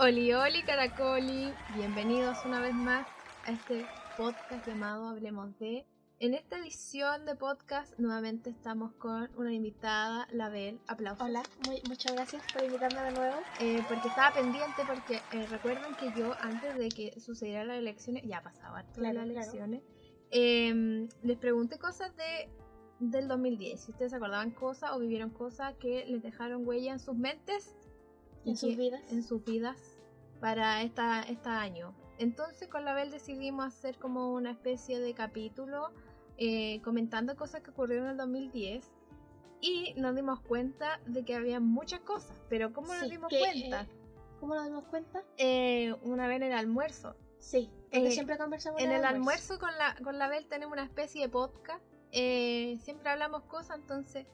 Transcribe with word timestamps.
Oli, 0.00 0.32
oli, 0.32 0.62
caracoli. 0.62 1.52
Bienvenidos 1.74 2.38
una 2.44 2.60
vez 2.60 2.74
más 2.74 3.06
a 3.46 3.52
este 3.52 3.84
podcast 4.16 4.66
llamado 4.66 5.08
Hablemos 5.08 5.58
de. 5.58 5.84
En 6.20 6.34
esta 6.34 6.58
edición 6.58 7.24
de 7.24 7.34
podcast 7.34 7.98
nuevamente 7.98 8.50
estamos 8.50 8.92
con 8.94 9.30
una 9.36 9.52
invitada, 9.52 10.26
Label. 10.32 10.78
Aplausos. 10.86 11.26
Hola, 11.26 11.42
muy, 11.66 11.82
muchas 11.88 12.12
gracias 12.12 12.42
por 12.52 12.62
invitarme 12.64 13.02
de 13.02 13.12
nuevo. 13.12 13.36
Eh, 13.60 13.82
porque 13.88 14.08
estaba 14.08 14.32
pendiente, 14.34 14.82
porque 14.86 15.16
eh, 15.32 15.46
recuerden 15.46 15.94
que 15.96 16.12
yo 16.18 16.34
antes 16.40 16.76
de 16.76 16.88
que 16.90 17.18
sucedieran 17.20 17.68
las 17.68 17.78
elecciones, 17.78 18.22
ya 18.26 18.42
pasaba 18.42 18.82
todas 18.84 18.98
Claro, 18.98 19.14
las 19.24 19.26
claro. 19.26 19.40
elecciones, 19.40 19.82
em, 20.30 21.08
les 21.22 21.38
pregunté 21.38 21.78
cosas 21.78 22.14
de 22.16 22.48
del 23.00 23.28
2010, 23.28 23.80
si 23.80 23.92
ustedes 23.92 24.12
acordaban 24.12 24.50
cosas 24.50 24.90
o 24.92 24.98
vivieron 24.98 25.30
cosas 25.30 25.74
que 25.80 26.04
les 26.06 26.22
dejaron 26.22 26.68
huella 26.68 26.92
en 26.92 26.98
sus 26.98 27.16
mentes 27.16 27.74
En 28.44 28.58
sus 28.58 28.76
vidas. 28.76 29.00
en 29.10 29.22
sus 29.22 29.42
vidas 29.42 29.89
para 30.40 30.82
esta, 30.82 31.22
este 31.22 31.48
año. 31.48 31.94
Entonces 32.18 32.68
con 32.68 32.84
la 32.84 32.92
Bel 32.94 33.10
decidimos 33.10 33.66
hacer 33.66 33.98
como 33.98 34.32
una 34.32 34.50
especie 34.50 35.00
de 35.00 35.14
capítulo 35.14 35.90
eh, 36.36 36.80
comentando 36.82 37.36
cosas 37.36 37.62
que 37.62 37.70
ocurrieron 37.70 38.06
en 38.06 38.12
el 38.12 38.16
2010 38.18 38.90
y 39.60 39.94
nos 39.96 40.14
dimos 40.16 40.40
cuenta 40.40 41.00
de 41.06 41.24
que 41.24 41.34
había 41.34 41.60
muchas 41.60 42.00
cosas, 42.00 42.42
pero 42.48 42.72
¿cómo 42.72 42.88
nos 42.94 43.04
Sí, 43.04 43.10
dimos 43.10 43.28
que, 43.28 43.38
cuenta? 43.38 43.82
eh, 43.82 43.88
¿Cómo 44.40 44.54
nos 44.54 44.64
dimos 44.64 44.84
cuenta? 44.86 45.22
Eh, 45.36 45.94
una 46.02 46.26
vez 46.26 46.36
en 46.36 46.44
el 46.44 46.52
almuerzo. 46.52 47.14
Sí, 47.38 47.70
porque 47.90 48.08
eh, 48.08 48.10
siempre 48.10 48.36
conversamos 48.38 48.80
En 48.82 48.90
el 48.92 49.04
almuerzo 49.04 49.58
con 49.58 49.70
la, 49.78 49.96
con 50.02 50.18
la 50.18 50.28
Bel 50.28 50.46
tenemos 50.46 50.72
una 50.72 50.84
especie 50.84 51.22
de 51.22 51.28
podcast. 51.28 51.82
eh, 52.12 52.78
siempre 52.82 53.10
hablamos 53.10 53.42
cosas, 53.44 53.78
entonces 53.78 54.26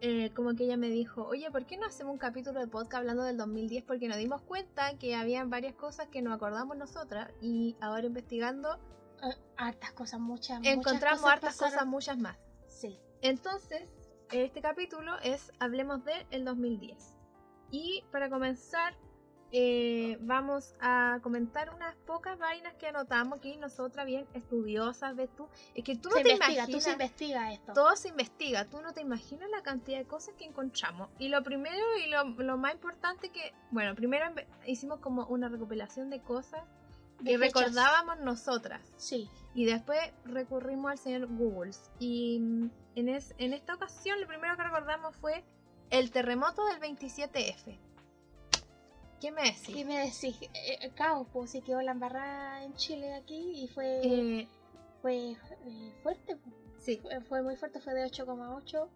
eh, 0.00 0.30
como 0.34 0.54
que 0.54 0.64
ella 0.64 0.76
me 0.76 0.88
dijo, 0.88 1.24
oye, 1.26 1.50
¿por 1.50 1.66
qué 1.66 1.76
no 1.76 1.86
hacemos 1.86 2.12
un 2.12 2.18
capítulo 2.18 2.58
de 2.60 2.66
podcast 2.66 2.96
hablando 3.00 3.22
del 3.24 3.36
2010? 3.36 3.84
Porque 3.84 4.08
nos 4.08 4.16
dimos 4.16 4.40
cuenta 4.42 4.96
que 4.98 5.14
habían 5.14 5.50
varias 5.50 5.74
cosas 5.74 6.08
que 6.08 6.22
nos 6.22 6.34
acordamos 6.34 6.76
nosotras 6.76 7.30
y 7.40 7.76
ahora 7.80 8.06
investigando 8.06 8.78
Eh, 9.22 9.34
hartas 9.58 9.92
cosas, 9.92 10.18
muchas. 10.20 10.60
encontramos 10.64 11.20
muchas 11.20 11.34
hartas 11.34 11.54
pasaron. 11.56 11.72
cosas, 11.74 11.86
muchas 11.86 12.18
más. 12.18 12.36
Sí. 12.66 12.98
Entonces, 13.20 13.90
este 14.32 14.62
capítulo 14.62 15.18
es 15.22 15.52
Hablemos 15.58 16.02
de 16.04 16.26
el 16.30 16.44
2010. 16.46 17.16
Y 17.70 18.02
para 18.10 18.30
comenzar, 18.30 18.94
eh, 19.52 20.16
vamos 20.20 20.74
a 20.80 21.18
comentar 21.22 21.74
unas 21.74 21.94
pocas 22.06 22.38
vainas 22.38 22.74
que 22.74 22.86
anotamos 22.86 23.38
aquí 23.38 23.56
nosotras, 23.56 24.06
bien 24.06 24.26
estudiosas, 24.34 25.16
ves 25.16 25.28
tú. 25.36 25.48
Es 25.74 25.82
que 25.84 25.96
tú 25.96 26.08
no 26.08 26.16
se 26.16 26.22
te 26.22 26.30
investiga, 26.32 26.62
imaginas. 26.62 26.70
tú 26.78 26.84
se 26.84 26.92
investiga 26.92 27.52
esto. 27.52 27.72
todo 27.72 27.96
se 27.96 28.08
investiga, 28.08 28.64
tú 28.66 28.80
no 28.80 28.92
te 28.92 29.00
imaginas 29.00 29.50
la 29.50 29.62
cantidad 29.62 29.98
de 29.98 30.04
cosas 30.06 30.34
que 30.38 30.44
encontramos. 30.44 31.08
Y 31.18 31.28
lo 31.28 31.42
primero 31.42 31.84
y 32.04 32.08
lo, 32.10 32.24
lo 32.42 32.56
más 32.58 32.74
importante 32.74 33.30
que, 33.30 33.52
bueno, 33.70 33.94
primero 33.94 34.26
hicimos 34.66 35.00
como 35.00 35.26
una 35.26 35.48
recopilación 35.48 36.10
de 36.10 36.20
cosas 36.20 36.62
que 37.24 37.36
recordábamos 37.36 38.20
nosotras. 38.20 38.80
Sí. 38.96 39.28
Y 39.54 39.66
después 39.66 39.98
recurrimos 40.24 40.92
al 40.92 40.98
señor 40.98 41.26
Google. 41.26 41.72
Y 41.98 42.36
en, 42.94 43.08
es- 43.08 43.34
en 43.38 43.52
esta 43.52 43.74
ocasión 43.74 44.20
lo 44.20 44.26
primero 44.26 44.56
que 44.56 44.62
recordamos 44.62 45.14
fue 45.16 45.44
el 45.90 46.10
terremoto 46.12 46.64
del 46.66 46.80
27F. 46.80 47.78
¿Qué 49.20 49.30
me 49.32 49.42
decís? 49.42 49.74
¿Qué 49.74 49.84
me 49.84 49.98
decís? 49.98 50.36
Eh, 50.42 50.78
eh, 50.80 50.90
caos, 50.94 51.26
pues 51.32 51.50
sí 51.50 51.60
quedó 51.60 51.80
la 51.82 51.92
embarrada 51.92 52.64
en 52.64 52.74
Chile 52.74 53.12
aquí 53.14 53.64
y 53.64 53.68
fue, 53.68 54.00
Eh, 54.02 54.48
fue 55.02 55.32
eh, 55.32 55.92
fuerte. 56.02 56.36
pues. 56.36 56.54
sí. 56.78 56.96
Fue, 57.02 57.20
fue 57.22 57.42
muy 57.42 57.56
fuerte, 57.56 57.80
fue 57.80 57.92
de 57.94 58.04
8,8 58.06 58.88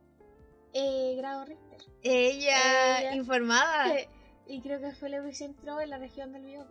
eh, 0.73 1.15
grados 1.17 1.49
Richter. 1.49 1.79
Ella, 2.03 3.01
Ella- 3.01 3.15
informada. 3.15 3.95
Y 4.47 4.61
creo 4.61 4.79
que 4.79 4.93
fue 4.93 5.09
el 5.09 5.15
epicentro 5.15 5.81
en 5.81 5.89
la 5.89 5.97
región 5.97 6.33
del 6.33 6.43
Biobío. 6.45 6.67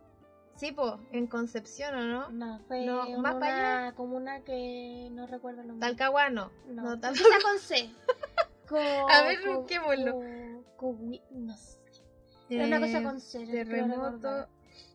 Sí, 0.55 0.71
po, 0.71 0.99
en 1.11 1.25
Concepción, 1.25 1.95
¿o 1.95 2.03
no? 2.03 2.29
No, 2.29 2.59
fue 2.67 2.85
No, 2.85 3.07
en 3.07 3.19
más 3.19 3.33
para 3.37 3.55
una 3.87 3.95
comuna 3.95 4.41
que 4.41 5.07
no 5.11 5.25
recuerdo 5.25 5.61
el 5.61 5.69
nombre. 5.69 5.87
Talcahuano. 5.89 6.51
No, 6.67 6.83
No, 6.83 6.99
Tal- 6.99 7.15
empieza 7.17 7.35
con 7.43 7.57
C. 7.57 7.89
Co- 8.69 8.77
A 9.09 9.23
ver, 9.23 9.39
busquémoslo. 9.55 10.13
co- 10.77 10.93
co- 10.93 10.97
no 11.31 11.57
sé. 11.57 11.79
Era 12.55 12.67
una 12.67 12.79
cosa 12.79 13.03
con 13.03 13.19
C. 13.19 13.45
creo 13.45 13.65
Terremoto 13.65 14.11
recordar. 14.11 14.49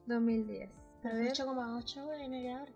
2010. 0.07 0.71
A 1.05 1.09
ver. 1.09 1.33
8,8 1.33 2.21
en 2.21 2.35
el. 2.35 2.75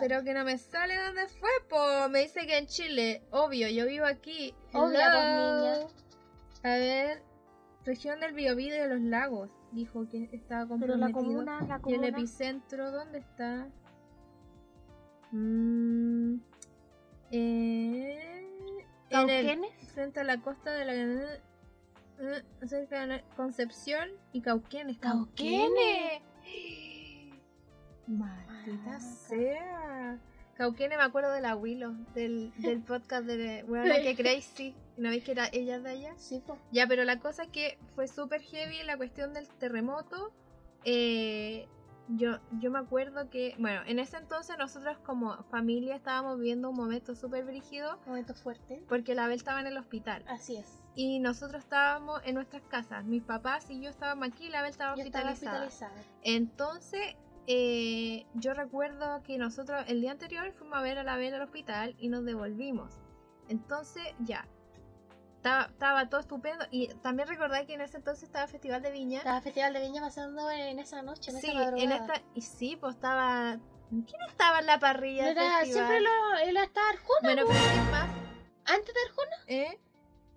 Pero 0.00 0.24
que 0.24 0.34
no 0.34 0.44
me 0.44 0.58
sale 0.58 0.96
dónde 0.96 1.28
fue, 1.28 1.50
po. 1.68 2.08
Me 2.08 2.20
dice 2.20 2.46
que 2.46 2.58
en 2.58 2.66
Chile. 2.66 3.22
Obvio, 3.30 3.68
yo 3.68 3.86
vivo 3.86 4.06
aquí. 4.06 4.54
Obvia, 4.72 5.10
pues, 5.12 5.78
niña. 6.64 6.74
A 6.74 6.78
ver. 6.78 7.22
Región 7.84 8.20
del 8.20 8.32
Biobío 8.32 8.74
y 8.74 8.78
de 8.78 8.88
los 8.88 9.00
lagos. 9.00 9.50
Dijo 9.72 10.08
que 10.08 10.28
estaba 10.32 10.66
Pero 10.78 10.96
la 10.96 11.10
comprometido. 11.10 11.12
comuna, 11.12 11.60
la 11.62 11.66
¿Y 11.66 11.72
el 11.76 11.80
comuna. 11.80 12.08
epicentro 12.08 12.90
dónde 12.92 13.18
está? 13.18 13.68
Mm, 15.32 16.36
eh, 17.30 18.46
en 19.10 19.30
el, 19.30 19.64
frente 19.94 20.20
a 20.20 20.24
la 20.24 20.40
costa 20.40 20.72
de 20.72 20.84
la 20.84 20.92
cerca 22.66 23.00
de 23.00 23.06
la- 23.06 23.22
Concepción 23.36 24.08
y 24.32 24.40
Cauquenes. 24.40 24.98
Cauquenes. 24.98 26.22
Maldita 28.06 28.96
Ah, 28.96 29.00
sea. 29.00 30.18
Cauquenes 30.54 30.98
me 30.98 31.04
acuerdo 31.04 31.32
del 31.32 31.46
abuelo, 31.46 31.94
del, 32.14 32.52
del 32.58 32.82
podcast 32.84 33.24
de 33.26 33.64
bueno, 33.64 33.94
que 34.02 34.14
Crazy. 34.16 34.74
¿No 34.98 35.08
veis 35.08 35.24
que 35.24 35.32
era 35.32 35.48
ella 35.52 35.78
de 35.80 35.90
allá? 35.90 36.14
Sí. 36.18 36.42
Ya, 36.70 36.86
pero 36.86 37.04
la 37.04 37.18
cosa 37.18 37.44
es 37.44 37.48
que 37.48 37.78
fue 37.94 38.06
súper 38.06 38.42
heavy 38.42 38.82
la 38.84 38.96
cuestión 38.96 39.32
del 39.32 39.48
terremoto. 39.48 40.32
Eh, 40.84 41.66
yo, 42.08 42.38
yo 42.60 42.70
me 42.70 42.78
acuerdo 42.80 43.30
que, 43.30 43.54
bueno, 43.58 43.80
en 43.86 43.98
ese 43.98 44.18
entonces 44.18 44.58
nosotros 44.58 44.98
como 44.98 45.42
familia 45.44 45.96
estábamos 45.96 46.36
viviendo 46.38 46.68
un 46.68 46.76
momento 46.76 47.14
súper 47.14 47.44
brígido 47.44 47.98
Momento 48.06 48.34
fuerte. 48.34 48.82
porque 48.88 49.14
la 49.14 49.28
Bel 49.28 49.36
estaba 49.36 49.60
en 49.60 49.68
el 49.68 49.78
hospital 49.78 50.22
Así 50.28 50.56
es. 50.56 50.78
Y 50.94 51.20
nosotros 51.20 51.62
estábamos 51.62 52.20
en 52.24 52.34
nuestras 52.34 52.62
casas. 52.62 53.04
Mis 53.04 53.22
papás 53.22 53.70
y 53.70 53.80
yo 53.80 53.90
estábamos 53.90 54.28
aquí 54.28 54.46
y 54.46 54.48
la 54.50 54.62
Bel 54.62 54.70
estaba 54.70 54.96
Yo 54.96 55.02
estaba 55.04 55.30
hospitalizada. 55.32 55.92
Entonces, 56.22 57.16
eh, 57.46 58.26
yo 58.34 58.54
recuerdo 58.54 59.22
que 59.22 59.38
nosotros 59.38 59.84
el 59.88 60.00
día 60.00 60.12
anterior 60.12 60.52
fuimos 60.52 60.78
a 60.78 60.82
ver 60.82 60.98
a 60.98 61.02
la 61.02 61.16
Bel 61.16 61.34
al 61.34 61.42
hospital 61.42 61.94
y 61.98 62.08
nos 62.08 62.24
devolvimos. 62.24 62.92
Entonces, 63.48 64.02
ya. 64.20 64.46
Estaba, 65.36 65.64
estaba 65.64 66.08
todo 66.08 66.20
estupendo. 66.20 66.64
Y 66.70 66.88
también 67.02 67.26
recordé 67.26 67.66
que 67.66 67.74
en 67.74 67.80
ese 67.80 67.96
entonces 67.96 68.24
estaba 68.24 68.46
Festival 68.46 68.80
de 68.80 68.92
Viña. 68.92 69.18
Estaba 69.18 69.40
Festival 69.40 69.72
de 69.72 69.80
Viña 69.80 70.00
pasando 70.00 70.48
en 70.50 70.78
esa 70.78 71.02
noche, 71.02 71.32
en 71.32 71.40
sí, 71.40 71.48
esa 71.48 71.58
madrugada. 71.58 71.82
en 71.82 71.92
esta. 71.92 72.22
Y 72.34 72.42
sí, 72.42 72.76
pues 72.76 72.94
estaba. 72.94 73.58
¿Quién 73.90 74.22
estaba 74.28 74.60
en 74.60 74.66
la 74.66 74.78
parrilla? 74.78 75.24
del 75.26 75.36
Era, 75.38 75.58
festival? 75.58 75.88
siempre 75.88 76.00
lo, 76.00 76.36
él 76.48 76.56
estaba 76.58 76.88
Arjona. 76.90 77.18
Bueno, 77.22 77.42
pero 77.48 77.60
¿quién 77.72 77.90
más? 77.90 78.08
Antes 78.64 78.94
de 78.94 79.00
Arjona, 79.08 79.36
¿Eh? 79.48 79.80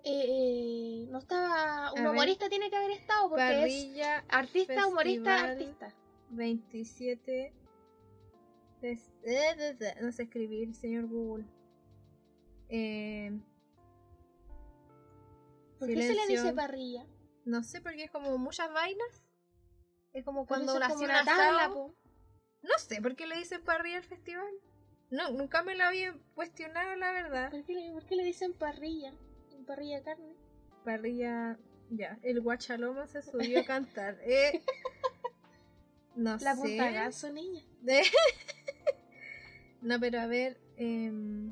Eh, 0.05 1.07
no 1.09 1.17
estaba. 1.19 1.91
Un 1.93 1.99
A 1.99 2.01
ver. 2.03 2.11
humorista 2.11 2.47
tiene 2.49 2.69
que 2.69 2.75
haber 2.75 2.91
estado 2.91 3.29
porque 3.29 3.65
es 3.65 3.97
artista, 4.29 4.87
humorista, 4.87 5.43
artista. 5.43 5.93
27. 6.29 7.53
Fes- 8.81 9.11
eh, 9.23 9.55
de- 9.57 9.73
de- 9.73 9.95
No 10.01 10.11
sé 10.11 10.23
escribir, 10.23 10.73
señor 10.75 11.07
Google. 11.07 11.45
Eh, 12.69 13.31
¿Por 15.79 15.87
qué 15.87 16.01
se 16.07 16.13
le 16.13 16.27
dice 16.27 16.53
parrilla? 16.53 17.05
No 17.43 17.63
sé, 17.63 17.81
porque 17.81 18.05
es 18.05 18.11
como 18.11 18.37
muchas 18.37 18.71
vainas. 18.73 19.23
Es 20.13 20.23
como 20.23 20.45
cuando 20.45 20.73
asado. 20.77 21.73
po. 21.73 21.95
No 22.63 22.77
sé 22.79 23.01
por 23.01 23.15
qué 23.15 23.27
le 23.27 23.37
dicen 23.37 23.63
parrilla 23.63 23.97
al 23.97 24.03
festival. 24.03 24.51
No, 25.11 25.29
nunca 25.31 25.61
me 25.61 25.75
lo 25.75 25.83
había 25.83 26.15
cuestionado, 26.33 26.95
la 26.95 27.11
verdad. 27.11 27.51
¿Por 27.51 27.63
qué, 27.63 27.73
le, 27.73 27.91
por 27.91 28.05
qué 28.05 28.15
le 28.15 28.23
dicen 28.23 28.53
parrilla? 28.53 29.13
Parrilla 29.65 29.97
de 29.97 30.03
carne. 30.03 30.33
Parrilla. 30.83 31.57
Ya, 31.91 32.17
el 32.23 32.41
guachaloma 32.41 33.05
se 33.07 33.21
subió 33.21 33.59
a 33.59 33.63
cantar. 33.65 34.17
Eh, 34.23 34.63
no 36.15 36.37
La 36.37 36.55
sé. 36.55 36.61
punta 36.61 36.91
ganso, 36.91 37.31
niña. 37.31 37.63
De- 37.81 38.01
no, 39.81 39.99
pero 39.99 40.19
a 40.21 40.27
ver. 40.27 40.57
em, 40.77 41.51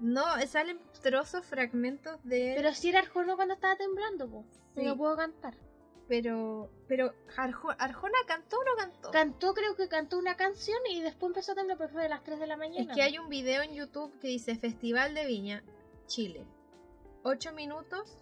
No, 0.00 0.24
salen 0.46 0.78
trozos, 1.02 1.44
fragmentos 1.44 2.22
de. 2.24 2.54
Pero 2.56 2.72
si 2.74 2.88
era 2.90 3.00
Arjona 3.00 3.36
cuando 3.36 3.54
estaba 3.54 3.76
temblando, 3.76 4.30
po. 4.30 4.44
Sí. 4.74 4.84
No 4.84 4.96
puedo 4.96 5.16
cantar. 5.16 5.54
Pero. 6.08 6.70
Pero. 6.86 7.12
Arjo- 7.36 7.74
¿Arjona 7.78 8.18
cantó 8.26 8.56
o 8.58 8.64
no 8.64 8.76
cantó? 8.76 9.10
Cantó, 9.10 9.54
creo 9.54 9.76
que 9.76 9.88
cantó 9.88 10.18
una 10.18 10.36
canción 10.36 10.78
y 10.90 11.02
después 11.02 11.30
empezó 11.30 11.52
a 11.52 11.54
temblar, 11.56 11.76
pero 11.78 11.90
fue 11.90 12.02
de 12.04 12.08
las 12.08 12.22
3 12.24 12.38
de 12.40 12.46
la 12.46 12.56
mañana. 12.56 12.90
es 12.90 12.96
que 12.96 13.02
hay 13.02 13.18
un 13.18 13.28
video 13.28 13.62
en 13.62 13.74
YouTube 13.74 14.18
que 14.20 14.28
dice 14.28 14.56
Festival 14.56 15.14
de 15.14 15.26
Viña, 15.26 15.62
Chile. 16.06 16.46
Ocho 17.30 17.52
minutos 17.52 18.16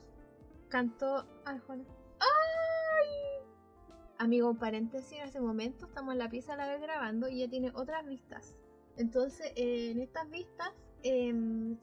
cantó 0.69 1.25
Arjona. 1.45 1.85
¡Ay! 2.19 3.47
Amigo, 4.19 4.53
paréntesis, 4.55 5.13
en 5.13 5.29
ese 5.29 5.41
momento 5.41 5.87
estamos 5.87 6.15
en 6.15 6.19
la 6.19 6.29
pieza 6.29 6.55
a 6.55 6.57
la 6.57 6.67
vez 6.67 6.81
grabando 6.81 7.29
y 7.29 7.41
ella 7.41 7.49
tiene 7.49 7.71
otras 7.77 8.05
vistas. 8.05 8.57
Entonces, 8.97 9.53
eh, 9.55 9.93
en 9.93 10.01
estas 10.01 10.29
vistas, 10.29 10.73
em, 11.05 11.79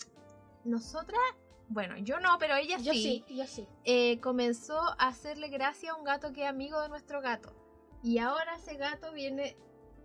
nosotras 0.65 1.21
bueno, 1.69 1.97
yo 1.97 2.19
no, 2.19 2.37
pero 2.39 2.55
ella 2.57 2.77
Yo 2.79 2.91
sí, 2.91 3.23
sí, 3.25 3.35
yo 3.37 3.47
sí. 3.47 3.65
eh, 3.85 4.19
comenzó 4.19 4.77
a 4.77 5.07
hacerle 5.07 5.47
gracia 5.47 5.93
a 5.93 5.95
un 5.95 6.03
gato 6.03 6.33
que 6.33 6.43
es 6.43 6.49
amigo 6.49 6.81
de 6.81 6.89
nuestro 6.89 7.21
gato. 7.21 7.53
Y 8.03 8.17
ahora 8.17 8.55
ese 8.57 8.75
gato 8.75 9.13
viene 9.13 9.55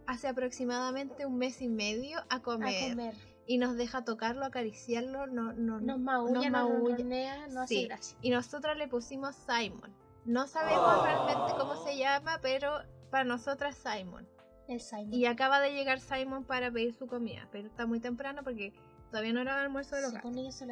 hace 0.06 0.28
aproximadamente 0.28 1.26
un 1.26 1.36
mes 1.36 1.60
y 1.62 1.68
medio 1.68 2.20
a 2.30 2.36
A 2.36 2.42
comer. 2.42 3.14
Y 3.48 3.56
nos 3.58 3.76
deja 3.76 4.04
tocarlo, 4.04 4.44
acariciarlo, 4.44 5.26
no, 5.26 5.54
no, 5.54 5.80
Nos 5.80 5.98
maulla, 5.98 6.34
nos 6.34 6.50
maulla. 6.50 7.46
no 7.48 7.66
Sí. 7.66 7.78
hace 7.78 7.88
gracia. 7.88 8.18
Y 8.20 8.30
nosotros 8.30 8.76
le 8.76 8.86
pusimos 8.88 9.34
Simon. 9.34 9.90
No 10.26 10.46
sabemos 10.46 11.02
realmente 11.02 11.54
cómo 11.58 11.82
se 11.82 11.96
llama, 11.96 12.38
pero 12.42 12.82
para 13.10 13.24
nosotras 13.24 13.74
Simon. 13.76 14.28
El 14.68 14.80
Simon. 14.80 15.14
Y 15.14 15.24
acaba 15.24 15.60
de 15.60 15.72
llegar 15.72 15.98
Simon 15.98 16.44
para 16.44 16.70
pedir 16.70 16.94
su 16.94 17.06
comida, 17.06 17.48
pero 17.50 17.66
está 17.68 17.86
muy 17.86 18.00
temprano 18.00 18.42
porque 18.44 18.74
todavía 19.10 19.32
no 19.32 19.40
era 19.40 19.54
el 19.54 19.64
almuerzo 19.64 19.96
de 19.96 20.02
los 20.02 20.12
Se 20.12 20.18
pone 20.20 20.46
eso. 20.46 20.66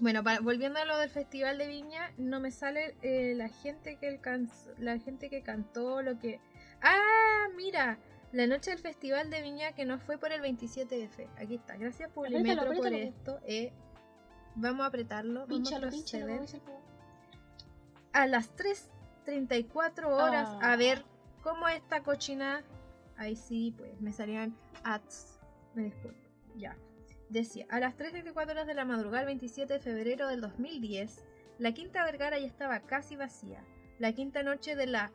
Bueno, 0.00 0.22
volviendo 0.42 0.78
a 0.78 0.84
lo 0.84 0.98
del 0.98 1.08
Festival 1.08 1.56
de 1.56 1.66
Viña, 1.66 2.12
no 2.18 2.40
me 2.40 2.50
sale 2.50 2.94
eh, 3.00 3.32
la 3.34 3.48
gente 3.48 3.96
que 3.96 4.08
alcanzó, 4.08 4.70
la 4.78 4.98
gente 4.98 5.30
que 5.30 5.42
cantó, 5.42 6.02
lo 6.02 6.18
que... 6.18 6.40
Ah, 6.82 7.46
mira, 7.56 7.98
la 8.32 8.46
noche 8.46 8.70
del 8.70 8.78
Festival 8.80 9.30
de 9.30 9.42
Viña 9.42 9.72
que 9.72 9.84
no 9.84 9.98
fue 9.98 10.18
por 10.18 10.32
el 10.32 10.42
27F. 10.42 11.28
Aquí 11.38 11.54
está, 11.56 11.76
gracias 11.76 12.10
Publimetro 12.10 12.62
Apriétalo, 12.62 12.82
por 12.82 12.92
esto. 12.92 13.40
eh. 13.46 13.72
vamos 14.54 14.82
a 14.84 14.86
apretarlo, 14.86 15.46
vamos 15.46 15.50
a 15.72 15.76
Pínchalo, 15.76 15.90
pínchalo, 15.90 16.26
proceder 16.26 16.60
juego. 16.62 16.80
a 18.12 18.26
las 18.26 18.50
3.34 18.56 20.06
horas 20.06 20.48
Ah. 20.60 20.72
a 20.72 20.76
ver 20.76 21.04
cómo 21.42 21.68
esta 21.68 22.02
cochina... 22.02 22.62
Ahí 23.16 23.34
sí, 23.34 23.74
pues 23.76 24.00
me 24.00 24.12
salían 24.12 24.56
ads. 24.84 25.40
Me 25.74 25.82
disculpo. 25.84 26.16
Ya. 26.56 26.76
Decía, 27.30 27.66
a 27.68 27.80
las 27.80 27.96
3.34 27.96 28.50
horas 28.50 28.66
de 28.66 28.74
la 28.74 28.84
madrugada, 28.84 29.22
el 29.22 29.26
27 29.26 29.72
de 29.74 29.80
febrero 29.80 30.28
del 30.28 30.40
2010, 30.40 31.24
la 31.58 31.72
Quinta 31.72 32.04
Vergara 32.04 32.38
ya 32.38 32.46
estaba 32.46 32.78
casi 32.80 33.16
vacía. 33.16 33.64
La 33.98 34.12
quinta 34.12 34.42
noche 34.44 34.76
de 34.76 34.86
la... 34.86 35.10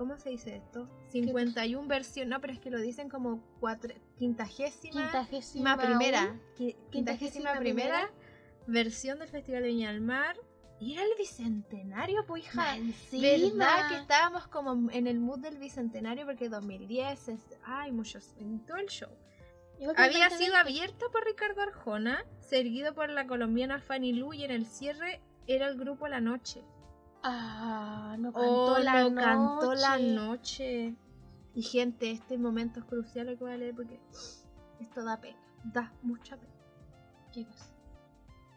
¿Cómo 0.00 0.16
se 0.16 0.30
dice 0.30 0.56
esto? 0.56 0.88
51 1.10 1.86
versión... 1.86 2.30
No, 2.30 2.40
pero 2.40 2.54
es 2.54 2.58
que 2.58 2.70
lo 2.70 2.80
dicen 2.80 3.10
como 3.10 3.44
cuatro, 3.60 3.92
quintagésima... 4.16 5.02
Quintagésima 5.02 5.76
primera. 5.76 6.40
qui- 6.56 6.74
Quintagésima 6.90 6.90
Quintagésima 6.90 7.58
primera, 7.58 8.08
primera. 8.08 8.10
versión 8.66 9.18
del 9.18 9.28
Festival 9.28 9.60
de 9.60 9.68
Viña 9.68 9.92
del 9.92 10.00
Mar. 10.00 10.38
Y 10.80 10.94
era 10.94 11.02
el 11.02 11.10
bicentenario, 11.18 12.24
pues 12.26 12.44
hija. 12.44 12.76
¿Verdad 13.12 13.88
que 13.90 13.96
estábamos 13.96 14.48
como 14.48 14.90
en 14.90 15.06
el 15.06 15.20
mood 15.20 15.40
del 15.40 15.58
bicentenario? 15.58 16.24
Porque 16.24 16.48
2010 16.48 17.28
es. 17.28 17.40
Ay, 17.62 17.92
muchos. 17.92 18.32
En 18.38 18.64
todo 18.64 18.78
el 18.78 18.86
show. 18.86 19.10
Había 19.96 20.30
2020. 20.30 20.38
sido 20.38 20.56
abierta 20.56 21.04
por 21.12 21.26
Ricardo 21.26 21.60
Arjona, 21.60 22.24
seguido 22.38 22.94
por 22.94 23.10
la 23.10 23.26
colombiana 23.26 23.82
Fanny 23.82 24.14
Lu, 24.14 24.32
y 24.32 24.44
en 24.44 24.50
el 24.50 24.64
cierre 24.64 25.20
era 25.46 25.68
el 25.68 25.76
grupo 25.76 26.08
La 26.08 26.22
Noche. 26.22 26.62
Ah, 27.22 28.16
no 28.18 28.30
Oh, 28.34 28.74
cantó 28.74 28.78
la 28.84 29.02
lo 29.02 29.10
noche. 29.10 29.24
cantó 29.24 29.74
la 29.74 29.98
noche. 29.98 30.94
Y 31.54 31.62
gente, 31.62 32.10
este 32.10 32.38
momento 32.38 32.80
es 32.80 32.86
crucial 32.86 33.26
lo 33.26 33.32
que 33.36 33.44
voy 33.44 33.52
a 33.52 33.56
leer 33.56 33.74
porque 33.74 34.00
esto 34.80 35.04
da 35.04 35.20
pena. 35.20 35.38
Da 35.64 35.92
mucha 36.02 36.36
pena. 36.36 36.52
¿Qué 37.32 37.44
cosa? 37.44 37.66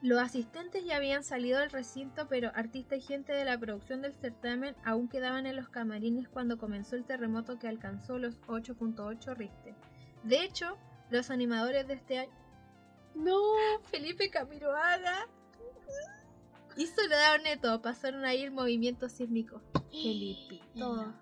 Los 0.01 0.19
asistentes 0.19 0.83
ya 0.85 0.97
habían 0.97 1.23
salido 1.23 1.59
del 1.59 1.69
recinto, 1.71 2.27
pero 2.27 2.51
artistas 2.55 2.99
y 2.99 3.01
gente 3.01 3.31
de 3.33 3.45
la 3.45 3.57
producción 3.57 4.01
del 4.01 4.13
certamen 4.13 4.75
aún 4.83 5.07
quedaban 5.07 5.45
en 5.45 5.55
los 5.55 5.69
camarines 5.69 6.27
cuando 6.27 6.57
comenzó 6.57 6.95
el 6.97 7.05
terremoto 7.05 7.57
que 7.57 7.69
alcanzó 7.69 8.17
los 8.17 8.39
8.8 8.47 9.33
Richter. 9.35 9.75
De 10.23 10.43
hecho, 10.43 10.77
los 11.09 11.29
animadores 11.29 11.87
de 11.87 11.93
este 11.93 12.19
año, 12.19 12.31
No. 13.15 13.39
Felipe 13.83 14.29
Camiroaga 14.29 15.27
y 16.77 16.87
Soledad 16.87 17.41
Neto, 17.43 17.81
pasaron 17.81 18.25
ahí 18.25 18.43
el 18.43 18.51
movimiento 18.51 19.09
sísmico. 19.09 19.61
Felipito. 19.91 21.13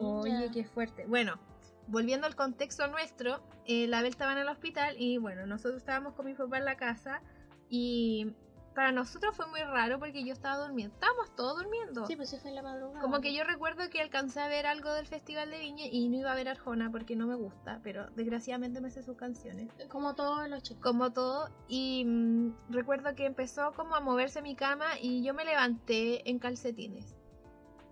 Oye, 0.00 0.50
qué 0.52 0.64
fuerte. 0.64 1.06
Bueno, 1.06 1.38
volviendo 1.86 2.26
al 2.26 2.34
contexto 2.34 2.86
nuestro, 2.88 3.42
eh, 3.66 3.86
la 3.86 4.02
Bel 4.02 4.10
estaba 4.10 4.32
en 4.32 4.38
el 4.38 4.48
hospital 4.48 4.96
y 4.98 5.18
bueno, 5.18 5.46
nosotros 5.46 5.76
estábamos 5.76 6.14
con 6.14 6.26
mi 6.26 6.34
papá 6.34 6.58
en 6.58 6.64
la 6.64 6.76
casa 6.76 7.20
y 7.68 8.32
para 8.74 8.92
nosotros 8.92 9.36
fue 9.36 9.46
muy 9.46 9.60
raro 9.60 9.98
porque 9.98 10.24
yo 10.24 10.32
estaba 10.32 10.58
durmiendo. 10.58 10.94
Estábamos 10.94 11.34
todos 11.34 11.62
durmiendo. 11.62 12.06
Sí, 12.06 12.16
pues 12.16 12.32
eso 12.32 12.42
fue 12.42 12.50
en 12.50 12.56
la 12.56 12.62
madrugada. 12.62 13.00
Como 13.00 13.20
que 13.20 13.32
yo 13.32 13.44
recuerdo 13.44 13.88
que 13.88 14.00
alcancé 14.00 14.40
a 14.40 14.48
ver 14.48 14.66
algo 14.66 14.92
del 14.92 15.06
Festival 15.06 15.50
de 15.50 15.60
Viña 15.60 15.84
y 15.90 16.08
no 16.08 16.18
iba 16.18 16.32
a 16.32 16.34
ver 16.34 16.48
Arjona 16.48 16.90
porque 16.90 17.16
no 17.16 17.26
me 17.26 17.36
gusta, 17.36 17.80
pero 17.82 18.10
desgraciadamente 18.10 18.80
me 18.80 18.90
sé 18.90 19.02
sus 19.02 19.16
canciones. 19.16 19.70
Como 19.88 20.14
todos 20.14 20.48
los 20.48 20.62
chicos. 20.62 20.82
Como 20.82 21.12
todo, 21.12 21.48
y 21.68 22.04
mm, 22.04 22.54
recuerdo 22.70 23.14
que 23.14 23.26
empezó 23.26 23.72
como 23.72 23.94
a 23.94 24.00
moverse 24.00 24.42
mi 24.42 24.56
cama 24.56 24.86
y 25.00 25.22
yo 25.22 25.34
me 25.34 25.44
levanté 25.44 26.28
en 26.28 26.38
calcetines. 26.38 27.14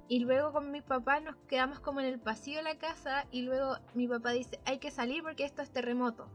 Y 0.08 0.18
luego 0.18 0.52
con 0.52 0.70
mis 0.70 0.82
papás 0.82 1.22
nos 1.22 1.36
quedamos 1.48 1.80
como 1.80 2.00
en 2.00 2.06
el 2.06 2.18
pasillo 2.18 2.58
de 2.58 2.64
la 2.64 2.76
casa 2.76 3.24
y 3.30 3.42
luego 3.42 3.76
mi 3.94 4.08
papá 4.08 4.32
dice, 4.32 4.60
hay 4.64 4.78
que 4.78 4.90
salir 4.90 5.22
porque 5.22 5.44
esto 5.44 5.62
es 5.62 5.70
terremoto. 5.70 6.28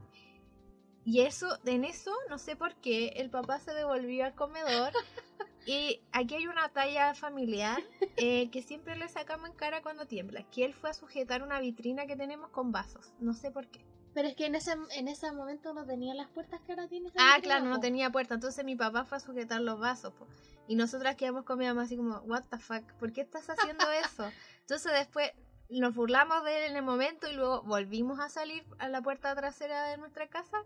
Y 1.07 1.21
eso, 1.21 1.57
en 1.63 1.85
eso, 1.85 2.13
no 2.29 2.37
sé 2.37 2.57
por 2.57 2.75
qué, 2.75 3.13
el 3.15 3.29
papá 3.29 3.61
se 3.61 3.73
devolvió 3.73 4.25
al 4.25 4.35
comedor 4.35 4.91
y 5.65 6.01
aquí 6.11 6.35
hay 6.35 6.47
una 6.47 6.67
talla 6.67 7.15
familiar 7.15 7.81
eh, 8.17 8.49
que 8.51 8.61
siempre 8.61 8.97
le 8.97 9.07
sacamos 9.07 9.49
en 9.49 9.55
cara 9.55 9.81
cuando 9.81 10.05
tiembla, 10.05 10.43
que 10.51 10.65
él 10.65 10.73
fue 10.73 10.89
a 10.89 10.93
sujetar 10.93 11.43
una 11.43 11.61
vitrina 11.61 12.07
que 12.07 12.17
tenemos 12.17 12.49
con 12.49 12.73
vasos, 12.73 13.13
no 13.21 13.33
sé 13.33 13.51
por 13.51 13.67
qué. 13.67 13.85
Pero 14.13 14.27
es 14.27 14.35
que 14.35 14.47
en 14.47 14.55
ese, 14.55 14.75
en 14.97 15.07
ese 15.07 15.31
momento 15.31 15.73
no 15.73 15.85
tenía 15.85 16.13
las 16.13 16.27
puertas 16.27 16.59
que 16.59 16.73
ahora 16.73 16.89
tiene. 16.89 17.09
Ah, 17.17 17.37
claro, 17.41 17.63
no 17.63 17.79
tenía 17.79 18.09
puerta. 18.09 18.33
Entonces 18.33 18.65
mi 18.65 18.75
papá 18.75 19.05
fue 19.05 19.17
a 19.17 19.21
sujetar 19.21 19.61
los 19.61 19.79
vasos. 19.79 20.11
po. 20.13 20.27
Y 20.67 20.75
nosotras 20.75 21.15
quedamos 21.15 21.45
con 21.45 21.59
mi 21.59 21.67
mamá 21.67 21.83
así 21.83 21.95
como, 21.95 22.17
what 22.21 22.43
the 22.49 22.57
fuck, 22.57 22.83
¿por 22.99 23.13
qué 23.13 23.21
estás 23.21 23.47
haciendo 23.49 23.85
eso? 24.03 24.29
Entonces 24.61 24.91
después 24.91 25.31
nos 25.69 25.95
burlamos 25.95 26.43
de 26.43 26.57
él 26.65 26.71
en 26.71 26.77
el 26.77 26.83
momento 26.83 27.29
y 27.29 27.33
luego 27.33 27.61
volvimos 27.63 28.19
a 28.19 28.29
salir 28.29 28.65
a 28.79 28.89
la 28.89 29.01
puerta 29.01 29.35
trasera 29.35 29.83
de 29.89 29.97
nuestra 29.97 30.27
casa 30.27 30.57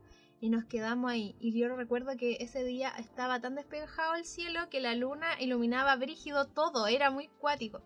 y 0.42 0.50
nos 0.50 0.66
quedamos 0.66 1.10
ahí. 1.12 1.36
Y 1.40 1.58
yo 1.58 1.74
recuerdo 1.76 2.18
que 2.18 2.38
ese 2.42 2.64
día 2.64 2.90
estaba 2.98 3.40
tan 3.40 3.56
despejado 3.56 4.16
el 4.16 4.26
cielo 4.26 4.70
que 4.70 4.82
la 4.82 4.96
luna 4.96 5.40
iluminaba 5.40 5.96
brígido 5.96 6.48
todo, 6.48 6.88
era 6.88 7.12
muy 7.12 7.28
cuático. 7.40 7.82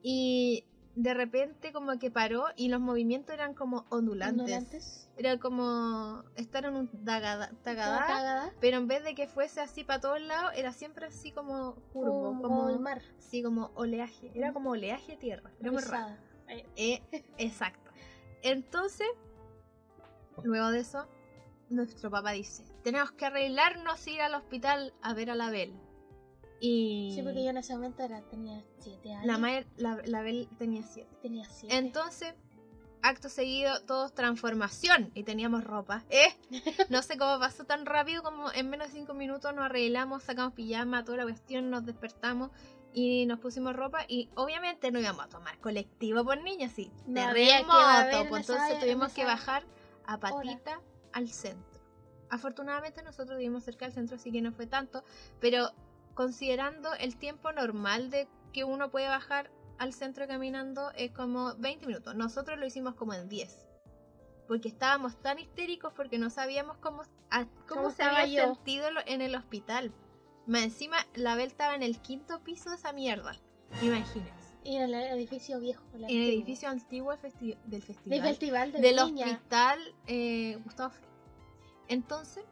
Y 0.00 0.64
de 0.94 1.12
repente 1.12 1.72
como 1.72 1.98
que 1.98 2.12
paró 2.12 2.44
y 2.54 2.68
los 2.68 2.80
movimientos 2.80 3.34
eran 3.34 3.54
como 3.54 3.86
ondulantes. 3.90 4.42
Ondulantes. 4.42 5.10
Era 5.16 5.38
como 5.38 6.22
estar 6.36 6.64
en 6.64 6.76
un 6.76 7.04
tagada, 7.04 7.50
tagadá, 7.64 8.06
Tagada, 8.06 8.52
pero 8.60 8.76
en 8.76 8.86
vez 8.86 9.02
de 9.02 9.16
que 9.16 9.26
fuese 9.26 9.60
así 9.60 9.82
para 9.82 10.00
todos 10.00 10.20
lados, 10.20 10.52
era 10.54 10.72
siempre 10.72 11.06
así 11.06 11.32
como 11.32 11.74
curvo, 11.92 12.22
como, 12.22 12.42
como, 12.42 12.68
el 12.68 12.78
mar. 12.78 13.02
sí, 13.18 13.42
como 13.42 13.72
oleaje. 13.74 14.30
Era 14.34 14.52
como 14.52 14.70
oleaje 14.70 15.16
tierra. 15.16 15.50
Era 15.60 15.72
muy 15.72 15.82
raro. 15.82 16.16
Eh, 16.76 17.02
exacto. 17.38 17.90
Entonces, 18.42 19.08
luego 20.42 20.70
de 20.70 20.80
eso, 20.80 21.08
nuestro 21.74 22.10
papá 22.10 22.32
dice, 22.32 22.64
tenemos 22.82 23.12
que 23.12 23.26
arreglarnos 23.26 24.06
e 24.06 24.12
ir 24.12 24.20
al 24.22 24.34
hospital 24.34 24.94
a 25.02 25.14
ver 25.14 25.30
a 25.30 25.34
la 25.34 25.50
Bel. 25.50 25.74
Y 26.60 27.12
Sí, 27.14 27.22
porque 27.22 27.44
yo 27.44 27.50
en 27.50 27.58
ese 27.58 27.74
momento 27.74 28.02
era, 28.02 28.22
tenía 28.22 28.62
7 28.80 29.12
años. 29.12 29.26
la, 29.26 29.38
Mayer- 29.38 29.66
la, 29.76 30.00
la 30.06 30.22
Bel 30.22 30.48
tenía 30.58 30.82
siete. 30.82 31.14
tenía 31.20 31.44
7. 31.44 31.76
Entonces, 31.76 32.34
acto 33.02 33.28
seguido, 33.28 33.82
todos 33.84 34.14
transformación 34.14 35.10
y 35.14 35.24
teníamos 35.24 35.64
ropa. 35.64 36.04
¿Eh? 36.10 36.28
No 36.88 37.02
sé 37.02 37.18
cómo 37.18 37.38
pasó 37.38 37.64
tan 37.64 37.84
rápido 37.84 38.22
como 38.22 38.50
en 38.52 38.70
menos 38.70 38.88
de 38.88 38.94
5 38.94 39.12
minutos 39.14 39.54
nos 39.54 39.64
arreglamos, 39.66 40.22
sacamos 40.22 40.54
pijama, 40.54 41.04
toda 41.04 41.18
la 41.18 41.24
cuestión, 41.24 41.68
nos 41.70 41.84
despertamos 41.84 42.50
y 42.94 43.26
nos 43.26 43.40
pusimos 43.40 43.74
ropa 43.74 44.04
y 44.08 44.30
obviamente 44.36 44.90
no 44.92 45.00
íbamos 45.00 45.24
a 45.24 45.28
tomar 45.28 45.58
colectivo 45.58 46.24
por 46.24 46.40
niños, 46.40 46.70
sí. 46.74 46.92
No 47.06 47.20
terremoto, 47.20 48.28
pues 48.30 48.48
entonces 48.48 48.74
en 48.76 48.80
tuvimos 48.80 49.12
que 49.12 49.24
bajar 49.24 49.64
a 50.06 50.18
patita 50.18 50.80
al 51.14 51.30
centro. 51.30 51.80
Afortunadamente 52.30 53.02
nosotros 53.02 53.38
vivimos 53.38 53.64
cerca 53.64 53.84
del 53.86 53.94
centro, 53.94 54.16
así 54.16 54.30
que 54.32 54.42
no 54.42 54.52
fue 54.52 54.66
tanto, 54.66 55.04
pero 55.40 55.70
considerando 56.14 56.92
el 56.94 57.16
tiempo 57.16 57.52
normal 57.52 58.10
de 58.10 58.28
que 58.52 58.64
uno 58.64 58.90
puede 58.90 59.08
bajar 59.08 59.50
al 59.78 59.92
centro 59.92 60.26
caminando 60.28 60.90
es 60.92 61.10
como 61.12 61.54
20 61.56 61.86
minutos. 61.86 62.14
Nosotros 62.14 62.58
lo 62.58 62.66
hicimos 62.66 62.94
como 62.94 63.14
en 63.14 63.28
10. 63.28 63.68
Porque 64.46 64.68
estábamos 64.68 65.16
tan 65.22 65.38
histéricos 65.38 65.92
porque 65.94 66.18
no 66.18 66.30
sabíamos 66.30 66.76
cómo, 66.78 67.02
a- 67.30 67.46
cómo, 67.66 67.82
¿Cómo 67.82 67.90
se 67.90 68.02
había 68.02 68.26
yo? 68.26 68.54
sentido 68.54 68.86
en 69.06 69.22
el 69.22 69.34
hospital. 69.34 69.92
Más 70.46 70.62
encima, 70.62 70.96
la 71.14 71.34
Bel 71.36 71.46
estaba 71.46 71.74
en 71.74 71.82
el 71.82 71.98
quinto 72.00 72.42
piso 72.44 72.68
de 72.70 72.76
esa 72.76 72.92
mierda. 72.92 73.36
Imagínense. 73.80 74.43
En 74.64 74.82
el 74.82 74.94
edificio 74.94 75.60
viejo. 75.60 75.82
el 75.94 76.04
En 76.04 76.10
el 76.10 76.28
edificio 76.30 76.68
antiguo 76.68 77.12
del 77.12 77.20
festi- 77.20 77.56
del 77.64 77.70
Del 77.70 77.82
festival 77.82 78.20
festival 78.22 78.72
de 78.72 78.80
del 78.80 78.96
Viña. 79.06 79.26
hospital 79.26 79.78
eh, 80.06 80.58
Gustavo 80.64 80.90
Frey. 80.90 81.08
Entonces, 81.88 82.44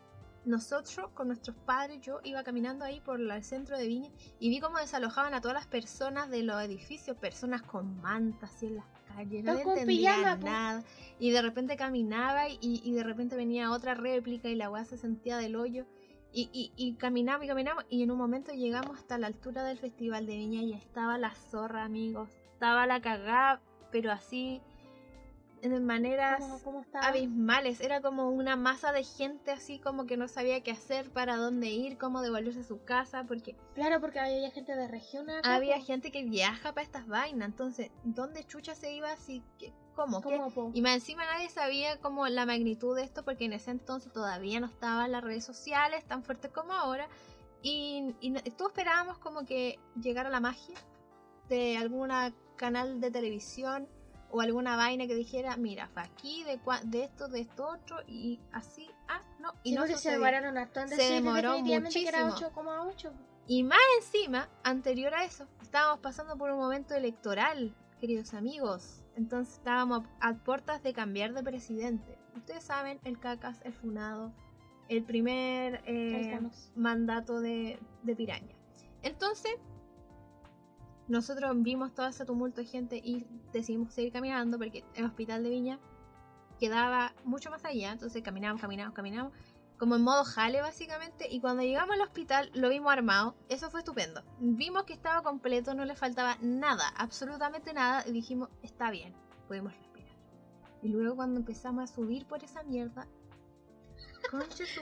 nosotros 0.44 1.10
con 1.14 1.28
nuestros 1.28 1.56
padres, 1.64 2.00
yo 2.02 2.20
iba 2.24 2.42
caminando 2.42 2.84
ahí 2.84 3.00
por 3.00 3.20
el 3.20 3.44
centro 3.44 3.78
de 3.78 3.86
Viña 3.86 4.10
y 4.40 4.50
vi 4.50 4.60
cómo 4.60 4.78
desalojaban 4.78 5.34
a 5.34 5.40
todas 5.40 5.54
las 5.54 5.66
personas 5.66 6.28
de 6.30 6.42
los 6.42 6.60
edificios, 6.62 7.16
personas 7.16 7.62
con 7.62 8.00
mantas 8.00 8.52
así 8.54 8.66
en 8.66 8.76
las 8.76 8.86
calles, 9.08 9.44
no 9.44 9.52
entendía 9.58 10.16
pijama, 10.16 10.36
nada. 10.36 10.84
Y 11.18 11.30
de 11.30 11.42
repente 11.42 11.76
caminaba 11.76 12.48
y, 12.48 12.58
y 12.84 12.92
de 12.92 13.04
repente 13.04 13.36
venía 13.36 13.70
otra 13.70 13.94
réplica 13.94 14.48
y 14.48 14.56
la 14.56 14.68
weá 14.68 14.84
se 14.84 14.96
sentía 14.98 15.36
del 15.38 15.54
hoyo. 15.56 15.86
Y, 16.32 16.48
y, 16.52 16.72
y 16.76 16.94
caminamos 16.94 17.44
y 17.44 17.48
caminamos 17.48 17.84
y 17.90 18.02
en 18.02 18.10
un 18.10 18.18
momento 18.18 18.52
llegamos 18.52 18.98
hasta 18.98 19.18
la 19.18 19.26
altura 19.26 19.64
del 19.64 19.78
Festival 19.78 20.26
de 20.26 20.36
Viña 20.36 20.62
y 20.62 20.72
estaba 20.72 21.18
la 21.18 21.34
zorra, 21.34 21.84
amigos. 21.84 22.30
Estaba 22.54 22.86
la 22.86 23.00
cagada, 23.02 23.60
pero 23.90 24.10
así 24.10 24.62
de 25.68 25.80
maneras 25.80 26.40
¿Cómo, 26.40 26.58
cómo 26.62 26.80
estaba? 26.80 27.06
abismales. 27.06 27.80
Era 27.80 28.00
como 28.00 28.30
una 28.30 28.56
masa 28.56 28.92
de 28.92 29.04
gente 29.04 29.52
así 29.52 29.78
como 29.78 30.06
que 30.06 30.16
no 30.16 30.26
sabía 30.26 30.60
qué 30.62 30.72
hacer, 30.72 31.10
para 31.10 31.36
dónde 31.36 31.68
ir, 31.68 31.98
cómo 31.98 32.20
devolverse 32.22 32.60
a 32.60 32.64
su 32.64 32.82
casa, 32.82 33.24
porque 33.24 33.54
Claro, 33.74 34.00
porque 34.00 34.18
había 34.18 34.50
gente 34.50 34.74
de 34.74 34.88
región 34.88 35.30
acá, 35.30 35.54
había 35.54 35.80
gente 35.80 36.10
que 36.10 36.24
viaja 36.24 36.72
para 36.72 36.84
estas 36.84 37.06
vainas. 37.06 37.48
Entonces, 37.48 37.90
¿dónde 38.04 38.44
chucha 38.44 38.74
se 38.74 38.92
iba 38.92 39.12
así? 39.12 39.42
¿Qué- 40.22 40.36
¿Cómo? 40.36 40.70
Y 40.74 40.80
más 40.82 40.94
encima 40.94 41.24
nadie 41.24 41.48
sabía 41.50 41.98
como 42.00 42.26
la 42.28 42.46
magnitud 42.46 42.96
de 42.96 43.02
esto 43.02 43.24
porque 43.24 43.44
en 43.44 43.52
ese 43.52 43.70
entonces 43.70 44.12
todavía 44.12 44.60
no 44.60 44.66
estaban 44.66 45.12
las 45.12 45.22
redes 45.22 45.44
sociales 45.44 46.04
tan 46.06 46.22
fuertes 46.22 46.50
como 46.50 46.72
ahora. 46.72 47.08
Y, 47.62 48.14
y 48.20 48.32
todos 48.52 48.72
esperábamos 48.72 49.18
como 49.18 49.44
que 49.44 49.78
llegara 50.00 50.28
la 50.30 50.40
magia 50.40 50.74
de 51.48 51.76
alguna 51.76 52.32
canal 52.56 53.00
de 53.00 53.10
televisión 53.10 53.88
o 54.30 54.40
alguna 54.40 54.76
vaina 54.76 55.06
que 55.06 55.14
dijera, 55.14 55.56
mira, 55.58 55.88
fue 55.88 56.02
aquí, 56.02 56.42
de, 56.44 56.58
cua- 56.60 56.80
de 56.82 57.04
esto, 57.04 57.28
de 57.28 57.40
esto 57.40 57.68
otro, 57.68 57.98
y 58.08 58.40
así, 58.52 58.90
ah, 59.08 59.20
no, 59.40 59.52
y 59.62 59.70
Sí, 59.70 59.74
no 59.76 59.82
se 59.98 60.10
demoraron 60.12 60.56
en 60.56 60.56
Se 60.96 61.02
demoró 61.12 61.52
era 62.08 62.24
muchísimo. 62.24 62.50
8,8. 62.96 63.12
Y 63.46 63.62
más 63.62 63.78
encima, 63.98 64.48
anterior 64.64 65.12
a 65.14 65.24
eso, 65.24 65.46
estábamos 65.60 66.00
pasando 66.00 66.36
por 66.38 66.50
un 66.50 66.58
momento 66.58 66.94
electoral, 66.94 67.74
queridos 68.00 68.32
amigos. 68.32 69.01
Entonces 69.16 69.54
estábamos 69.54 70.04
a 70.20 70.34
puertas 70.34 70.82
de 70.82 70.92
cambiar 70.92 71.34
de 71.34 71.42
presidente. 71.42 72.18
Ustedes 72.36 72.64
saben, 72.64 72.98
el 73.04 73.18
cacas, 73.18 73.60
el 73.64 73.72
funado, 73.72 74.32
el 74.88 75.04
primer 75.04 75.82
eh, 75.86 76.40
mandato 76.74 77.40
de, 77.40 77.78
de 78.02 78.16
Piraña. 78.16 78.54
Entonces, 79.02 79.54
nosotros 81.08 81.50
vimos 81.62 81.92
todo 81.94 82.06
ese 82.06 82.24
tumulto 82.24 82.60
de 82.60 82.66
gente 82.66 82.96
y 82.96 83.26
decidimos 83.52 83.92
seguir 83.92 84.12
caminando 84.12 84.58
porque 84.58 84.84
el 84.94 85.04
hospital 85.04 85.42
de 85.42 85.50
Viña 85.50 85.78
quedaba 86.58 87.12
mucho 87.24 87.50
más 87.50 87.64
allá. 87.64 87.92
Entonces 87.92 88.22
caminamos, 88.22 88.60
caminamos, 88.60 88.94
caminamos 88.94 89.32
como 89.82 89.96
en 89.96 90.02
modo 90.02 90.22
jale 90.22 90.60
básicamente 90.60 91.26
y 91.28 91.40
cuando 91.40 91.64
llegamos 91.64 91.96
al 91.96 92.02
hospital 92.02 92.52
lo 92.54 92.68
vimos 92.68 92.92
armado, 92.92 93.34
eso 93.48 93.68
fue 93.68 93.80
estupendo. 93.80 94.22
Vimos 94.38 94.84
que 94.84 94.92
estaba 94.92 95.24
completo, 95.24 95.74
no 95.74 95.84
le 95.84 95.96
faltaba 95.96 96.36
nada, 96.40 96.86
absolutamente 96.96 97.74
nada 97.74 98.04
y 98.06 98.12
dijimos, 98.12 98.48
está 98.62 98.92
bien, 98.92 99.12
podemos 99.48 99.76
respirar. 99.76 100.14
Y 100.82 100.88
luego 100.90 101.16
cuando 101.16 101.40
empezamos 101.40 101.90
a 101.90 101.92
subir 101.92 102.26
por 102.26 102.44
esa 102.44 102.62
mierda, 102.62 103.08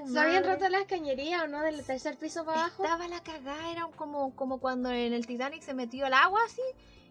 ¿Se 0.07 0.21
habían 0.21 0.45
roto 0.45 0.69
las 0.69 0.85
cañerías 0.85 1.45
o 1.45 1.47
no 1.49 1.63
del 1.63 1.83
tercer 1.83 2.19
piso 2.19 2.45
para 2.45 2.65
abajo? 2.67 2.85
Estaba 2.85 3.09
la 3.09 3.23
cagada, 3.23 3.73
era 3.73 3.89
como, 3.97 4.37
como 4.37 4.61
cuando 4.61 4.91
en 4.91 5.15
el 5.15 5.27
Titanic 5.27 5.63
se 5.63 5.73
metió 5.73 6.05
el 6.05 6.13
agua 6.13 6.41
así 6.45 6.61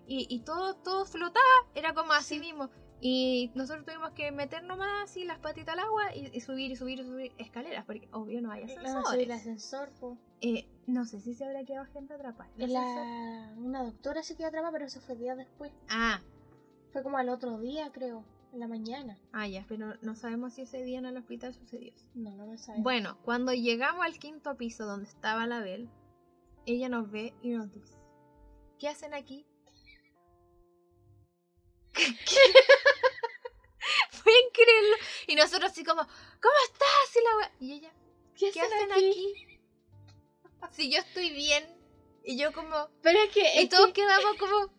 y, 0.06 0.28
y 0.30 0.42
todo, 0.42 0.76
todo 0.76 1.06
flotaba, 1.06 1.44
era 1.74 1.96
como 1.96 2.14
así 2.14 2.36
Sí. 2.36 2.40
mismo. 2.40 2.70
Y 3.02 3.52
nosotros 3.56 3.86
tuvimos 3.86 4.12
que 4.12 4.32
meter 4.32 4.64
nomás 4.64 4.90
así 5.06 5.24
las 5.24 5.40
patitas 5.40 5.74
al 5.74 5.80
agua 5.80 6.14
y, 6.16 6.36
y 6.36 6.42
subir 6.42 6.70
y 6.72 6.76
subir 6.76 7.00
y 7.00 7.04
subir 7.04 7.32
escaleras, 7.38 7.86
porque 7.86 8.10
obvio 8.12 8.42
no 8.42 8.52
hay 8.52 8.66
soy 9.06 9.24
el 9.24 9.32
ascensor, 9.32 9.90
po. 10.00 10.18
Eh, 10.42 10.68
no 10.86 11.06
sé 11.06 11.22
si 11.22 11.34
se 11.34 11.46
habrá 11.46 11.64
quedado 11.64 11.86
gente 11.94 12.14
atrapada. 12.14 12.50
¿El 12.58 12.76
ascensor? 12.76 13.06
La... 13.06 13.54
Una 13.58 13.84
doctora 13.84 14.22
se 14.24 14.36
quedó 14.36 14.48
atrapada, 14.48 14.74
pero 14.74 14.86
eso 14.86 15.00
fue 15.02 15.16
días 15.16 15.38
después. 15.38 15.72
Ah, 15.90 16.20
Fue 16.92 17.02
como 17.04 17.18
al 17.18 17.30
otro 17.30 17.58
día, 17.60 17.90
creo, 17.94 18.26
en 18.52 18.60
la 18.60 18.68
mañana. 18.68 19.18
ah, 19.32 19.48
ya, 19.48 19.66
pero 19.70 19.94
no 20.02 20.16
sabemos 20.16 20.54
si 20.54 20.64
ese 20.64 20.84
día 20.84 21.00
en 21.00 21.06
el 21.06 21.16
hospital 21.18 21.54
sucedió. 21.54 21.94
No, 22.16 22.36
no 22.36 22.48
lo 22.48 22.58
sabemos. 22.58 22.84
Bueno, 22.84 23.18
cuando 23.24 23.54
llegamos 23.54 24.06
al 24.06 24.20
quinto 24.20 24.58
piso 24.58 24.86
donde 24.86 25.08
estaba 25.08 25.48
la 25.48 25.62
Bel, 25.62 25.90
ella 26.66 26.90
nos 26.90 27.10
ve 27.10 27.34
y 27.42 27.50
nos 27.52 27.72
dice, 27.74 27.96
¿qué 28.78 28.90
hacen 28.90 29.14
aquí? 29.14 29.46
Fue 34.30 34.40
increíble. 34.50 34.96
Y 35.28 35.36
nosotros 35.36 35.72
así 35.72 35.84
como, 35.84 36.02
¿cómo 36.04 36.56
estás? 36.66 37.16
Y, 37.16 37.24
la 37.24 37.36
wea- 37.38 37.52
y 37.60 37.74
ella, 37.74 37.94
¿qué, 38.36 38.52
¿qué 38.52 38.62
hacen 38.62 38.92
aquí? 38.92 39.34
Si 40.72 40.92
yo 40.92 41.00
estoy 41.00 41.32
bien. 41.32 41.64
Y 42.24 42.38
yo 42.38 42.52
como, 42.52 42.90
Pero 43.02 43.18
es 43.20 43.32
que, 43.32 43.40
y 43.62 43.64
es, 43.64 43.70
todos 43.70 43.88
que, 43.88 43.94
quedamos 43.94 44.36
como, 44.38 44.72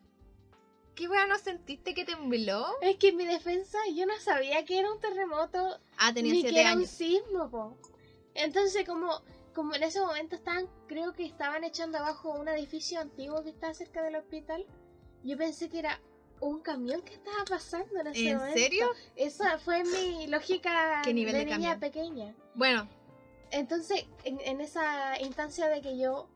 ¿qué 0.94 1.08
wea 1.08 1.26
no 1.26 1.38
sentiste 1.38 1.94
que 1.94 2.04
tembló? 2.04 2.66
es 2.82 2.96
que 2.98 3.08
en 3.08 3.16
mi 3.16 3.24
defensa 3.24 3.78
yo 3.94 4.04
no 4.06 4.18
sabía 4.20 4.64
que 4.66 4.78
era 4.78 4.92
un 4.92 5.00
terremoto 5.00 5.80
Ah, 5.96 6.12
tenía 6.12 6.34
ni 6.34 6.42
que 6.42 6.60
era 6.60 6.74
un 6.74 6.86
sismo, 6.86 7.50
po. 7.50 7.78
Entonces, 8.34 8.86
como, 8.86 9.22
como 9.54 9.74
en 9.74 9.82
ese 9.82 10.00
momento 10.00 10.36
estaban, 10.36 10.68
creo 10.86 11.12
que 11.14 11.24
estaban 11.24 11.64
echando 11.64 11.98
abajo 11.98 12.30
un 12.32 12.48
edificio 12.48 13.00
antiguo 13.00 13.42
que 13.42 13.50
está 13.50 13.72
cerca 13.74 14.02
del 14.02 14.16
hospital, 14.16 14.64
yo 15.24 15.36
pensé 15.38 15.68
que 15.70 15.78
era 15.78 16.00
un 16.40 16.60
camión 16.60 17.02
que 17.02 17.14
estaba 17.14 17.44
pasando 17.48 18.00
en 18.00 18.06
ese 18.08 18.28
¿En 18.30 18.38
momento. 18.38 18.58
serio? 18.58 18.86
Esa 19.16 19.58
fue 19.58 19.84
mi 19.84 20.26
lógica 20.26 21.02
¿Qué 21.04 21.12
nivel 21.12 21.34
de, 21.34 21.44
de 21.44 21.56
niña 21.56 21.78
pequeña. 21.78 22.34
Bueno, 22.54 22.88
Entonces, 23.50 24.06
en, 24.24 24.40
en 24.40 24.60
esa 24.60 25.20
instancia 25.20 25.68
de 25.68 25.80
que 25.82 25.98
yo 25.98 26.28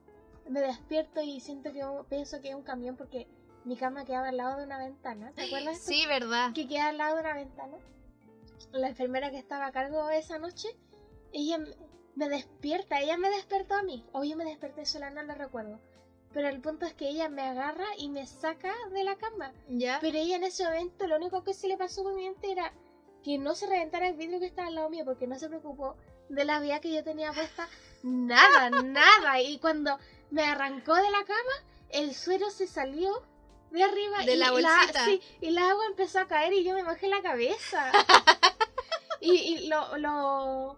me 0.49 0.61
despierto 0.61 1.23
y 1.23 1.41
siento 1.41 1.73
que 1.73 1.83
pienso 2.09 2.41
que 2.41 2.51
es 2.51 2.55
un 2.55 2.63
camión 2.63 2.97
porque 2.97 3.27
mi 3.65 3.77
cama 3.77 4.05
quedaba 4.05 4.29
al 4.29 4.37
lado 4.37 4.59
de 4.59 4.65
una 4.65 4.79
ventana, 4.79 5.33
¿te 5.33 5.45
acuerdas? 5.47 5.79
esto? 5.79 5.93
sí, 5.93 6.05
¿verdad? 6.07 6.53
que 6.53 6.69
queda 6.69 6.89
al 6.89 6.99
lado 6.99 7.15
de 7.17 7.21
una 7.23 7.35
ventana. 7.35 7.77
La 8.73 8.89
enfermera 8.89 9.31
que 9.31 9.39
estaba 9.39 9.67
a 9.67 9.73
cargo 9.73 10.11
esa 10.11 10.39
noche, 10.39 10.69
ella 11.33 11.59
me 12.15 12.29
despierta, 12.29 13.01
ella 13.01 13.17
me 13.17 13.31
despertó 13.31 13.75
a 13.75 13.83
mí. 13.83 14.05
O 14.13 14.23
yo 14.25 14.37
me 14.37 14.45
desperté 14.45 14.85
sola, 14.85 15.11
no 15.11 15.23
lo 15.23 15.35
recuerdo. 15.35 15.81
Pero 16.35 16.49
el 16.49 16.61
punto 16.61 16.85
es 16.85 16.93
que 16.95 17.09
ella 17.09 17.29
me 17.29 17.43
agarra 17.43 17.87
y 17.97 18.09
me 18.09 18.26
saca 18.26 18.75
de 18.93 19.05
la 19.05 19.14
cama. 19.17 19.53
Ya. 19.69 19.99
Pero 20.00 20.19
ella 20.19 20.35
en 20.37 20.43
ese 20.43 20.64
momento 20.64 21.07
lo 21.07 21.17
único 21.17 21.45
que 21.45 21.55
se 21.55 21.69
le 21.69 21.76
pasó 21.76 22.03
por 22.03 22.14
mi 22.14 22.25
mente 22.25 22.50
era 22.50 22.73
que 23.23 23.38
no 23.38 23.55
se 23.55 23.67
reventara 23.69 24.09
el 24.09 24.17
vidrio 24.17 24.41
que 24.41 24.47
estaba 24.47 24.67
al 24.69 24.75
lado 24.75 24.91
mío 24.91 25.05
porque 25.05 25.29
no 25.29 25.38
se 25.38 25.49
preocupó 25.49 25.97
de 26.29 26.45
la 26.45 26.59
vía 26.59 26.81
que 26.81 26.93
yo 26.93 27.05
tenía 27.05 27.33
puesta. 27.33 27.69
Nada, 28.03 28.69
nada. 28.83 29.41
Y 29.41 29.59
cuando 29.59 29.97
me 30.31 30.43
arrancó 30.43 30.95
de 30.97 31.11
la 31.11 31.25
cama, 31.25 31.53
el 31.91 32.14
suero 32.14 32.50
se 32.50 32.67
salió 32.67 33.23
de 33.71 33.85
arriba 33.85 34.25
De 34.25 34.35
y 34.35 34.37
la 34.37 34.50
bolsita. 34.50 35.05
sí, 35.05 35.21
y 35.41 35.47
el 35.47 35.59
agua 35.59 35.85
empezó 35.87 36.19
a 36.19 36.26
caer 36.26 36.53
y 36.53 36.64
yo 36.64 36.75
me 36.75 36.83
mojé 36.83 37.07
la 37.09 37.23
cabeza. 37.23 37.93
y 39.21 39.33
y 39.35 39.69
lo, 39.69 39.97
lo, 39.99 40.76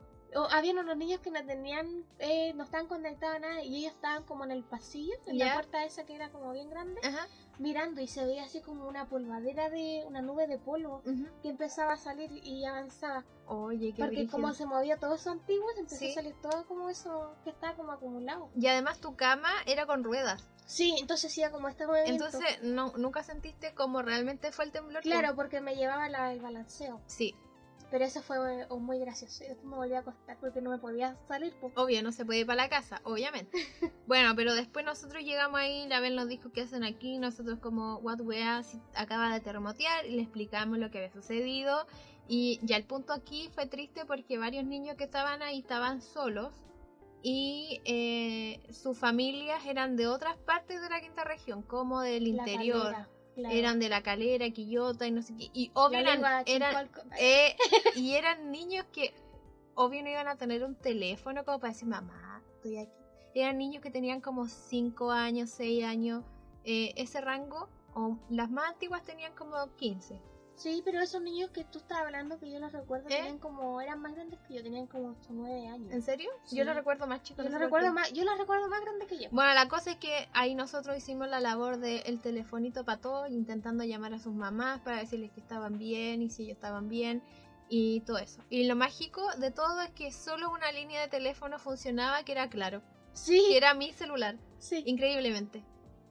habían 0.50 0.78
unos 0.78 0.96
niños 0.96 1.20
que 1.20 1.30
no 1.30 1.44
tenían, 1.44 1.86
eh, 2.18 2.52
no 2.54 2.64
estaban 2.64 2.86
conectados 2.88 3.36
a 3.36 3.38
nada 3.38 3.62
y 3.62 3.78
ellos 3.78 3.94
estaban 3.94 4.24
como 4.24 4.44
en 4.44 4.50
el 4.50 4.64
pasillo, 4.64 5.14
en 5.26 5.38
la 5.38 5.54
puerta 5.54 5.84
esa 5.84 6.04
que 6.04 6.14
era 6.14 6.30
como 6.30 6.52
bien 6.52 6.68
grande 6.68 7.00
Ajá. 7.04 7.26
mirando 7.58 8.00
y 8.00 8.08
se 8.08 8.24
veía 8.24 8.44
así 8.44 8.60
como 8.60 8.86
una 8.86 9.08
polvadera 9.08 9.70
de 9.70 10.04
una 10.06 10.20
nube 10.22 10.46
de 10.46 10.58
polvo 10.58 11.02
que 11.42 11.48
empezaba 11.48 11.94
a 11.94 11.96
salir 11.96 12.30
y 12.32 12.64
avanzaba. 12.64 13.24
Oye, 13.46 13.92
qué 13.94 14.02
Porque 14.04 14.26
como 14.26 14.52
se 14.52 14.66
movía 14.66 14.96
todo 14.98 15.14
eso 15.14 15.30
antiguo, 15.30 15.66
empezó 15.76 15.96
Sí. 15.98 16.10
a 16.10 16.14
salir 16.14 16.34
todo 16.42 16.66
como 16.66 16.90
eso 16.90 17.34
que 17.44 17.50
estaba 17.50 17.74
como 17.76 17.92
acumulado. 17.92 18.50
Y 18.56 18.66
además 18.66 19.00
tu 19.00 19.14
cama 19.16 19.50
era 19.66 19.86
con 19.86 20.02
ruedas. 20.04 20.48
Sí, 20.66 20.96
entonces 21.00 21.30
hacía 21.30 21.52
como 21.52 21.68
este 21.68 21.86
movimiento. 21.86 22.24
Entonces, 22.26 22.60
no, 22.62 22.92
nunca 22.96 23.22
sentiste 23.22 23.72
como 23.74 24.02
realmente 24.02 24.50
fue 24.50 24.64
el 24.64 24.72
temblor. 24.72 25.00
claro, 25.02 25.36
porque 25.36 25.60
me 25.60 25.76
llevaba 25.76 26.08
la- 26.08 26.32
el 26.32 26.40
balanceo. 26.40 27.00
Sí, 27.06 27.36
Pero 27.90 28.04
eso 28.04 28.20
fue 28.20 28.36
eh, 28.62 28.66
muy 28.78 28.98
gracioso. 28.98 29.44
Y 29.44 29.48
después 29.48 29.66
me 29.66 29.76
volví 29.76 29.94
a 29.94 30.00
acostar 30.00 30.36
porque 30.40 30.60
no 30.60 30.70
me 30.70 30.78
podía 30.78 31.16
salir. 31.28 31.54
obvio, 31.76 32.02
no 32.02 32.12
se 32.12 32.24
puede 32.24 32.40
ir 32.40 32.46
para 32.46 32.62
la 32.62 32.68
casa, 32.68 33.00
obviamente. 33.04 33.56
bueno, 34.06 34.34
pero 34.34 34.54
después 34.54 34.84
nosotros 34.84 35.22
llegamos 35.22 35.60
ahí, 35.60 35.86
la 35.88 36.00
Bel 36.00 36.16
nos 36.16 36.28
dijo 36.28 36.50
qué 36.50 36.62
hacen 36.62 36.84
aquí, 36.84 37.18
nosotros 37.18 37.58
como, 37.60 37.98
what 37.98 38.20
wea, 38.20 38.62
si 38.62 38.80
acaba 38.94 39.32
de 39.32 39.40
terremotear, 39.40 40.06
y 40.06 40.16
le 40.16 40.22
explicamos 40.22 40.78
lo 40.78 40.90
que 40.90 40.98
había 40.98 41.12
sucedido. 41.12 41.86
Y 42.28 42.58
ya 42.62 42.76
el 42.76 42.84
punto 42.84 43.12
aquí 43.12 43.48
fue 43.54 43.66
triste 43.66 44.04
porque 44.04 44.36
varios 44.36 44.64
niños 44.64 44.96
que 44.96 45.04
estaban 45.04 45.42
ahí 45.42 45.60
estaban 45.60 46.02
solos 46.02 46.52
y 47.22 47.80
eh, 47.84 48.60
sus 48.72 48.96
familias 48.98 49.64
eran 49.66 49.96
de 49.96 50.06
otras 50.06 50.36
partes 50.38 50.80
de 50.80 50.88
la 50.88 51.00
quinta 51.00 51.24
región, 51.24 51.62
como 51.62 52.00
del 52.00 52.24
La 52.24 52.28
interior. 52.28 52.82
calera, 52.82 53.08
claro. 53.36 53.54
Eran 53.54 53.78
de 53.78 53.88
la 53.88 54.02
calera, 54.02 54.50
Quillota 54.50 55.06
y 55.06 55.12
no 55.12 55.22
sé 55.22 55.36
qué. 55.36 55.50
Y 55.52 55.70
obvio 55.74 56.00
eran, 56.00 56.44
eh, 57.18 57.56
y 57.94 58.14
eran 58.14 58.50
niños 58.50 58.84
que 58.92 59.14
obvio 59.74 60.02
no 60.02 60.10
iban 60.10 60.26
a 60.26 60.36
tener 60.36 60.64
un 60.64 60.74
teléfono 60.74 61.44
como 61.44 61.60
para 61.60 61.72
decir, 61.72 61.86
mamá, 61.86 62.42
estoy 62.56 62.78
aquí. 62.78 62.92
Eran 63.34 63.58
niños 63.58 63.82
que 63.82 63.90
tenían 63.90 64.20
como 64.20 64.48
5 64.48 65.10
años, 65.10 65.50
6 65.50 65.84
años, 65.84 66.24
eh, 66.64 66.94
ese 66.96 67.20
rango. 67.20 67.68
O 67.94 68.18
las 68.30 68.50
más 68.50 68.70
antiguas 68.70 69.04
tenían 69.04 69.34
como 69.34 69.54
15. 69.76 70.18
Sí, 70.56 70.80
pero 70.84 71.00
esos 71.00 71.20
niños 71.20 71.50
que 71.50 71.64
tú 71.64 71.78
estabas 71.78 72.06
hablando, 72.06 72.38
que 72.38 72.50
yo 72.50 72.58
los 72.58 72.72
recuerdo, 72.72 73.08
¿Eh? 73.08 73.16
tenían 73.16 73.38
como, 73.38 73.80
eran 73.80 74.00
más 74.00 74.14
grandes 74.14 74.40
que 74.48 74.54
yo, 74.54 74.62
tenían 74.62 74.86
como 74.86 75.10
8 75.10 75.28
o 75.30 75.32
9 75.34 75.68
años. 75.68 75.92
¿En 75.92 76.02
serio? 76.02 76.30
Sí. 76.44 76.56
Yo 76.56 76.64
lo 76.64 76.72
recuerdo 76.72 77.06
más 77.06 77.22
chico. 77.22 77.42
Yo 77.42 77.50
los 77.50 77.60
recuerdo 77.60 77.92
más, 77.92 78.10
yo 78.12 78.24
los 78.24 78.38
recuerdo 78.38 78.68
más 78.68 78.80
grandes 78.80 79.06
que 79.06 79.18
yo. 79.18 79.28
Bueno, 79.32 79.52
la 79.54 79.68
cosa 79.68 79.90
es 79.92 79.96
que 79.98 80.28
ahí 80.32 80.54
nosotros 80.54 80.96
hicimos 80.96 81.28
la 81.28 81.40
labor 81.40 81.76
del 81.78 82.20
telefonito 82.20 82.84
para 82.84 83.00
todos, 83.00 83.30
intentando 83.30 83.84
llamar 83.84 84.14
a 84.14 84.18
sus 84.18 84.32
mamás 84.32 84.80
para 84.80 84.96
decirles 84.98 85.30
que 85.32 85.40
estaban 85.40 85.78
bien 85.78 86.22
y 86.22 86.30
si 86.30 86.44
ellos 86.44 86.56
estaban 86.56 86.88
bien. 86.88 87.22
y 87.68 88.00
todo 88.02 88.18
eso. 88.18 88.40
Y 88.48 88.64
lo 88.68 88.76
mágico 88.76 89.22
de 89.38 89.50
todo 89.50 89.80
es 89.82 89.90
que 89.90 90.12
solo 90.12 90.50
una 90.52 90.70
línea 90.70 91.00
de 91.00 91.08
teléfono 91.08 91.58
funcionaba 91.58 92.22
que 92.22 92.30
era 92.30 92.48
claro, 92.48 92.80
Sí, 93.12 93.44
que 93.48 93.56
era 93.56 93.74
mi 93.74 93.92
celular, 93.92 94.36
sí. 94.58 94.84
increíblemente. 94.86 95.64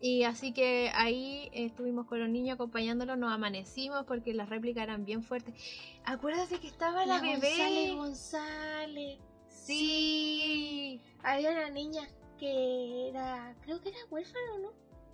Y 0.07 0.21
así 0.21 0.53
que 0.53 0.91
ahí 0.93 1.49
estuvimos 1.51 2.05
con 2.05 2.19
los 2.19 2.29
niños 2.29 2.53
acompañándolos, 2.53 3.17
nos 3.17 3.33
amanecimos 3.33 4.05
porque 4.05 4.35
las 4.35 4.49
réplicas 4.49 4.83
eran 4.83 5.03
bien 5.03 5.23
fuertes. 5.23 5.55
Acuérdate 6.03 6.59
que 6.59 6.67
estaba 6.67 7.07
la, 7.07 7.19
bebé. 7.19 7.95
González 7.95 7.95
González. 7.95 9.19
Sí. 9.47 11.01
Había 11.23 11.49
una 11.49 11.71
niña 11.71 12.07
que 12.37 13.09
era, 13.09 13.55
creo 13.63 13.81
que 13.81 13.89
era 13.89 13.97
huérfana, 14.11 14.59
¿no? 14.61 14.73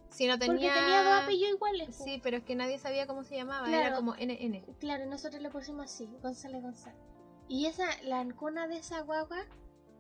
Si 0.10 0.28
no 0.28 0.38
tenía. 0.38 0.74
Porque 0.74 0.82
tenía 0.82 1.04
dos 1.04 1.24
apellidos 1.24 1.54
iguales. 1.54 1.96
Sí, 1.96 2.20
pero 2.22 2.36
es 2.36 2.44
que 2.44 2.56
nadie 2.58 2.78
sabía 2.78 3.08
cómo 3.08 3.24
se 3.24 3.38
llamaba, 3.38 3.70
era 3.70 3.96
como 3.96 4.16
NN. 4.16 4.76
Claro, 4.78 5.06
nosotros 5.06 5.42
le 5.42 5.50
pusimos 5.50 5.86
así, 5.86 6.10
González 6.22 6.62
González. 6.62 7.00
Y 7.48 7.68
esa, 7.68 7.86
la 8.04 8.26
cuna 8.36 8.68
de 8.68 8.80
esa 8.80 9.00
guagua, 9.04 9.46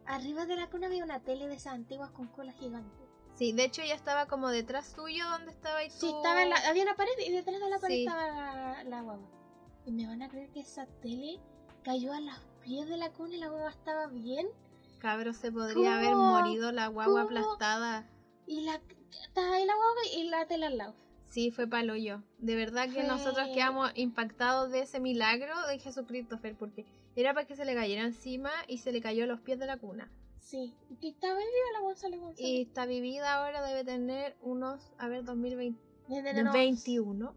arriba 0.05 0.45
de 0.45 0.57
la 0.57 0.69
cuna 0.69 0.88
había 0.88 1.05
una 1.05 1.21
tele 1.21 1.48
de 1.48 1.55
esas 1.55 1.75
antiguas 1.75 2.12
con 2.12 2.27
cola 2.27 2.51
gigante. 2.51 3.00
Sí, 3.41 3.53
de 3.53 3.63
hecho 3.63 3.81
ella 3.81 3.95
estaba 3.95 4.27
como 4.27 4.50
detrás 4.50 4.93
tuyo 4.93 5.27
donde 5.31 5.50
estaba 5.51 5.79
Sí, 5.89 5.98
tú. 6.00 6.15
estaba 6.17 6.43
en 6.43 6.51
la- 6.51 6.69
había 6.69 6.83
una 6.83 6.93
pared 6.93 7.10
y 7.25 7.31
detrás 7.31 7.60
de 7.60 7.69
la 7.71 7.79
pared 7.79 7.95
Sí. 7.95 8.05
estaba 8.05 8.83
la, 8.83 9.01
guagua. 9.01 9.27
Y 9.83 9.91
me 9.93 10.05
van 10.05 10.21
a 10.21 10.29
creer 10.29 10.51
que 10.51 10.60
esa 10.60 10.86
tele 11.01 11.39
cayó 11.83 12.13
a 12.13 12.19
los 12.21 12.36
pies 12.63 12.88
de 12.88 12.98
la 12.98 13.10
cuna 13.10 13.33
y 13.33 13.39
la 13.39 13.48
guagua 13.50 13.71
estaba 13.71 14.05
bien. 14.05 14.48
Cabro, 15.00 15.33
se 15.33 15.51
podría 15.51 15.95
haber 15.98 16.13
morido 16.15 16.71
la 16.71 16.86
guagua 16.86 17.24
¿Cómo? 17.24 17.39
aplastada. 17.39 18.07
Y 18.45 18.62
la 18.62 18.79
estaba 19.25 19.55
ahí 19.55 19.65
la 19.65 19.74
guagua 19.74 20.01
y 20.15 20.24
la 20.25 20.45
tele 20.45 20.67
al 20.67 20.77
lado. 20.77 20.95
Sí, 21.25 21.50
fue 21.50 21.65
palo 21.65 21.95
yo. 21.95 22.21
De 22.38 22.55
verdad 22.55 22.89
que 22.89 23.00
Fue- 23.01 23.07
nosotros 23.07 23.48
quedamos 23.55 23.91
impactados 23.95 24.69
de 24.69 24.81
ese 24.81 25.00
milagro 25.00 25.65
de 25.65 25.79
Jesucristo, 25.79 26.38
Fer, 26.38 26.55
porque 26.55 26.86
era 27.15 27.33
para 27.33 27.48
que 27.48 27.55
se 27.55 27.65
le 27.65 27.74
cayera 27.74 28.03
encima 28.03 28.51
y 28.67 28.77
se 28.77 28.91
le 28.91 29.01
cayó 29.01 29.24
a 29.24 29.27
los 29.27 29.39
pies 29.39 29.57
de 29.57 29.65
la 29.65 29.77
cuna. 29.77 30.12
Sí, 30.41 30.75
y 31.00 31.10
estaba 31.12 31.36
viva 31.36 31.50
la 31.74 31.79
González 31.79 32.19
González. 32.19 32.50
Y 32.50 32.62
está 32.63 32.86
vivida 32.86 33.33
ahora, 33.36 33.65
debe 33.65 33.86
tener 33.86 34.36
unos, 34.41 34.91
a 34.98 35.07
ver, 35.07 35.24
2020, 35.24 35.79
Debe 36.10 36.24
tener 36.24 36.41
unos- 36.43 36.53
21. 36.53 37.36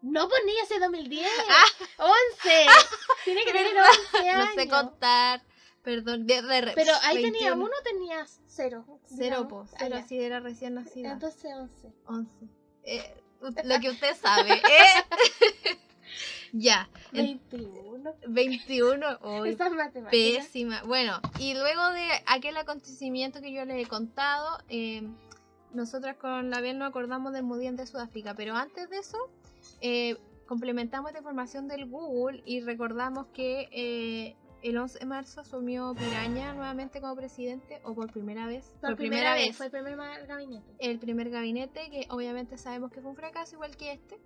No, 0.00 0.28
pues 0.28 0.40
niña, 0.46 0.62
hace 0.64 0.78
2010. 0.80 1.28
Ah. 1.50 2.10
11. 2.42 2.66
Tiene 3.24 3.44
que 3.44 3.52
tener 3.52 3.74
¿Verdad? 3.74 3.88
11 4.14 4.32
No 4.32 4.42
años. 4.42 4.54
sé 4.54 4.68
contar. 4.68 5.42
Perdón, 5.82 6.26
de, 6.26 6.42
de- 6.42 6.72
Pero 6.74 6.92
ahí 7.02 7.16
tenía 7.22 7.50
21. 7.54 7.64
uno, 7.64 7.72
tenías 7.84 8.40
cero. 8.46 8.84
Cero. 9.06 9.48
Ah, 9.52 9.76
Cero, 9.78 9.96
ya. 9.96 10.06
sí, 10.06 10.18
era 10.20 10.40
recién 10.40 10.74
nacida. 10.74 11.12
Entonces 11.12 11.50
11. 11.54 11.92
11. 12.06 12.48
Eh, 12.82 13.22
lo 13.64 13.80
que 13.80 13.90
usted 13.90 14.16
sabe. 14.16 14.54
¿eh? 14.54 15.78
Ya. 16.52 16.88
en- 17.12 17.40
21. 17.50 18.14
21. 18.28 19.06
Hoy. 19.22 19.50
Estas 19.50 19.72
matemáticas. 19.72 20.10
Pésima. 20.46 20.82
Bueno, 20.84 21.20
y 21.38 21.54
luego 21.54 21.90
de 21.90 22.06
aquel 22.26 22.56
acontecimiento 22.56 23.40
que 23.40 23.52
yo 23.52 23.64
les 23.64 23.84
he 23.84 23.88
contado, 23.88 24.58
eh, 24.68 25.08
nosotras 25.72 26.16
con 26.16 26.50
la 26.50 26.60
Bel 26.60 26.78
nos 26.78 26.88
acordamos 26.88 27.32
del 27.32 27.44
Mundial 27.44 27.76
de 27.76 27.86
Sudáfrica, 27.86 28.34
pero 28.34 28.54
antes 28.56 28.88
de 28.88 28.98
eso, 28.98 29.18
eh, 29.80 30.16
complementamos 30.46 31.10
esta 31.10 31.18
información 31.20 31.68
del 31.68 31.86
Google 31.86 32.42
y 32.46 32.60
recordamos 32.60 33.26
que 33.34 33.68
eh, 33.70 34.36
el 34.62 34.76
11 34.76 34.98
de 34.98 35.06
marzo 35.06 35.40
asumió 35.40 35.94
Piraña 35.94 36.52
nuevamente 36.54 37.00
como 37.00 37.14
presidente, 37.14 37.80
o 37.84 37.94
por 37.94 38.10
primera 38.10 38.46
vez. 38.46 38.74
Por, 38.80 38.96
primera, 38.96 39.34
vez. 39.34 39.56
Fue 39.56 39.66
el 39.66 39.72
primer 39.72 40.26
gabinete. 40.26 40.66
el 40.78 40.98
primer 40.98 41.30
gabinete, 41.30 41.90
que 41.90 42.06
obviamente 42.10 42.58
sabemos 42.58 42.90
que 42.90 43.00
fue 43.00 43.10
un 43.10 43.16
fracaso 43.16 43.54
igual 43.56 43.76
que 43.76 43.92
este. 43.92 44.18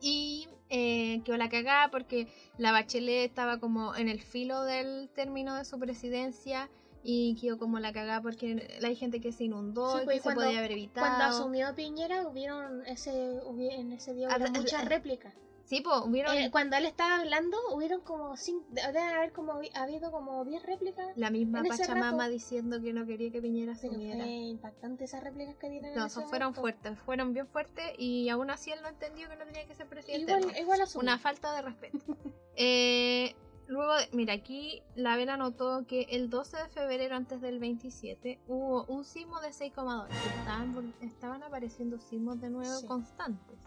Y 0.00 0.48
eh, 0.76 1.22
quedó 1.24 1.36
la 1.36 1.48
cagada 1.48 1.88
porque 1.90 2.26
la 2.58 2.72
Bachelet 2.72 3.24
estaba 3.30 3.58
como 3.60 3.94
en 3.94 4.08
el 4.08 4.20
filo 4.20 4.64
del 4.64 5.08
término 5.14 5.54
de 5.54 5.64
su 5.64 5.78
presidencia 5.78 6.68
y 7.04 7.36
quedó 7.40 7.58
como 7.58 7.78
la 7.78 7.92
cagada 7.92 8.20
porque 8.22 8.78
hay 8.82 8.96
gente 8.96 9.20
que 9.20 9.30
se 9.30 9.44
inundó 9.44 9.92
Sí, 9.96 10.02
y 10.02 10.04
pues, 10.04 10.14
que 10.14 10.18
y 10.18 10.22
cuando- 10.22 10.40
se 10.40 10.46
podía 10.48 10.58
haber 10.58 10.72
evitado. 10.72 11.06
Cuando 11.06 11.24
asumió 11.24 11.74
Piñera, 11.74 12.26
hubieron 12.26 12.84
ese, 12.86 13.12
hubi- 13.44 13.70
en 13.72 13.92
ese 13.92 14.14
día 14.14 14.28
hubieron 14.28 14.52
muchas 14.52 14.84
réplicas. 14.88 15.34
Sí, 15.64 15.80
pues 15.80 15.96
hubieron 16.04 16.34
Eh, 16.36 16.50
cuando 16.50 16.76
él 16.76 16.84
estaba 16.84 17.16
hablando, 17.20 17.56
hubieron 17.72 18.02
como 18.02 18.36
cinco, 18.36 18.66
debe 18.70 19.00
haber 19.00 19.32
como 19.32 19.52
ha 19.74 19.82
habido 19.82 20.10
como 20.12 20.44
10 20.44 20.62
réplicas. 20.62 21.16
la 21.16 21.30
misma 21.30 21.62
Pachamama 21.66 22.28
diciendo 22.28 22.82
que 22.82 22.92
no 22.92 23.06
quería 23.06 23.30
que 23.32 23.40
Piñera 23.40 23.72
asumiera. 23.72 24.24
fue 24.24 24.30
impactante 24.32 25.04
esas 25.04 25.24
réplicas 25.24 25.56
que 25.56 25.70
dieron. 25.70 25.90
en 25.90 25.96
No, 25.96 26.04
ese 26.06 26.16
son- 26.16 26.28
fueron 26.28 26.54
fuertes, 26.54 26.98
fueron 27.00 27.32
bien 27.32 27.46
fuertes 27.46 27.84
y 27.98 28.28
aún 28.28 28.50
así 28.50 28.72
él 28.72 28.80
no 28.82 28.88
entendió 28.88 29.26
que 29.28 29.36
no 29.36 29.44
tenía 29.46 29.66
que 29.66 29.74
ser 29.74 29.86
presidente. 29.88 30.32
Igual, 30.32 30.56
igual. 30.58 30.80
Una 30.96 31.18
falta 31.18 31.54
de 31.54 31.62
respeto. 31.62 31.98
Eh, 32.56 33.34
luego, 33.66 33.94
de- 33.96 34.08
mira, 34.12 34.34
aquí 34.34 34.82
la 34.94 35.16
Vela 35.16 35.36
notó 35.36 35.86
que 35.88 36.02
el 36.10 36.30
12 36.30 36.56
de 36.56 36.68
febrero, 36.68 37.16
antes 37.16 37.40
del 37.40 37.58
27, 37.58 38.38
hubo 38.46 38.84
un 38.84 39.04
sismo 39.04 39.40
de 39.40 39.48
6,2. 39.52 40.06
que 40.08 40.14
Estaban, 40.38 40.94
estaban 41.00 41.42
apareciendo 41.42 41.98
sismos 41.98 42.40
de 42.40 42.50
nuevo 42.50 42.78
Sí. 42.80 42.86
constantes. 42.86 43.58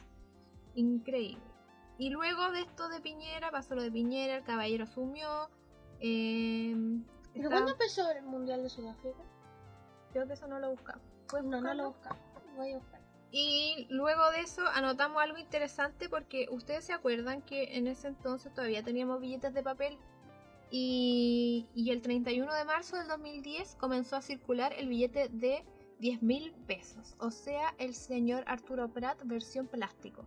Increíble. 0.76 1.42
Y 1.98 2.10
luego 2.10 2.52
de 2.52 2.62
esto 2.62 2.90
de 2.90 3.02
Piñera, 3.02 3.50
pasó 3.52 3.76
lo 3.76 3.82
de 3.84 3.92
Piñera, 3.92 4.38
el 4.38 4.44
caballero 4.44 4.84
asumió. 4.84 5.50
eh, 6.00 6.76
¿Pero 7.34 7.46
estaba- 7.46 7.50
cuándo 7.56 7.72
empezó 7.72 8.10
el 8.12 8.24
Mundial 8.24 8.62
de 8.64 8.70
Sudáfrica? 8.70 9.18
Creo 10.12 10.28
que 10.28 10.34
eso 10.34 10.48
no 10.48 10.60
lo 10.60 10.70
buscamos. 10.72 11.04
Pues 11.28 11.44
no, 11.44 11.60
no 11.62 11.74
lo 11.74 11.88
buscamos. 11.90 12.20
Voy 12.56 12.72
a 12.74 12.78
buscar. 12.78 13.02
Y 13.32 13.88
luego 13.90 14.30
de 14.32 14.42
eso 14.42 14.62
anotamos 14.74 15.22
algo 15.22 15.38
interesante 15.38 16.08
porque 16.08 16.48
ustedes 16.52 16.86
se 16.86 16.94
acuerdan 16.94 17.42
que 17.42 17.76
en 17.78 17.88
ese 17.88 18.08
entonces 18.08 18.54
todavía 18.54 18.84
teníamos 18.84 19.20
billetes 19.20 19.54
de 19.54 19.64
papel 19.64 19.98
y, 20.72 21.68
y 21.76 21.92
el 21.92 22.02
31 22.02 22.54
de 22.54 22.66
marzo 22.66 22.98
del 22.98 23.08
2010 23.08 23.76
comenzó 23.76 24.16
a 24.16 24.22
circular 24.22 24.74
el 24.78 24.88
billete 24.88 25.30
de 25.30 25.66
10 26.00 26.22
mil 26.22 26.54
pesos, 26.68 27.16
o 27.20 27.32
sea, 27.32 27.74
el 27.80 27.96
señor 27.96 28.44
Arturo 28.48 28.88
Prat 28.90 29.20
versión 29.26 29.68
plástico, 29.68 30.26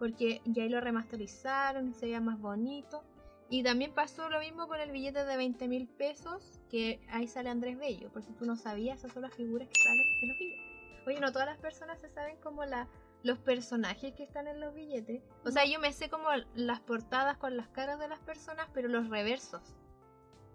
porque 0.00 0.40
ya 0.46 0.62
ahí 0.62 0.70
lo 0.70 0.80
remasterizaron, 0.80 1.92
se 1.92 2.06
veía 2.06 2.22
más 2.22 2.40
bonito. 2.40 3.04
Y 3.50 3.62
también 3.62 3.92
pasó 3.92 4.30
lo 4.30 4.40
mismo 4.40 4.66
con 4.66 4.80
el 4.80 4.90
billete 4.90 5.26
de 5.26 5.36
20 5.36 5.68
mil 5.68 5.88
pesos, 5.88 6.58
que 6.70 7.00
ahí 7.10 7.28
sale 7.28 7.50
Andrés 7.50 7.78
Bello, 7.78 8.10
por 8.10 8.22
si 8.22 8.32
tú 8.32 8.46
no 8.46 8.56
sabías, 8.56 8.98
esas 9.00 9.12
son 9.12 9.22
las 9.22 9.34
figuras 9.34 9.68
que 9.68 9.82
salen 9.82 10.06
en 10.22 10.28
los 10.28 10.38
billetes. 10.38 11.06
Oye, 11.06 11.20
no 11.20 11.32
todas 11.32 11.48
las 11.48 11.58
personas 11.58 12.00
se 12.00 12.08
saben 12.08 12.38
como 12.38 12.64
la, 12.64 12.88
los 13.22 13.38
personajes 13.40 14.14
que 14.14 14.22
están 14.22 14.48
en 14.48 14.60
los 14.60 14.74
billetes. 14.74 15.22
O 15.44 15.50
sea, 15.50 15.66
yo 15.66 15.78
me 15.78 15.92
sé 15.92 16.08
como 16.08 16.28
las 16.54 16.80
portadas 16.80 17.36
con 17.36 17.58
las 17.58 17.68
caras 17.68 17.98
de 17.98 18.08
las 18.08 18.20
personas, 18.20 18.68
pero 18.72 18.88
los 18.88 19.08
reversos. 19.10 19.76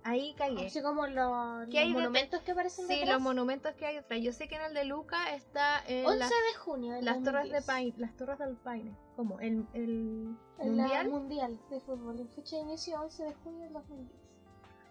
Ahí 0.08 0.36
cagué. 0.38 0.68
Así 0.68 0.84
como 0.84 1.08
los, 1.08 1.68
¿Qué 1.70 1.80
hay 1.80 1.88
los 1.90 1.96
de- 1.98 2.02
monumentos 2.04 2.42
que 2.44 2.52
aparecen 2.52 2.86
Sí, 2.88 2.94
detrás. 2.94 3.14
los 3.16 3.22
monumentos 3.24 3.74
que 3.74 3.88
hay 3.88 3.96
detrás. 3.96 4.22
Yo 4.22 4.32
sé 4.34 4.48
que 4.48 4.56
en 4.56 4.62
el 4.62 4.74
de 4.76 4.86
Luca 4.86 5.34
está 5.34 5.84
eh, 5.88 6.04
11 6.06 6.20
las, 6.20 6.30
de 6.30 6.60
junio 6.60 6.94
del 6.94 7.06
las 7.06 7.24
torres 7.24 7.46
de 7.46 7.56
2010. 7.58 7.66
Paine, 7.66 7.94
las 7.98 8.16
torres 8.16 8.38
del 8.38 8.56
Paine. 8.56 8.96
¿Cómo? 9.16 9.40
El, 9.40 9.66
el 9.74 10.38
En 10.60 10.78
la 10.78 10.84
mundial. 10.84 11.10
mundial 11.10 11.60
de 11.72 11.80
fútbol. 11.80 12.20
En 12.20 12.30
fecha 12.30 12.56
de 12.58 12.62
inicio 12.62 13.02
11 13.02 13.24
de 13.24 13.34
junio 13.34 13.64
del 13.64 13.74
2010. 13.74 14.22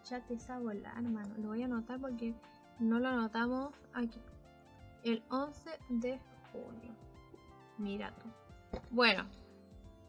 Chate 0.03 0.35
esa 0.35 0.59
bola, 0.59 0.93
hermano. 0.97 1.33
Lo 1.39 1.49
voy 1.49 1.63
a 1.63 1.67
anotar 1.67 2.01
porque 2.01 2.35
no 2.81 2.99
lo 2.99 3.07
anotamos 3.09 3.73
aquí. 3.93 4.21
El 5.05 5.23
11 5.31 5.71
de 5.91 6.19
junio. 6.51 6.93
Mira 7.79 8.13
tú. 8.17 8.81
Bueno, 8.91 9.27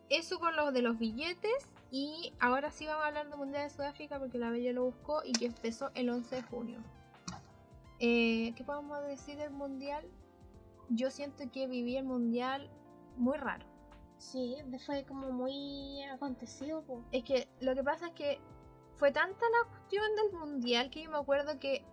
eso 0.10 0.40
con 0.40 0.56
lo 0.56 0.72
de 0.72 0.82
los 0.82 0.98
billetes. 0.98 1.70
Y 1.92 2.34
ahora 2.40 2.72
sí 2.72 2.86
vamos 2.86 3.04
a 3.04 3.08
hablar 3.08 3.30
del 3.30 3.38
Mundial 3.38 3.64
de 3.64 3.70
Sudáfrica 3.70 4.20
porque 4.20 4.38
la 4.38 4.50
Bella 4.50 4.74
lo 4.74 4.86
buscó 4.86 5.22
y 5.24 5.32
que 5.34 5.46
empezó 5.46 5.92
el 5.96 6.10
11 6.10 6.36
de 6.36 6.44
junio. 6.44 6.80
Eh, 8.00 8.54
¿Qué 8.56 8.64
podemos 8.64 9.02
decir 9.04 9.38
del 9.38 9.52
Mundial? 9.52 10.06
Yo 10.90 11.10
siento 11.10 11.44
que 11.52 11.68
viví 11.68 11.96
el 11.98 12.06
Mundial 12.06 12.70
muy 13.18 13.38
raro. 13.38 13.66
Sí, 14.18 14.56
fue 14.86 15.04
como 15.06 15.32
muy 15.32 16.04
acontecido. 16.04 16.82
po. 16.84 17.04
Es 17.12 17.24
que 17.24 17.48
lo 17.60 17.76
que 17.76 17.84
pasa 17.84 18.08
es 18.08 18.14
que 18.14 18.40
fue 18.98 19.12
tanta 19.12 19.46
la 19.50 19.70
cuestión 19.70 20.04
del 20.16 20.40
mundial 20.40 20.90
que 20.90 21.04
yo 21.04 21.12
me 21.12 21.18
acuerdo 21.18 21.60
que 21.60 21.84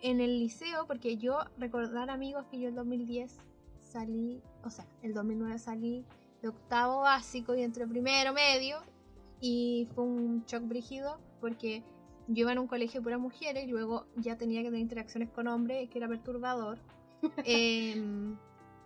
en 0.00 0.20
el 0.20 0.38
liceo, 0.40 0.86
porque 0.86 1.16
yo 1.16 1.38
recordar 1.58 2.10
amigos 2.10 2.44
que 2.50 2.58
yo 2.58 2.68
en 2.68 2.74
2010 2.74 3.38
salí, 3.80 4.42
o 4.64 4.70
sea, 4.70 4.84
el 5.02 5.14
2009 5.14 5.58
salí 5.58 6.04
de 6.42 6.48
octavo 6.48 7.00
básico 7.02 7.54
y 7.54 7.62
entre 7.62 7.86
primero 7.86 8.32
medio 8.32 8.78
y 9.40 9.88
fue 9.94 10.04
un 10.04 10.44
shock 10.46 10.62
brígido 10.64 11.18
porque 11.40 11.82
yo 12.28 12.42
iba 12.42 12.52
en 12.52 12.58
un 12.58 12.66
colegio 12.66 13.00
de 13.00 13.04
puras 13.04 13.20
mujeres 13.20 13.64
y 13.64 13.70
luego 13.70 14.06
ya 14.16 14.36
tenía 14.36 14.60
que 14.62 14.68
tener 14.68 14.80
interacciones 14.80 15.30
con 15.30 15.46
hombres, 15.46 15.88
que 15.90 15.98
era 15.98 16.08
perturbador. 16.08 16.78
Em, 17.44 18.36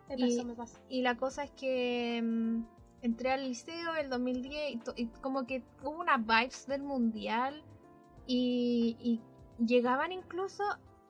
Me 0.08 0.16
Y- 0.16 0.44
me 0.44 0.54
y 0.88 1.02
la 1.02 1.16
cosa 1.16 1.44
es 1.44 1.50
que 1.52 2.20
mm, 2.22 2.62
entré 3.02 3.30
al 3.30 3.44
liceo 3.44 3.94
el 3.96 4.08
2010 4.10 4.78
y, 4.96 5.06
como 5.20 5.46
que 5.46 5.62
hubo 5.82 6.00
unas 6.00 6.24
vibes 6.24 6.66
del 6.66 6.82
mundial 6.82 7.62
y, 8.26 8.96
y 9.00 9.20
llegaban 9.64 10.12
incluso 10.12 10.64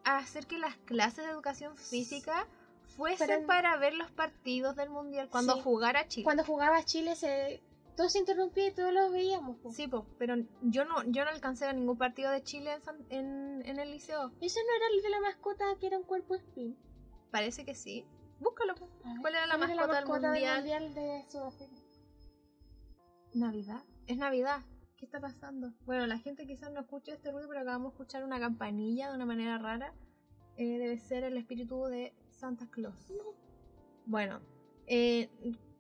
a 0.05 0.17
hacer 0.19 0.47
que 0.47 0.59
las 0.59 0.77
clases 0.79 1.25
de 1.25 1.31
educación 1.31 1.77
física 1.77 2.47
fuesen 2.97 3.47
para 3.47 3.77
ver 3.77 3.95
los 3.95 4.11
partidos 4.11 4.75
del 4.77 4.91
mundial 4.91 5.29
cuando 5.31 5.55
Sí. 5.55 5.61
jugara 5.63 6.09
Chile. 6.09 6.25
Cuando 6.25 6.45
jugaba 6.45 6.83
Chile 6.85 7.15
se 7.15 7.63
todo 7.99 8.09
se 8.09 8.19
interrumpía 8.21 8.69
y 8.69 8.73
todos 8.73 8.93
lo 8.93 9.11
veíamos. 9.11 9.57
po. 9.59 9.73
Sí, 9.73 9.89
po, 9.89 10.07
pero 10.19 10.37
yo 10.63 10.85
no, 10.85 11.03
yo 11.05 11.25
no 11.25 11.31
alcancé 11.31 11.67
a 11.67 11.73
ningún 11.73 11.99
partido 11.99 12.31
de 12.31 12.45
Chile 12.45 12.73
en, 12.75 12.81
San- 12.81 13.05
en, 13.11 13.61
en 13.67 13.79
el 13.81 13.91
liceo. 13.91 14.31
Ese 14.41 14.61
no 14.63 14.77
era 14.77 14.87
el 14.95 15.03
de 15.03 15.11
la 15.11 15.21
mascota 15.21 15.65
que 15.81 15.89
era 15.89 15.99
un 15.99 16.05
cuerpo 16.05 16.37
spin. 16.37 16.79
Parece 17.33 17.65
que 17.65 17.75
sí. 17.75 18.07
Búscalo. 18.39 18.75
ver, 18.75 18.89
¿Cuál 19.21 19.35
era 19.35 19.47
la 19.49 19.57
¿cuál 19.59 19.69
mascota, 19.69 19.97
del 19.97 20.05
mascota 20.07 20.29
mundial? 20.29 20.57
mundial 20.59 20.95
de 20.95 21.25
Sudáfrica? 21.29 21.75
Navidad. 23.35 23.83
Es 24.07 24.17
Navidad. 24.17 24.61
¿Qué 24.97 25.05
está 25.05 25.21
pasando? 25.21 25.73
Bueno, 25.85 26.07
la 26.07 26.19
gente 26.19 26.47
quizás 26.47 26.73
no 26.73 26.81
escuche 26.81 27.13
este 27.13 27.31
ruido, 27.31 27.49
pero 27.49 27.61
acabamos 27.61 27.93
de 27.93 27.95
escuchar 27.97 28.25
una 28.25 28.41
campanilla 28.41 29.09
de 29.11 29.17
una 29.17 29.27
manera 29.27 29.59
rara. 29.59 29.93
Eh, 30.57 30.79
debe 30.79 30.99
ser 30.99 31.25
el 31.25 31.37
espíritu 31.37 31.85
de 31.87 32.15
Santa 32.31 32.69
Claus. 32.71 33.13
Bueno, 34.07 34.41
eh, 34.87 35.31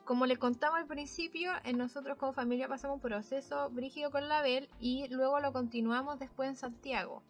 como 0.08 0.24
le 0.24 0.38
contaba 0.38 0.78
al 0.78 0.86
principio, 0.86 1.50
nosotros 1.76 2.16
como 2.16 2.32
familia 2.32 2.66
pasamos 2.66 2.94
un 2.94 3.02
proceso 3.02 3.68
brígido 3.68 4.10
con 4.10 4.26
la 4.26 4.40
Bel 4.40 4.70
y 4.80 5.06
luego 5.08 5.38
lo 5.38 5.52
continuamos 5.52 6.18
después 6.18 6.48
en 6.48 6.56
Santiago. 6.56 7.22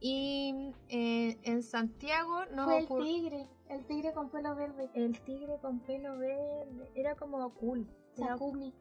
Y 0.00 0.72
eh, 0.88 1.36
en 1.42 1.62
Santiago 1.62 2.46
nos 2.46 2.64
Fue 2.64 2.78
el 2.78 2.88
tigre, 2.88 3.46
el 3.68 3.84
tigre 3.84 4.14
con 4.14 4.30
pelo 4.30 4.56
verde. 4.56 4.88
El 4.94 5.20
tigre 5.20 5.58
con 5.60 5.80
pelo 5.80 6.16
verde. 6.16 6.90
Era 6.94 7.14
como 7.14 7.52
cool. 7.56 7.86
Sakumi. 8.14 8.72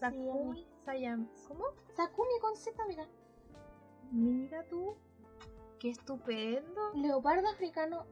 Sakumi 0.00 0.66
Sayam. 0.84 1.28
¿Cómo? 1.46 1.66
Sakumi 1.94 2.40
con 2.40 2.56
Z, 2.56 2.76
mira. 2.88 3.06
Mira 4.10 4.64
tú. 4.64 4.96
Qué 5.78 5.90
estupendo. 5.90 6.92
Leopardo 6.96 7.46
africano 7.50 8.04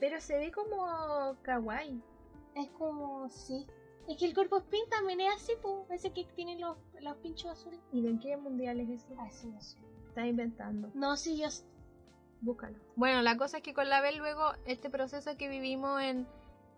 Pero 0.00 0.20
se 0.20 0.36
ve 0.36 0.50
como 0.50 1.36
kawaii. 1.42 2.02
Es 2.58 2.70
como, 2.70 3.28
sí. 3.30 3.66
Es 4.08 4.16
que 4.16 4.24
el 4.24 4.34
cuerpo 4.34 4.58
spin 4.58 4.88
también 4.90 5.20
es 5.20 5.34
así, 5.34 5.52
pues. 5.60 5.90
Ese 5.90 6.12
que 6.12 6.24
tiene 6.34 6.58
los, 6.58 6.76
los 7.00 7.16
pinchos 7.18 7.50
azules. 7.50 7.80
¿Y 7.92 8.00
de 8.00 8.18
qué 8.18 8.36
mundial 8.36 8.80
es 8.80 8.88
eso? 8.88 9.14
Ah, 9.18 9.30
sí, 9.30 9.48
no 9.48 9.60
sé. 9.60 9.76
Está 10.08 10.26
inventando. 10.26 10.90
No, 10.94 11.16
sí, 11.16 11.36
yo. 11.36 11.48
Búscalo. 12.40 12.78
Bueno, 12.96 13.20
la 13.22 13.36
cosa 13.36 13.58
es 13.58 13.62
que 13.62 13.74
con 13.74 13.88
la 13.88 14.00
Bel 14.00 14.18
luego 14.18 14.52
este 14.64 14.90
proceso 14.90 15.36
que 15.36 15.48
vivimos 15.48 16.00
en, 16.00 16.26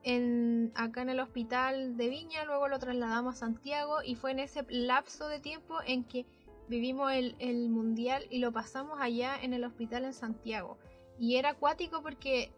en 0.03 0.73
acá 0.75 1.03
en 1.03 1.11
el 1.11 1.21
hospital 1.21 1.97
de 1.97 2.09
Viña, 2.09 2.45
luego 2.45 2.67
lo 2.69 2.79
trasladamos 2.79 3.35
a 3.35 3.39
Santiago 3.39 4.03
y 4.03 4.15
fue 4.15 4.31
en 4.31 4.39
ese 4.39 4.65
lapso 4.71 5.29
de 5.29 5.39
tiempo 5.39 5.77
en 5.87 6.05
que 6.05 6.25
vivimos 6.69 7.13
el, 7.13 7.37
el 7.41 7.69
mundial 7.69 8.27
y 8.31 8.39
lo 8.39 8.53
pasamos 8.53 8.99
allá 9.01 9.37
en 9.43 9.53
el 9.53 9.65
hospital 9.65 10.07
en 10.07 10.15
Santiago. 10.15 10.79
Y 11.19 11.37
era 11.37 11.51
acuático 11.51 12.03
porque 12.03 12.53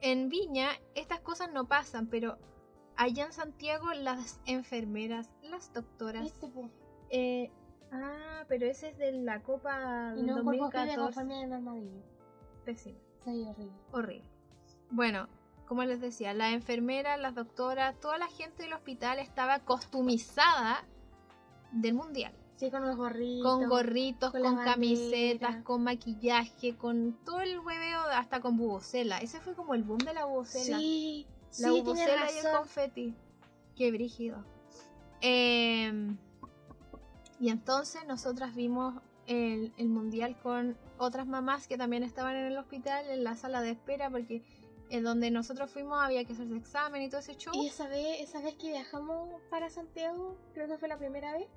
en 0.00 0.28
Viña 0.28 0.70
estas 0.94 1.20
cosas 1.20 1.52
no 1.52 1.66
pasan, 1.66 2.06
pero 2.06 2.38
allá 2.96 3.26
en 3.26 3.32
Santiago 3.32 3.92
las 3.94 4.40
enfermeras, 4.46 5.30
las 5.42 5.72
doctoras... 5.72 6.26
Este, 6.26 6.48
pues. 6.48 6.70
eh, 7.10 7.50
ah, 7.92 8.44
pero 8.48 8.66
ese 8.66 8.88
es 8.90 8.98
de 8.98 9.12
la 9.12 9.42
Copa 9.42 10.14
Y 10.16 10.22
no 10.22 10.36
un 10.36 10.44
cuerpo 10.44 10.66
spin 10.66 10.86
de 10.86 10.96
2014. 10.96 10.96
conformidad 10.96 11.42
en 11.42 11.52
armadillo. 11.52 12.02
Pésimo 12.64 12.98
Se 13.24 13.30
ve 13.30 13.46
horrible. 13.46 13.72
horrible. 13.92 14.30
Bueno, 14.90 15.28
como 15.66 15.84
les 15.84 16.00
decía, 16.00 16.32
la 16.32 16.52
enfermera, 16.52 17.16
las 17.16 17.34
doctoras, 17.34 17.98
toda 18.00 18.18
la 18.18 18.28
gente 18.28 18.62
del 18.62 18.72
hospital 18.72 19.18
estaba 19.18 19.60
costumizada 19.60 20.84
del 21.72 21.94
mundial. 21.94 22.32
Sí, 22.56 22.70
con 22.70 22.86
los 22.86 22.96
gorritos. 22.96 23.42
Con 23.42 23.68
gorritos, 23.68 24.32
con 24.32 24.42
con, 24.42 24.64
camisetas, 24.64 25.40
bandera. 25.40 25.64
con 25.64 25.84
maquillaje, 25.84 26.76
con 26.76 27.12
todo 27.24 27.40
el 27.40 27.58
hueveo, 27.58 28.00
hasta 28.12 28.40
con 28.40 28.56
bubucela. 28.56 29.18
Ese 29.18 29.40
fue 29.40 29.54
como 29.54 29.74
el 29.74 29.82
boom 29.82 29.98
de 29.98 30.14
la 30.14 30.24
bubucela. 30.24 30.78
Sí, 30.78 31.26
la 31.58 31.68
sí, 31.68 31.82
y 31.86 32.38
el 32.46 32.52
confeti. 32.56 33.14
Qué 33.76 33.90
brígido. 33.90 34.44
Em, 35.20 36.16
y 37.40 37.50
entonces 37.50 38.06
nosotras 38.06 38.54
vimos 38.54 39.02
el, 39.26 39.72
el 39.76 39.88
mundial 39.88 40.38
con 40.42 40.76
otras 40.98 41.26
mamás 41.26 41.66
que 41.66 41.76
también 41.76 42.02
estaban 42.02 42.36
en 42.36 42.46
el 42.46 42.58
hospital, 42.58 43.08
en 43.10 43.24
la 43.24 43.34
sala 43.34 43.60
de 43.60 43.70
espera, 43.70 44.10
porque 44.10 44.42
en 44.90 45.02
donde 45.02 45.30
nosotros 45.30 45.70
fuimos 45.70 45.98
había 45.98 46.24
que 46.24 46.32
hacerse 46.32 46.56
examen 46.56 47.02
y 47.02 47.08
todo 47.08 47.20
ese 47.20 47.36
show. 47.36 47.52
Y 47.54 47.66
esa 47.66 47.88
vez, 47.88 48.20
esa 48.20 48.40
vez 48.40 48.54
que 48.54 48.68
viajamos 48.68 49.28
para 49.50 49.68
Santiago, 49.70 50.36
creo 50.54 50.68
que 50.68 50.78
fue 50.78 50.88
la 50.88 50.98
primera 50.98 51.32
vez, 51.32 51.48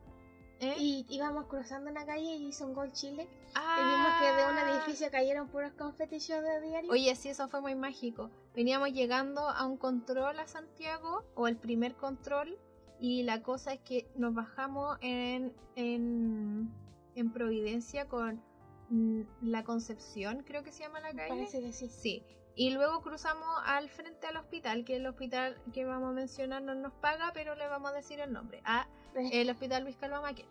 ¿Eh? 0.61 0.75
y 0.77 1.05
íbamos 1.09 1.45
cruzando 1.45 1.89
una 1.89 2.05
calle 2.05 2.35
y 2.35 2.47
hizo 2.47 2.65
un 2.65 2.73
gol 2.73 2.91
Chile. 2.91 3.27
Ah. 3.55 3.77
Y 3.79 3.83
vimos 3.85 4.19
que 4.19 4.41
de 4.41 4.51
un 4.51 4.75
edificio 4.75 5.09
cayeron 5.09 5.47
puros 5.47 5.71
confetis 5.73 6.27
de 6.27 6.61
diario. 6.61 6.91
Oye, 6.91 7.15
sí, 7.15 7.29
eso 7.29 7.47
fue 7.47 7.61
muy 7.61 7.75
mágico. 7.75 8.29
Veníamos 8.53 8.91
llegando 8.91 9.41
a 9.41 9.65
un 9.65 9.77
control 9.77 10.37
a 10.37 10.47
Santiago, 10.47 11.23
o 11.35 11.47
el 11.47 11.55
primer 11.55 11.95
control, 11.95 12.57
y 12.99 13.23
la 13.23 13.41
cosa 13.41 13.73
es 13.73 13.79
que 13.79 14.09
nos 14.15 14.33
bajamos 14.33 14.97
en, 15.01 15.53
en, 15.75 16.69
en 17.15 17.31
Providencia 17.31 18.09
con 18.09 18.41
mm, 18.89 19.21
la 19.43 19.63
Concepción, 19.63 20.43
creo 20.45 20.63
que 20.63 20.73
se 20.73 20.83
llama 20.83 20.99
la 20.99 21.13
calle. 21.13 21.29
Parece 21.29 21.61
que 21.61 21.71
sí. 21.71 21.87
Sí. 21.87 22.23
Y 22.59 22.71
luego 22.71 23.01
cruzamos 23.01 23.47
al 23.63 23.87
frente 23.87 24.27
al 24.27 24.35
hospital, 24.35 24.83
que 24.83 24.97
el 24.97 25.07
hospital 25.07 25.55
que 25.73 25.85
vamos 25.85 26.09
a 26.09 26.11
mencionar 26.11 26.61
no 26.61 26.75
nos 26.75 26.91
paga, 26.91 27.31
pero 27.33 27.55
le 27.55 27.65
vamos 27.69 27.89
a 27.89 27.93
decir 27.93 28.19
el 28.19 28.33
nombre. 28.33 28.61
A 28.65 28.85
el 29.15 29.49
hospital 29.49 29.83
Luis 29.83 29.95
Calva 29.95 30.19
Maquet, 30.19 30.45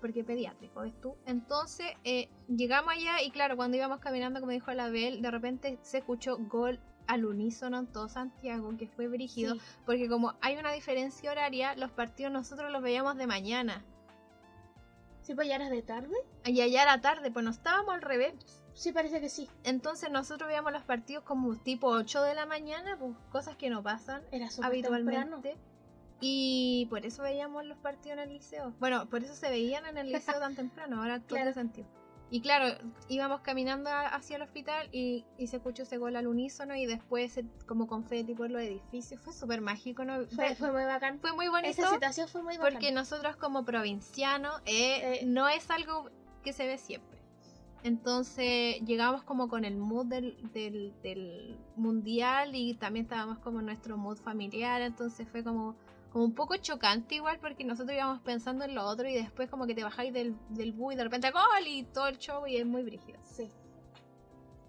porque 0.00 0.24
pediátrico, 0.24 0.80
¿ves 0.80 0.98
tú? 1.02 1.18
Entonces 1.26 1.86
eh, 2.04 2.30
llegamos 2.48 2.94
allá 2.94 3.20
y 3.22 3.30
claro, 3.30 3.56
cuando 3.56 3.76
íbamos 3.76 3.98
caminando, 4.00 4.40
como 4.40 4.52
dijo 4.52 4.72
la 4.72 4.88
Bel, 4.88 5.20
de 5.20 5.30
repente 5.30 5.78
se 5.82 5.98
escuchó 5.98 6.38
gol 6.38 6.80
al 7.08 7.26
unísono 7.26 7.76
en 7.78 7.88
todo 7.88 8.08
Santiago, 8.08 8.74
que 8.78 8.88
fue 8.88 9.06
brígido, 9.08 9.56
Sí. 9.56 9.60
porque 9.84 10.08
como 10.08 10.32
hay 10.40 10.56
una 10.56 10.72
diferencia 10.72 11.30
horaria, 11.30 11.76
los 11.76 11.90
partidos 11.90 12.32
nosotros 12.32 12.72
los 12.72 12.80
veíamos 12.80 13.18
de 13.18 13.26
mañana. 13.26 13.84
¿Sí, 15.20 15.34
pues 15.34 15.46
ya 15.46 15.56
eras 15.56 15.68
de 15.68 15.82
tarde? 15.82 16.16
Y 16.46 16.62
allá 16.62 16.84
era 16.84 17.02
tarde, 17.02 17.30
pues 17.30 17.44
no 17.44 17.50
estábamos 17.50 17.92
al 17.94 18.00
revés. 18.00 18.32
Sí, 18.74 18.92
parece 18.92 19.20
que 19.20 19.28
sí. 19.28 19.48
Entonces 19.62 20.10
nosotros 20.10 20.48
veíamos 20.48 20.72
los 20.72 20.82
partidos 20.82 21.24
como 21.24 21.54
tipo 21.56 21.86
8 21.88 22.22
de 22.22 22.34
la 22.34 22.44
mañana, 22.44 22.96
pues 22.98 23.12
cosas 23.30 23.56
que 23.56 23.70
no 23.70 23.82
pasan 23.82 24.22
Era 24.32 24.50
súper 24.50 24.72
temprano. 24.82 24.98
habitualmente. 25.36 25.56
Y 26.20 26.86
por 26.90 27.04
eso 27.04 27.22
veíamos 27.22 27.64
los 27.66 27.76
partidos 27.78 28.18
en 28.18 28.24
el 28.24 28.32
liceo. 28.34 28.72
Bueno, 28.80 29.08
por 29.10 29.22
eso 29.22 29.34
se 29.34 29.48
veían 29.50 29.86
en 29.86 29.98
el 29.98 30.10
liceo 30.12 30.38
tan 30.40 30.54
temprano, 30.56 31.00
ahora 31.00 31.18
todo 31.20 31.36
Claro. 31.38 31.52
sentido. 31.52 31.86
Y 32.30 32.40
claro, 32.40 32.76
íbamos 33.08 33.42
caminando 33.42 33.90
hacia 33.90 34.36
el 34.36 34.42
hospital 34.42 34.88
y, 34.90 35.24
y 35.38 35.46
se 35.46 35.56
escuchó 35.58 35.82
ese 35.84 35.98
gol 35.98 36.16
al 36.16 36.26
unísono 36.26 36.74
y 36.74 36.86
después 36.86 37.38
como 37.66 37.86
confeti 37.86 38.34
por 38.34 38.50
los 38.50 38.60
edificios. 38.62 39.20
Fue 39.20 39.32
súper 39.32 39.60
mágico, 39.60 40.04
¿no? 40.04 40.16
Fue, 40.26 40.46
Fue, 40.48 40.54
fue 40.56 40.72
muy 40.72 40.84
bacán. 40.84 41.20
fue 41.20 41.32
muy 41.32 41.46
bonito 41.48 41.68
Esa 41.70 41.90
situación 41.90 42.26
fue 42.26 42.42
muy 42.42 42.56
bacán. 42.56 42.72
porque 42.72 42.90
nosotros 42.90 43.36
como 43.36 43.64
provincianos 43.64 44.60
eh, 44.64 45.20
Eh. 45.20 45.26
no 45.26 45.48
es 45.48 45.70
algo 45.70 46.10
que 46.42 46.52
se 46.52 46.66
ve 46.66 46.78
siempre. 46.78 47.13
Entonces 47.84 48.80
llegamos 48.86 49.24
como 49.24 49.46
con 49.48 49.66
el 49.66 49.76
mood 49.76 50.06
del, 50.06 50.38
del, 50.54 50.94
del 51.02 51.58
mundial 51.76 52.54
y 52.54 52.72
también 52.76 53.04
estábamos 53.04 53.38
como 53.40 53.60
en 53.60 53.66
nuestro 53.66 53.98
mood 53.98 54.16
familiar, 54.16 54.80
entonces 54.80 55.28
fue 55.28 55.44
como, 55.44 55.76
como 56.10 56.24
un 56.24 56.34
poco 56.34 56.56
chocante 56.56 57.16
igual 57.16 57.38
porque 57.40 57.62
nosotros 57.62 57.94
íbamos 57.94 58.20
pensando 58.20 58.64
en 58.64 58.74
lo 58.74 58.86
otro 58.86 59.06
y 59.06 59.12
después 59.12 59.50
como 59.50 59.66
que 59.66 59.74
te 59.74 59.84
bajáis 59.84 60.14
del, 60.14 60.34
del 60.48 60.72
bus 60.72 60.94
y 60.94 60.96
de 60.96 61.04
repente 61.04 61.30
gol 61.30 61.66
y 61.66 61.84
todo 61.84 62.08
el 62.08 62.16
show 62.16 62.46
y 62.46 62.56
es 62.56 62.64
muy 62.64 62.84
brígido. 62.84 63.20
Sí. 63.22 63.52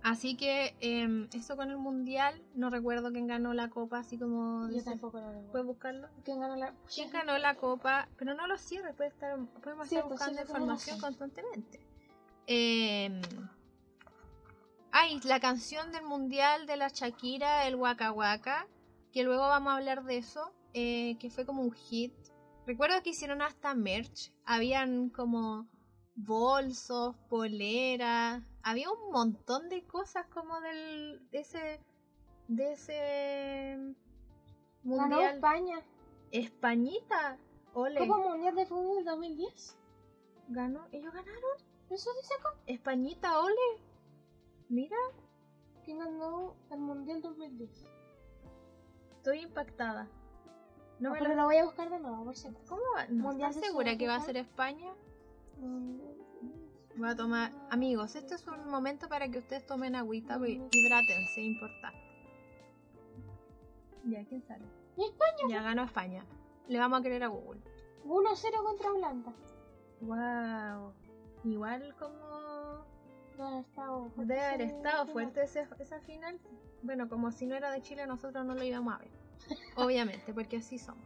Así 0.04 0.36
que 0.36 0.76
em, 0.82 1.30
eso 1.34 1.56
con 1.56 1.72
el 1.72 1.78
mundial, 1.78 2.44
no 2.54 2.70
recuerdo 2.70 3.14
quién 3.14 3.28
ganó 3.28 3.54
la 3.54 3.70
copa, 3.70 4.00
así 4.00 4.20
como... 4.20 4.70
Yo 4.70 4.84
tampoco 4.84 5.22
lo 5.22 5.30
recuerdo. 5.30 5.52
¿Puedes 5.52 5.68
buscarlo? 5.68 6.10
¿Quién 6.26 6.42
ganó 6.42 6.58
la.? 6.58 6.74
¿Quién 6.94 7.10
ganó 7.12 7.38
la 7.38 7.56
copa? 7.56 8.10
Pero 8.18 8.34
no 8.34 8.46
lo 8.46 8.58
cierres, 8.58 8.94
puede 8.94 9.10
estar, 9.10 9.40
podemos 9.64 9.88
estar 9.88 10.04
buscando 10.04 10.34
cierto, 10.34 10.52
información 10.52 11.00
constantemente. 11.00 11.95
Eh, 12.48 13.22
ay, 14.92 15.20
la 15.24 15.40
canción 15.40 15.92
del 15.92 16.04
mundial 16.04 16.68
de 16.68 16.78
la 16.78 16.90
Shakira, 16.90 17.68
el 17.68 17.76
Waka 17.76 18.12
Waka, 18.12 18.68
que 19.12 19.24
luego 19.24 19.44
vamos 19.44 19.74
a 19.74 19.78
hablar 19.78 20.04
de 20.04 20.18
eso, 20.18 20.52
eh, 20.74 21.18
que 21.20 21.30
fue 21.30 21.46
como 21.46 21.62
un 21.62 21.72
hit. 21.72 22.14
Recuerdo 22.66 23.02
que 23.04 23.12
hicieron 23.12 23.42
hasta 23.42 23.74
merch, 23.76 24.32
habían 24.46 25.10
como 25.10 25.68
bolsos, 26.16 27.16
poleras, 27.30 28.44
había 28.64 28.90
un 28.90 29.12
montón 29.12 29.70
de 29.70 29.84
cosas 29.84 30.26
como 30.28 30.60
del 30.62 31.30
de 31.30 31.40
ese 31.40 31.80
de 32.48 32.74
ese 32.74 33.96
Ganó 34.84 35.08
mundial. 35.08 35.36
España. 35.36 35.82
Españita. 36.32 37.38
Ole. 37.74 38.00
Copa 38.00 38.18
Mundial 38.18 38.56
de 38.56 38.66
Fútbol 38.66 39.04
2010. 39.04 39.78
Ganó. 40.50 40.88
Ellos 40.92 41.14
ganaron. 41.14 41.75
Eso 41.90 42.10
dice 42.22 42.34
acá. 42.40 42.54
Españita, 42.68 43.40
ole. 43.40 43.82
Mira, 44.70 44.98
¿Quién 45.84 46.00
ganó 46.00 46.56
el 46.72 46.80
Mundial 46.80 47.22
2010? 47.22 47.70
estoy 49.18 49.40
impactada. 49.42 50.08
No 51.00 51.12
me 51.12 51.18
pero 51.20 51.30
lo- 51.32 51.36
lo 51.42 51.46
voy 51.46 51.58
a 51.58 51.66
buscar 51.66 51.90
de 51.90 52.00
nuevo, 52.00 52.24
por 52.26 52.36
si 52.36 52.48
acaso. 52.48 52.66
¿Cómo 52.70 52.82
va? 52.96 53.06
¿No 53.08 53.24
Mundial 53.24 53.50
estás 53.52 53.66
segura 53.68 53.98
que 53.98 54.08
va 54.08 54.16
a 54.16 54.22
ser 54.22 54.38
España? 54.38 54.94
Voy 56.96 57.10
a 57.10 57.16
tomar. 57.16 57.52
Amigos, 57.70 58.16
este 58.16 58.36
es 58.36 58.48
un 58.48 58.68
momento 58.70 59.08
para 59.10 59.28
que 59.30 59.40
ustedes 59.40 59.66
tomen 59.66 59.96
agüita. 59.96 60.38
Mm. 60.40 60.70
Hidrátense, 60.72 61.42
importante. 61.42 62.00
Ya, 64.06 64.24
¿quién 64.26 64.42
sale? 64.44 64.66
España. 64.98 65.50
Ya 65.50 65.62
ganó 65.62 65.84
España. 65.84 66.26
Le 66.68 66.80
vamos 66.80 67.00
a 67.00 67.04
querer 67.04 67.24
a 67.24 67.28
Google. 67.28 67.60
1-0 68.06 68.64
contra 68.64 68.92
Holanda. 68.92 69.34
Wow. 70.02 70.94
Igual 71.46 71.96
como 71.98 72.86
Debe 73.38 73.44
haber 73.44 73.62
estado 73.62 74.10
fuerte 74.10 74.34
debe 74.34 74.46
haber 74.46 74.62
ese 74.62 74.76
estado 74.78 75.06
final. 75.06 75.14
fuerte 75.14 75.44
ese- 75.44 75.68
esa 75.80 76.00
final. 76.02 76.40
Bueno, 76.82 77.08
como 77.10 77.32
si 77.32 77.46
no 77.46 77.56
era 77.56 77.72
de 77.72 77.82
Chile, 77.82 78.08
nosotros 78.08 78.46
no 78.46 78.56
lo 78.56 78.64
íbamos 78.64 78.94
a 78.94 78.98
ver. 79.00 79.10
Obviamente, 79.78 80.34
porque 80.34 80.58
así 80.58 80.78
somos. 80.80 81.04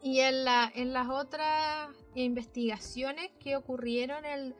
Y 0.00 0.20
en, 0.20 0.44
la, 0.44 0.70
en 0.74 0.92
las 0.92 1.08
otras 1.08 1.88
investigaciones 2.14 3.30
que 3.38 3.56
ocurrieron 3.56 4.24
el 4.24 4.54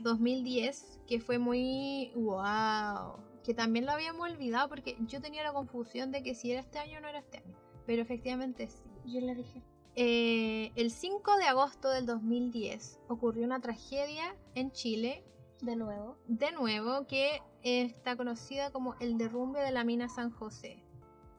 2010, 0.00 1.00
que 1.06 1.20
fue 1.20 1.38
muy 1.38 2.10
wow, 2.16 3.16
que 3.44 3.54
también 3.54 3.86
lo 3.86 3.92
habíamos 3.92 4.28
olvidado 4.30 4.68
porque 4.68 4.96
yo 5.06 5.20
tenía 5.20 5.42
la 5.44 5.52
confusión 5.52 6.10
de 6.10 6.22
que 6.22 6.34
si 6.34 6.50
era 6.50 6.60
este 6.60 6.78
año 6.80 6.98
o 6.98 7.00
no 7.00 7.08
era 7.08 7.20
este 7.20 7.38
año, 7.38 7.54
pero 7.86 8.02
efectivamente 8.02 8.68
sí. 8.68 8.82
Yo 9.06 9.20
le 9.20 9.34
dije. 9.36 9.62
Eh, 10.00 10.70
el 10.76 10.92
5 10.92 11.38
de 11.38 11.46
agosto 11.46 11.90
del 11.90 12.06
2010 12.06 13.00
ocurrió 13.08 13.44
una 13.44 13.58
tragedia 13.58 14.36
en 14.54 14.70
Chile, 14.70 15.24
De 15.60 15.74
nuevo. 15.74 16.16
de 16.28 16.52
nuevo, 16.52 17.04
que 17.08 17.42
está 17.64 18.16
conocida 18.16 18.70
como 18.70 18.94
el 19.00 19.18
derrumbe 19.18 19.58
de 19.60 19.72
la 19.72 19.82
mina 19.82 20.08
San 20.08 20.30
José. 20.30 20.84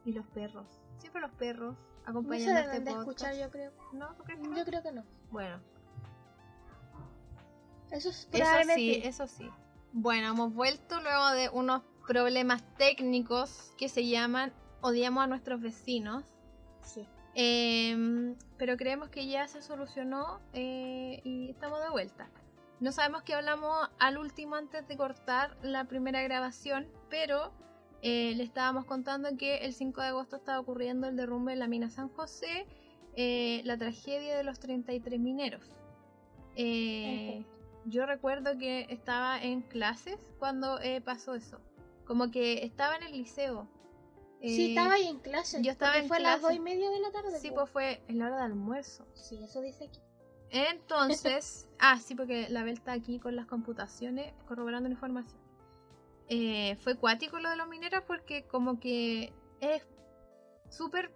Y 0.04 0.12
los 0.12 0.26
perros, 0.26 0.66
siempre 0.98 1.22
los 1.22 1.30
perros 1.30 1.74
No 1.74 2.04
se 2.04 2.10
acompañando 2.10 2.60
deben 2.60 2.76
este 2.76 2.90
de 2.90 2.98
escuchar, 2.98 3.34
yo 3.34 3.50
creo. 3.50 3.72
¿No? 3.94 4.14
¿Tú 4.14 4.24
crees 4.24 4.40
que 4.40 4.48
no? 4.48 4.56
Yo 4.58 4.64
creo 4.66 4.82
que 4.82 4.92
no. 4.92 5.04
Bueno, 5.30 5.58
Eso 7.90 8.10
es 8.10 8.28
eso 8.30 8.74
sí, 8.74 9.00
eso 9.02 9.26
sí. 9.26 9.50
Bueno, 9.94 10.32
hemos 10.32 10.52
vuelto 10.52 11.00
luego 11.00 11.30
de 11.30 11.48
unos 11.48 11.80
problemas 12.06 12.62
técnicos 12.76 13.72
que 13.78 13.88
se 13.88 14.06
llaman 14.06 14.52
odiamos 14.82 15.24
a 15.24 15.26
nuestros 15.28 15.62
vecinos. 15.62 16.26
Sí. 16.82 17.08
Em, 17.34 18.34
pero 18.58 18.76
creemos 18.76 19.08
que 19.08 19.26
ya 19.26 19.46
se 19.46 19.62
solucionó 19.62 20.40
eh, 20.52 21.20
y 21.24 21.50
estamos 21.50 21.80
de 21.80 21.90
vuelta. 21.90 22.28
No 22.80 22.92
sabemos 22.92 23.22
qué 23.22 23.34
hablamos 23.34 23.88
al 23.98 24.18
último 24.18 24.56
antes 24.56 24.86
de 24.88 24.96
cortar 24.96 25.56
la 25.62 25.84
primera 25.84 26.22
grabación, 26.22 26.88
pero 27.08 27.52
eh, 28.02 28.34
le 28.36 28.42
estábamos 28.42 28.86
contando 28.86 29.36
que 29.36 29.58
el 29.58 29.74
5 29.74 30.00
de 30.00 30.08
agosto 30.08 30.36
estaba 30.36 30.58
ocurriendo 30.58 31.06
el 31.06 31.16
derrumbe 31.16 31.52
de 31.52 31.58
la 31.58 31.68
mina 31.68 31.90
San 31.90 32.08
José, 32.08 32.66
eh, 33.16 33.60
la 33.64 33.76
tragedia 33.76 34.36
de 34.36 34.44
los 34.44 34.58
33 34.58 35.20
mineros. 35.20 35.76
Yo 37.86 38.04
recuerdo 38.04 38.58
que 38.58 38.86
estaba 38.90 39.40
en 39.40 39.62
clases 39.62 40.18
cuando 40.38 40.78
pasó 41.04 41.34
eso. 41.34 41.60
Como 42.04 42.30
que 42.30 42.64
estaba 42.64 42.96
en 42.96 43.04
el 43.04 43.12
liceo. 43.12 43.68
Sí, 44.40 44.70
estaba 44.70 44.94
ahí 44.94 45.06
en 45.06 45.18
clase. 45.18 45.62
yo 45.62 45.70
estaba 45.70 45.98
en 45.98 46.08
fue 46.08 46.16
a 46.16 46.20
las 46.20 46.40
dos 46.40 46.52
y 46.52 46.60
media 46.60 46.90
de 46.90 47.00
la 47.00 47.10
tarde. 47.10 47.38
Sí, 47.38 47.50
pues 47.50 47.68
fue 47.68 48.02
en 48.08 48.18
la 48.18 48.26
hora 48.26 48.36
de 48.38 48.44
almuerzo. 48.44 49.06
Sí, 49.14 49.38
eso 49.42 49.60
dice 49.60 49.84
aquí. 49.84 50.00
Entonces, 50.50 51.68
ah, 51.78 51.98
sí, 51.98 52.14
porque 52.14 52.48
la 52.48 52.64
Bel 52.64 52.74
está 52.74 52.92
aquí 52.92 53.18
con 53.20 53.36
las 53.36 53.46
computaciones 53.46 54.32
corroborando 54.48 54.88
la 54.88 54.94
información. 54.94 55.38
Eh, 56.28 56.76
fue 56.76 56.96
cuático 56.96 57.38
lo 57.38 57.50
de 57.50 57.56
los 57.56 57.68
mineros 57.68 58.04
porque 58.06 58.44
como 58.44 58.78
que 58.80 59.32
es 59.60 59.82
súper 60.68 61.12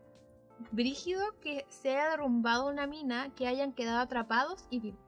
brígido 0.73 1.39
que 1.41 1.67
se 1.69 1.91
haya 1.91 2.11
derrumbado 2.11 2.69
una 2.69 2.87
mina, 2.87 3.33
que 3.35 3.47
hayan 3.47 3.73
quedado 3.73 4.01
atrapados 4.01 4.67
y 4.71 4.81
vivos. 4.81 5.01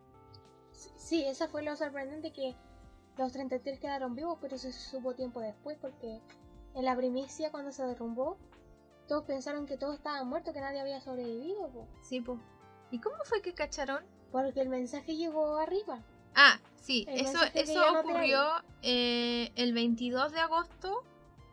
Sí, 0.72 0.90
Sí, 0.96 1.24
esa 1.24 1.48
fue 1.48 1.62
lo 1.62 1.76
sorprendente 1.76 2.32
que 2.32 2.54
los 3.16 3.32
33 3.32 3.80
quedaron 3.80 4.14
vivos, 4.14 4.38
pero 4.40 4.58
se 4.58 4.72
supo 4.72 5.14
tiempo 5.14 5.40
después 5.40 5.78
porque 5.80 6.20
en 6.76 6.84
la 6.84 6.94
primicia 6.94 7.50
cuando 7.50 7.72
se 7.72 7.84
derrumbó, 7.84 8.36
todos 9.08 9.24
pensaron 9.24 9.66
que 9.66 9.76
todos 9.76 9.96
estaban 9.96 10.28
muertos, 10.28 10.52
que 10.54 10.60
nadie 10.60 10.80
había 10.80 11.00
sobrevivido, 11.00 11.68
po, 11.70 11.88
Sí, 12.02 12.20
po. 12.20 12.38
¿Y 12.90 13.00
cómo 13.00 13.16
fue 13.24 13.42
que 13.42 13.54
cacharon? 13.54 14.04
porque 14.30 14.60
el 14.60 14.68
mensaje 14.68 15.16
llegó 15.16 15.56
arriba. 15.56 16.02
Ah, 16.34 16.58
sí, 16.74 17.06
El 17.08 17.20
eso, 17.20 17.38
eso 17.54 17.92
no 17.92 18.00
ocurrió 18.00 18.42
eh, 18.82 19.50
el 19.56 19.72
22 19.72 20.32
de 20.32 20.40
agosto. 20.40 21.04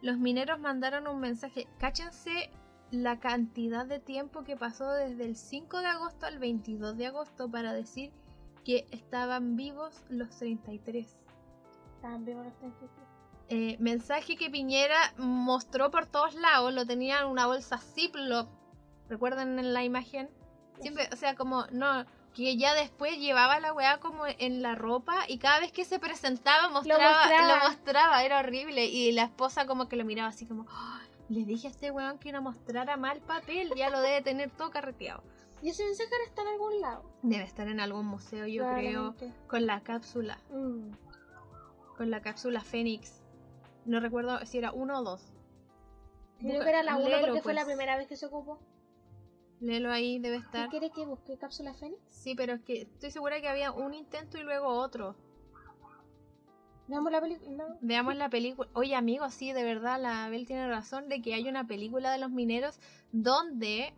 Los 0.01 0.17
mineros 0.17 0.59
mandaron 0.59 1.07
un 1.07 1.21
mensaje. 1.21 1.67
Cáchense 1.79 2.49
la 2.91 3.21
cantidad 3.21 3.85
de 3.85 3.99
tiempo 3.99 4.43
que 4.43 4.57
pasó 4.57 4.91
desde 4.91 5.23
el 5.23 5.37
5 5.37 5.79
de 5.79 5.85
agosto 5.85 6.25
al 6.25 6.39
22 6.39 6.97
de 6.97 7.05
agosto 7.07 7.49
para 7.49 7.71
decir 7.71 8.11
que 8.65 8.85
estaban 8.91 9.55
vivos 9.55 10.03
los 10.09 10.29
33. 10.37 11.07
Estaban 11.95 12.25
vivos 12.25 12.43
los 12.45 12.57
33. 12.57 13.12
Eh, 13.55 13.77
mensaje 13.79 14.35
que 14.35 14.49
Piñera 14.49 15.13
mostró 15.17 15.91
por 15.91 16.07
todos 16.07 16.33
lados, 16.33 16.73
lo 16.73 16.87
tenía 16.87 17.19
en 17.19 17.27
una 17.27 17.45
bolsa 17.45 17.77
Ziploc. 17.77 18.49
¿Recuerdan 19.09 19.59
en 19.59 19.73
la 19.75 19.83
imagen? 19.83 20.27
Siempre, 20.81 21.07
o 21.13 21.15
sea, 21.15 21.35
como, 21.35 21.67
no, 21.71 22.03
que 22.33 22.57
ya 22.57 22.73
después 22.73 23.19
llevaba 23.19 23.59
la 23.59 23.71
weá 23.71 23.99
como 23.99 24.23
en 24.25 24.63
la 24.63 24.73
ropa 24.73 25.25
y 25.27 25.37
cada 25.37 25.59
vez 25.59 25.71
que 25.71 25.85
se 25.85 25.99
presentaba 25.99 26.67
mostraba, 26.69 27.19
mostraba. 27.19 27.47
lo 27.59 27.69
mostraba, 27.69 28.23
era 28.23 28.39
horrible. 28.39 28.85
Y 28.85 29.11
la 29.11 29.25
esposa 29.25 29.67
como 29.67 29.87
que 29.87 29.97
lo 29.97 30.03
miraba 30.05 30.29
así 30.29 30.47
como, 30.47 30.65
"Ah, 30.71 31.01
le 31.29 31.45
dije 31.45 31.67
a 31.67 31.69
este 31.69 31.91
weón 31.91 32.17
que 32.17 32.31
no 32.31 32.41
mostrara 32.41 32.97
mal 32.97 33.21
papel, 33.21 33.71
ya 33.75 33.91
lo 33.91 34.01
debe 34.01 34.23
tener 34.23 34.49
todo 34.49 34.71
carreteado. 34.71 35.21
Y 35.61 35.69
ese 35.69 35.83
mensaje 35.85 36.09
ahora 36.11 36.25
está 36.27 36.41
en 36.41 36.47
algún 36.47 36.81
lado. 36.81 37.03
Debe 37.21 37.43
estar 37.43 37.67
en 37.67 37.79
algún 37.79 38.07
museo, 38.07 38.47
yo 38.47 38.63
creo, 38.73 39.15
con 39.47 39.67
la 39.67 39.81
cápsula, 39.81 40.39
Mm. 40.49 40.89
con 41.97 42.09
la 42.09 42.19
cápsula 42.21 42.61
Fénix. 42.61 43.22
No 43.85 43.99
recuerdo 43.99 44.45
si 44.45 44.57
era 44.57 44.71
uno 44.71 44.99
o 44.99 45.03
dos. 45.03 45.33
Creo 46.39 46.53
Busca- 46.53 46.63
que 46.65 46.69
era 46.69 46.83
la 46.83 46.95
1 46.97 47.07
léelo, 47.09 47.27
porque 47.27 47.41
fue 47.41 47.53
la 47.53 47.61
pues. 47.63 47.75
primera 47.75 47.97
vez 47.97 48.07
que 48.07 48.15
se 48.17 48.25
ocupó. 48.25 48.59
Léelo 49.59 49.91
ahí, 49.91 50.19
debe 50.19 50.37
¿Qué 50.39 50.43
estar. 50.45 50.69
quiere 50.69 50.89
que 50.89 51.05
busque 51.05 51.37
cápsula 51.37 51.73
Fénix? 51.73 52.01
Sí, 52.09 52.35
pero 52.35 52.53
es 52.53 52.61
que 52.63 52.81
estoy 52.81 53.11
segura 53.11 53.39
que 53.39 53.47
había 53.47 53.71
un 53.71 53.93
intento 53.93 54.37
y 54.37 54.43
luego 54.43 54.67
otro. 54.67 55.15
Veamos 56.87 57.11
la 57.13 57.21
película. 57.21 57.51
No. 57.51 57.77
Veamos 57.79 58.15
la 58.15 58.29
película. 58.29 58.69
Oye, 58.73 58.93
amigos, 58.95 59.33
sí, 59.33 59.53
de 59.53 59.63
verdad, 59.63 60.01
la 60.01 60.27
Bel 60.29 60.45
tiene 60.45 60.67
razón 60.67 61.07
de 61.07 61.21
que 61.21 61.33
hay 61.33 61.47
una 61.47 61.65
película 61.65 62.11
de 62.11 62.17
los 62.17 62.29
mineros 62.29 62.79
donde 63.13 63.93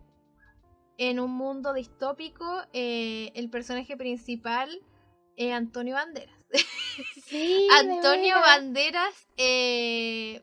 en 0.98 1.19
un 1.19 1.32
mundo 1.32 1.74
distópico 1.74 2.45
eh, 2.74 3.32
el 3.34 3.50
personaje 3.50 3.98
principal 3.98 4.69
es 5.36 5.52
Antonio 5.52 5.95
Banderas. 5.95 6.35
Sí, 7.26 7.68
Antonio. 7.78 8.36
Banderas, 8.40 9.28
eh, 9.36 10.42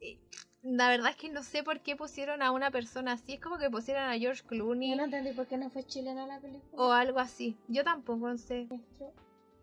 eh, 0.00 0.18
la 0.62 0.88
verdad 0.88 1.10
es 1.10 1.16
que 1.16 1.28
no 1.28 1.42
sé 1.44 1.62
por 1.62 1.80
qué 1.80 1.94
pusieron 1.94 2.42
a 2.42 2.50
una 2.50 2.70
persona 2.70 3.12
así. 3.12 3.34
Es 3.34 3.40
como 3.40 3.58
que 3.58 3.70
pusieron 3.70 4.04
a 4.04 4.18
George 4.18 4.42
Clooney 4.46 4.90
Yo 4.90 4.96
no 4.96 5.04
entendí 5.04 5.32
por 5.32 5.46
qué 5.46 5.56
no 5.58 5.70
fue 5.70 5.84
chilena 5.84 6.26
la 6.26 6.40
película. 6.40 6.82
o 6.82 6.90
algo 6.92 7.20
así. 7.20 7.56
Yo 7.68 7.84
tampoco 7.84 8.36
sé. 8.36 8.66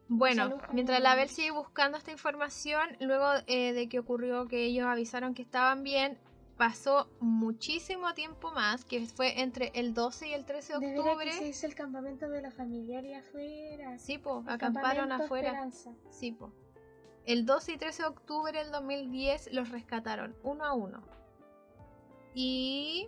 Bueno, 0.09 0.57
mientras 0.71 1.01
la 1.01 1.15
Bel 1.15 1.27
sigue 1.27 1.51
buscando 1.51 1.97
esta 1.97 2.11
información, 2.11 2.95
luego 3.01 3.27
eh, 3.47 3.73
de 3.73 3.89
que 3.89 3.99
ocurrió 3.99 4.47
que 4.47 4.63
ellos 4.63 4.85
avisaron 4.85 5.33
que 5.33 5.41
estaban 5.41 5.83
bien, 5.83 6.17
pasó 6.57 7.07
muchísimo 7.19 8.13
tiempo 8.13 8.51
más, 8.51 8.83
que 8.83 9.05
fue 9.05 9.39
entre 9.41 9.71
el 9.75 9.93
12 9.93 10.29
y 10.29 10.33
el 10.33 10.45
13 10.45 10.73
de 10.73 10.79
De 10.79 10.85
veras 10.87 11.03
que 11.03 11.09
octubre. 11.09 11.31
se 11.33 11.47
hizo 11.47 11.67
el 11.67 11.75
campamento 11.75 12.27
de 12.29 12.41
la 12.41 12.51
familiaria 12.51 13.19
afuera. 13.19 13.97
Sí, 13.99 14.17
po, 14.17 14.41
El 14.45 14.49
acamparon 14.53 15.11
afuera. 15.11 15.49
Esperanza. 15.49 15.91
Sí, 16.09 16.31
po. 16.31 16.51
El 17.25 17.45
12 17.45 17.73
y 17.73 17.77
13 17.77 18.03
de 18.03 18.09
octubre 18.09 18.57
del 18.57 18.71
2010 18.71 19.53
los 19.53 19.69
rescataron 19.69 20.35
uno 20.43 20.63
a 20.65 20.73
uno. 20.73 21.03
Y 22.33 23.07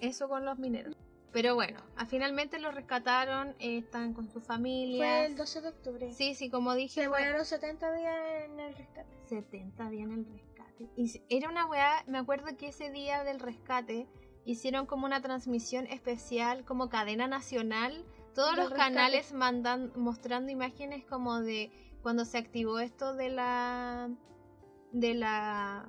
eso 0.00 0.28
con 0.28 0.44
los 0.44 0.58
mineros. 0.58 0.94
Pero 1.32 1.56
bueno, 1.56 1.80
finalmente 2.06 2.60
los 2.60 2.74
rescataron, 2.74 3.56
eh, 3.58 3.78
están 3.78 4.14
con 4.14 4.24
sus 4.26 4.44
Fue 4.44 4.54
familias. 4.54 5.26
el 5.26 5.36
12 5.36 5.60
de 5.62 5.68
octubre. 5.68 6.12
Sí, 6.12 6.34
sí, 6.36 6.48
como 6.48 6.74
dije, 6.74 7.02
Se 7.02 7.08
fue- 7.08 7.18
demoraron 7.18 7.44
70 7.44 7.92
días 7.92 8.16
en 8.44 8.60
el 8.60 8.74
rescate. 8.76 9.08
70 9.28 9.90
días 9.90 10.04
en 10.06 10.12
el 10.12 10.24
rescate. 10.26 10.53
Era 11.28 11.48
una 11.48 11.66
weá, 11.66 12.04
me 12.06 12.18
acuerdo 12.18 12.56
que 12.56 12.68
ese 12.68 12.90
día 12.90 13.24
del 13.24 13.40
rescate 13.40 14.08
hicieron 14.44 14.86
como 14.86 15.06
una 15.06 15.20
transmisión 15.22 15.86
especial, 15.86 16.64
como 16.64 16.88
cadena 16.88 17.26
nacional. 17.26 18.04
Todos 18.34 18.56
los 18.56 18.70
rescate. 18.70 18.94
canales 18.94 19.32
mandan, 19.32 19.92
mostrando 19.96 20.50
imágenes 20.50 21.04
como 21.04 21.40
de 21.40 21.70
cuando 22.02 22.24
se 22.24 22.38
activó 22.38 22.78
esto 22.80 23.14
de 23.14 23.30
la 23.30 24.10
de 24.92 25.14
la 25.14 25.88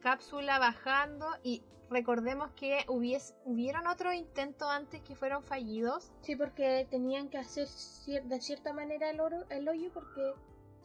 cápsula 0.00 0.58
bajando 0.58 1.26
y 1.42 1.62
recordemos 1.88 2.50
que 2.52 2.84
hubies, 2.88 3.34
hubieron 3.44 3.86
otros 3.86 4.14
intentos 4.14 4.68
antes 4.70 5.00
que 5.02 5.14
fueron 5.14 5.42
fallidos 5.42 6.12
Sí, 6.20 6.36
porque 6.36 6.86
tenían 6.90 7.28
que 7.28 7.38
hacer 7.38 7.66
cier- 7.68 8.24
de 8.24 8.40
cierta 8.40 8.72
manera 8.72 9.08
el, 9.10 9.20
oro, 9.20 9.44
el 9.50 9.68
hoyo 9.68 9.90
porque 9.92 10.34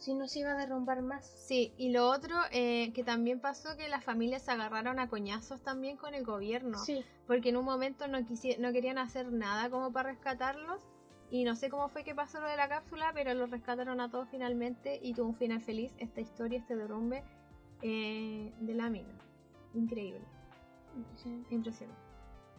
si 0.02 0.14
no 0.14 0.26
se 0.26 0.40
iba 0.40 0.52
a 0.52 0.56
derrumbar 0.56 1.00
más. 1.00 1.24
Sí, 1.24 1.72
y 1.76 1.90
lo 1.90 2.08
otro 2.10 2.34
eh, 2.50 2.92
que 2.92 3.04
también 3.04 3.40
pasó 3.40 3.76
que 3.76 3.88
las 3.88 4.04
familias 4.04 4.42
se 4.42 4.50
agarraron 4.50 4.98
a 4.98 5.08
coñazos 5.08 5.62
también 5.62 5.96
con 5.96 6.14
el 6.14 6.24
gobierno, 6.24 6.78
Sí, 6.78 7.04
porque 7.26 7.50
en 7.50 7.56
un 7.56 7.64
momento 7.64 8.08
no, 8.08 8.18
no 8.20 8.72
querían 8.72 8.98
hacer 8.98 9.32
nada 9.32 9.70
como 9.70 9.92
para 9.92 10.10
rescatarlos, 10.10 10.82
y 11.30 11.44
no 11.44 11.56
sé 11.56 11.70
cómo 11.70 11.88
fue 11.88 12.04
que 12.04 12.14
pasó 12.14 12.40
lo 12.40 12.48
de 12.48 12.56
la 12.56 12.68
cápsula, 12.68 13.12
pero 13.14 13.32
los 13.32 13.50
rescataron 13.50 14.00
a 14.00 14.10
todos 14.10 14.28
finalmente 14.28 14.98
y 15.02 15.14
tuvo 15.14 15.28
un 15.28 15.36
final 15.36 15.62
feliz 15.62 15.94
esta 15.98 16.20
historia, 16.20 16.58
este 16.58 16.76
derrumbe 16.76 17.22
eh, 17.80 18.52
de 18.60 18.74
la 18.74 18.90
mina. 18.90 19.14
Increíble, 19.72 20.20
impresionante. 20.94 21.54
impresionante. 21.54 22.02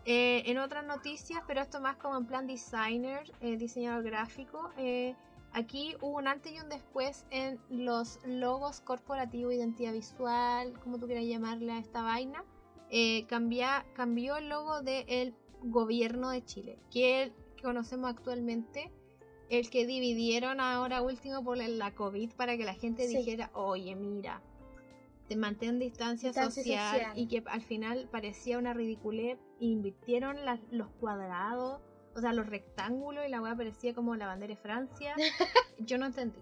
Eh, 0.05 0.43
en 0.49 0.57
otras 0.57 0.85
noticias, 0.85 1.43
pero 1.45 1.61
esto 1.61 1.79
más 1.81 1.97
como 1.97 2.17
en 2.17 2.25
plan 2.25 2.47
designer, 2.47 3.31
eh, 3.41 3.57
diseñador 3.57 4.03
gráfico, 4.03 4.71
eh, 4.77 5.15
aquí 5.53 5.95
hubo 6.01 6.17
un 6.17 6.27
antes 6.27 6.51
y 6.53 6.59
un 6.59 6.69
después 6.69 7.25
en 7.31 7.59
los 7.69 8.19
logos 8.25 8.81
corporativos, 8.81 9.53
identidad 9.53 9.93
visual, 9.93 10.79
como 10.81 10.99
tú 10.99 11.05
quieras 11.05 11.25
llamarle 11.25 11.71
a 11.73 11.79
esta 11.79 12.01
vaina. 12.01 12.43
Eh, 12.89 13.25
cambia- 13.27 13.85
cambió 13.95 14.37
el 14.37 14.49
logo 14.49 14.81
del 14.81 15.33
gobierno 15.61 16.29
de 16.29 16.43
Chile, 16.45 16.77
que 16.91 17.23
el 17.23 17.33
que 17.55 17.63
conocemos 17.63 18.09
actualmente, 18.09 18.91
el 19.49 19.69
que 19.69 19.85
dividieron 19.85 20.59
ahora 20.59 21.01
último 21.01 21.43
por 21.43 21.57
la 21.57 21.95
COVID 21.95 22.33
para 22.33 22.57
que 22.57 22.65
la 22.65 22.73
gente 22.73 23.07
Sí. 23.07 23.17
dijera, 23.17 23.49
oye, 23.53 23.95
mira, 23.95 24.41
te 25.27 25.35
mantén 25.37 25.79
distancia, 25.79 26.29
Distancia 26.29 26.61
social, 26.63 26.91
social. 26.99 27.17
y 27.17 27.27
que 27.27 27.43
al 27.45 27.61
final 27.61 28.09
parecía 28.11 28.57
una 28.57 28.73
ridiculez, 28.73 29.39
invirtieron 29.59 30.35
los 30.71 30.89
cuadrados, 30.99 31.79
o 32.15 32.21
sea, 32.21 32.33
los 32.33 32.47
rectángulos 32.47 33.25
y 33.25 33.29
la 33.29 33.41
weá 33.41 33.55
parecía 33.55 33.93
como 33.93 34.15
la 34.15 34.27
bandera 34.27 34.53
de 34.53 34.61
Francia. 34.61 35.15
Yo 35.79 35.97
no 35.97 36.05
entendí. 36.05 36.39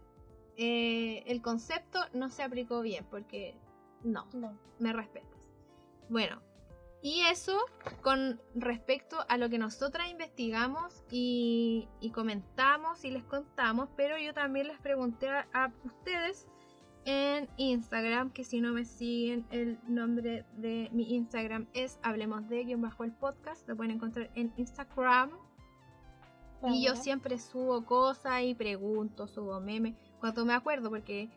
Eh, 0.57 1.23
el 1.27 1.41
concepto 1.41 1.99
no 2.13 2.29
se 2.29 2.43
aplicó 2.43 2.81
bien 2.81 3.05
porque 3.10 3.55
no, 4.03 4.27
No. 4.34 4.57
me 4.79 4.93
respetas. 4.93 5.49
Bueno, 6.10 6.41
y 7.01 7.21
eso 7.21 7.57
con 8.01 8.39
respecto 8.53 9.17
a 9.27 9.38
lo 9.38 9.49
que 9.49 9.57
nosotras 9.57 10.12
investigamos 10.12 11.03
y, 11.10 11.88
y 11.99 12.12
comentamos 12.12 13.03
y 13.05 13.12
les 13.12 13.23
contamos, 13.23 13.89
pero 13.95 14.17
yo 14.17 14.34
también 14.34 14.67
les 14.67 14.79
pregunté 14.79 15.29
a, 15.29 15.47
a 15.53 15.71
ustedes 15.84 16.47
en 17.05 17.49
Instagram, 17.57 18.31
que 18.31 18.43
si 18.43 18.62
no 18.62 18.73
me 18.73 18.86
siguen, 18.86 19.47
el 19.49 19.79
nombre 19.88 20.45
de 20.57 20.89
mi 20.91 21.15
Instagram 21.15 21.67
es 21.73 21.97
Hablemos 22.03 22.47
de 22.47 22.63
guion 22.65 22.81
bajo 22.81 23.03
el 23.03 23.12
podcast, 23.12 23.67
lo 23.67 23.75
pueden 23.75 23.93
encontrar 23.95 24.29
en 24.36 24.53
Instagram. 24.57 25.31
Y 26.69 26.86
yo 26.86 26.95
siempre 26.95 27.39
subo 27.39 27.86
cosas 27.86 28.43
y 28.43 28.54
pregunto, 28.56 29.28
subo 29.28 29.60
memes, 29.60 29.95
cuando 30.19 30.45
me 30.45 30.54
acuerdo, 30.54 30.89
porque 30.89 31.30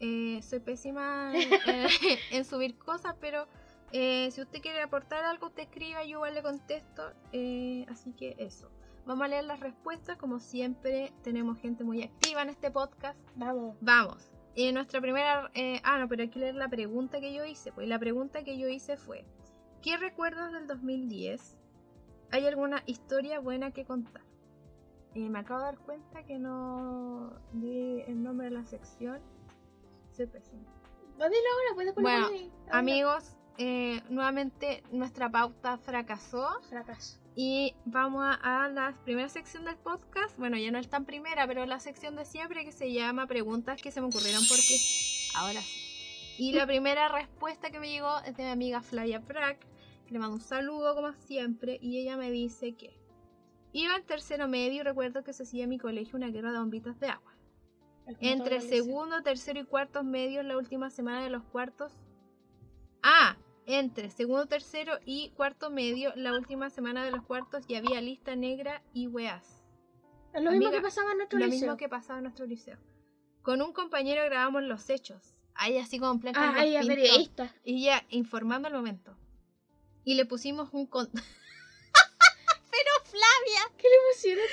eh, 0.00 0.40
soy 0.42 0.60
pésima 0.60 1.32
en, 1.34 1.52
en- 1.66 1.88
en 2.32 2.44
subir 2.44 2.78
cosas, 2.78 3.14
pero 3.20 3.46
eh, 3.92 4.30
si 4.30 4.40
usted 4.40 4.60
quiere 4.62 4.80
aportar 4.82 5.24
algo, 5.24 5.48
usted 5.48 5.64
escriba, 5.64 6.02
yo 6.04 6.10
igual 6.18 6.34
le 6.34 6.42
contesto. 6.42 7.12
eh, 7.32 7.84
así 7.88 8.12
que 8.12 8.36
eso. 8.38 8.70
Vamos 9.06 9.24
a 9.24 9.28
leer 9.28 9.44
las 9.44 9.60
respuestas, 9.60 10.16
como 10.18 10.38
siempre 10.38 11.12
tenemos 11.22 11.58
gente 11.58 11.84
muy 11.84 12.02
activa 12.02 12.42
en 12.42 12.50
este 12.50 12.70
podcast. 12.70 13.18
Vamos. 13.34 13.76
Vamos. 13.80 14.30
Nuestra 14.72 15.00
primera... 15.00 15.50
ah, 15.84 15.98
no, 15.98 16.06
pero 16.08 16.22
hay 16.22 16.28
que 16.28 16.38
leer 16.38 16.54
la 16.54 16.68
pregunta 16.68 17.18
que 17.20 17.32
yo 17.32 17.44
hice. 17.46 17.72
Pues 17.72 17.88
la 17.88 17.98
pregunta 17.98 18.44
que 18.44 18.58
yo 18.58 18.68
hice 18.68 18.96
fue, 18.98 19.24
¿qué 19.80 19.96
recuerdas 19.96 20.52
del 20.52 20.66
2010? 20.66 21.56
¿Hay 22.30 22.46
alguna 22.46 22.82
historia 22.86 23.40
buena 23.40 23.70
que 23.70 23.84
contar? 23.86 24.22
Eh, 25.14 25.28
me 25.28 25.40
acabo 25.40 25.60
de 25.60 25.66
dar 25.66 25.78
cuenta 25.78 26.22
que 26.24 26.38
no 26.38 27.32
di 27.52 28.00
el 28.06 28.22
nombre 28.22 28.48
de 28.48 28.52
la 28.54 28.64
sección. 28.64 29.20
Soy 30.12 30.26
pésima. 30.26 30.62
No, 31.18 31.26
dilo 31.28 31.48
ahora, 31.52 31.74
puedes 31.74 31.92
ponerlo 31.92 32.28
Bueno, 32.28 32.38
ahí. 32.38 32.52
Amigos, 32.70 33.36
eh, 33.58 34.00
nuevamente 34.08 34.82
nuestra 34.92 35.30
pauta 35.30 35.76
fracasó 35.78 36.48
Fracaso. 36.68 37.18
y 37.34 37.74
vamos 37.84 38.24
a, 38.24 38.64
a 38.64 38.68
la 38.68 38.94
primera 39.04 39.28
sección 39.28 39.64
del 39.64 39.76
podcast. 39.76 40.38
Bueno, 40.38 40.56
ya 40.56 40.70
no 40.70 40.78
es 40.78 40.88
tan 40.88 41.04
primera, 41.04 41.46
pero 41.46 41.66
la 41.66 41.80
sección 41.80 42.16
de 42.16 42.24
siempre 42.24 42.64
que 42.64 42.72
se 42.72 42.92
llama 42.92 43.26
Preguntas 43.26 43.82
que 43.82 43.90
se 43.90 44.00
me 44.00 44.06
ocurrieron 44.06 44.42
porque 44.48 44.62
sí. 44.78 45.28
ahora 45.34 45.60
sí. 45.60 46.36
Y 46.38 46.52
la 46.52 46.66
primera 46.68 47.08
respuesta 47.08 47.70
que 47.70 47.80
me 47.80 47.90
llegó 47.90 48.18
es 48.24 48.36
de 48.36 48.44
mi 48.44 48.50
amiga 48.50 48.80
Flavia 48.80 49.20
Prack, 49.20 49.58
que 50.06 50.12
le 50.12 50.18
mando 50.20 50.36
un 50.36 50.40
saludo 50.40 50.94
como 50.94 51.12
siempre, 51.12 51.78
y 51.82 51.98
ella 52.00 52.16
me 52.16 52.30
dice 52.30 52.74
que 52.76 52.98
iba 53.72 53.96
en 53.96 54.04
tercero 54.04 54.48
medio 54.48 54.80
y 54.80 54.82
recuerdo 54.84 55.22
que 55.24 55.32
se 55.32 55.42
hacía 55.44 55.64
en 55.64 55.70
mi 55.70 55.78
colegio 55.78 56.16
una 56.16 56.28
guerra 56.28 56.52
de 56.52 56.58
bombitas 56.58 56.98
de 57.00 57.08
agua. 57.08 57.32
Entre 58.20 58.60
segundo, 58.60 59.22
tercero 59.22 59.60
y 59.60 59.64
cuartos 59.64 60.04
medios, 60.04 60.44
la 60.44 60.56
última 60.58 60.90
semana 60.90 61.22
de 61.22 61.30
los 61.30 61.44
cuartos. 61.44 61.92
Ah, 63.02 63.36
entre 63.66 64.10
segundo, 64.10 64.46
tercero 64.46 64.94
y 65.04 65.30
cuarto 65.30 65.70
medio, 65.70 66.12
la 66.16 66.32
última 66.32 66.70
semana 66.70 67.04
de 67.04 67.12
los 67.12 67.22
cuartos, 67.22 67.64
y 67.68 67.76
había 67.76 68.00
lista 68.00 68.34
negra 68.34 68.82
y 68.92 69.06
weas. 69.06 69.64
Es 70.34 70.42
lo 70.42 70.50
mismo 70.50 70.70
que 70.70 70.80
pasaba 70.80 71.12
en 71.12 71.18
nuestro 71.18 71.38
Lo 71.38 71.46
liceo. 71.46 71.60
mismo 71.60 71.76
que 71.76 71.88
pasaba 71.88 72.18
en 72.18 72.24
nuestro 72.24 72.46
liceo. 72.46 72.78
Con 73.42 73.62
un 73.62 73.72
compañero 73.72 74.24
grabamos 74.24 74.62
los 74.64 74.90
hechos. 74.90 75.34
Ahí 75.54 75.78
así 75.78 75.98
como 75.98 76.12
en 76.12 76.20
plan 76.20 76.34
Ah, 76.36 76.52
periodista. 76.56 77.54
Y 77.64 77.84
ya 77.84 78.04
informando 78.08 78.68
el 78.68 78.74
momento. 78.74 79.16
Y 80.04 80.14
le 80.14 80.24
pusimos 80.26 80.70
un 80.72 80.86
con... 80.86 81.08
Flavia, 83.44 83.76
¿Qué 83.78 83.88
le 83.88 83.96
pusieron? 84.12 84.44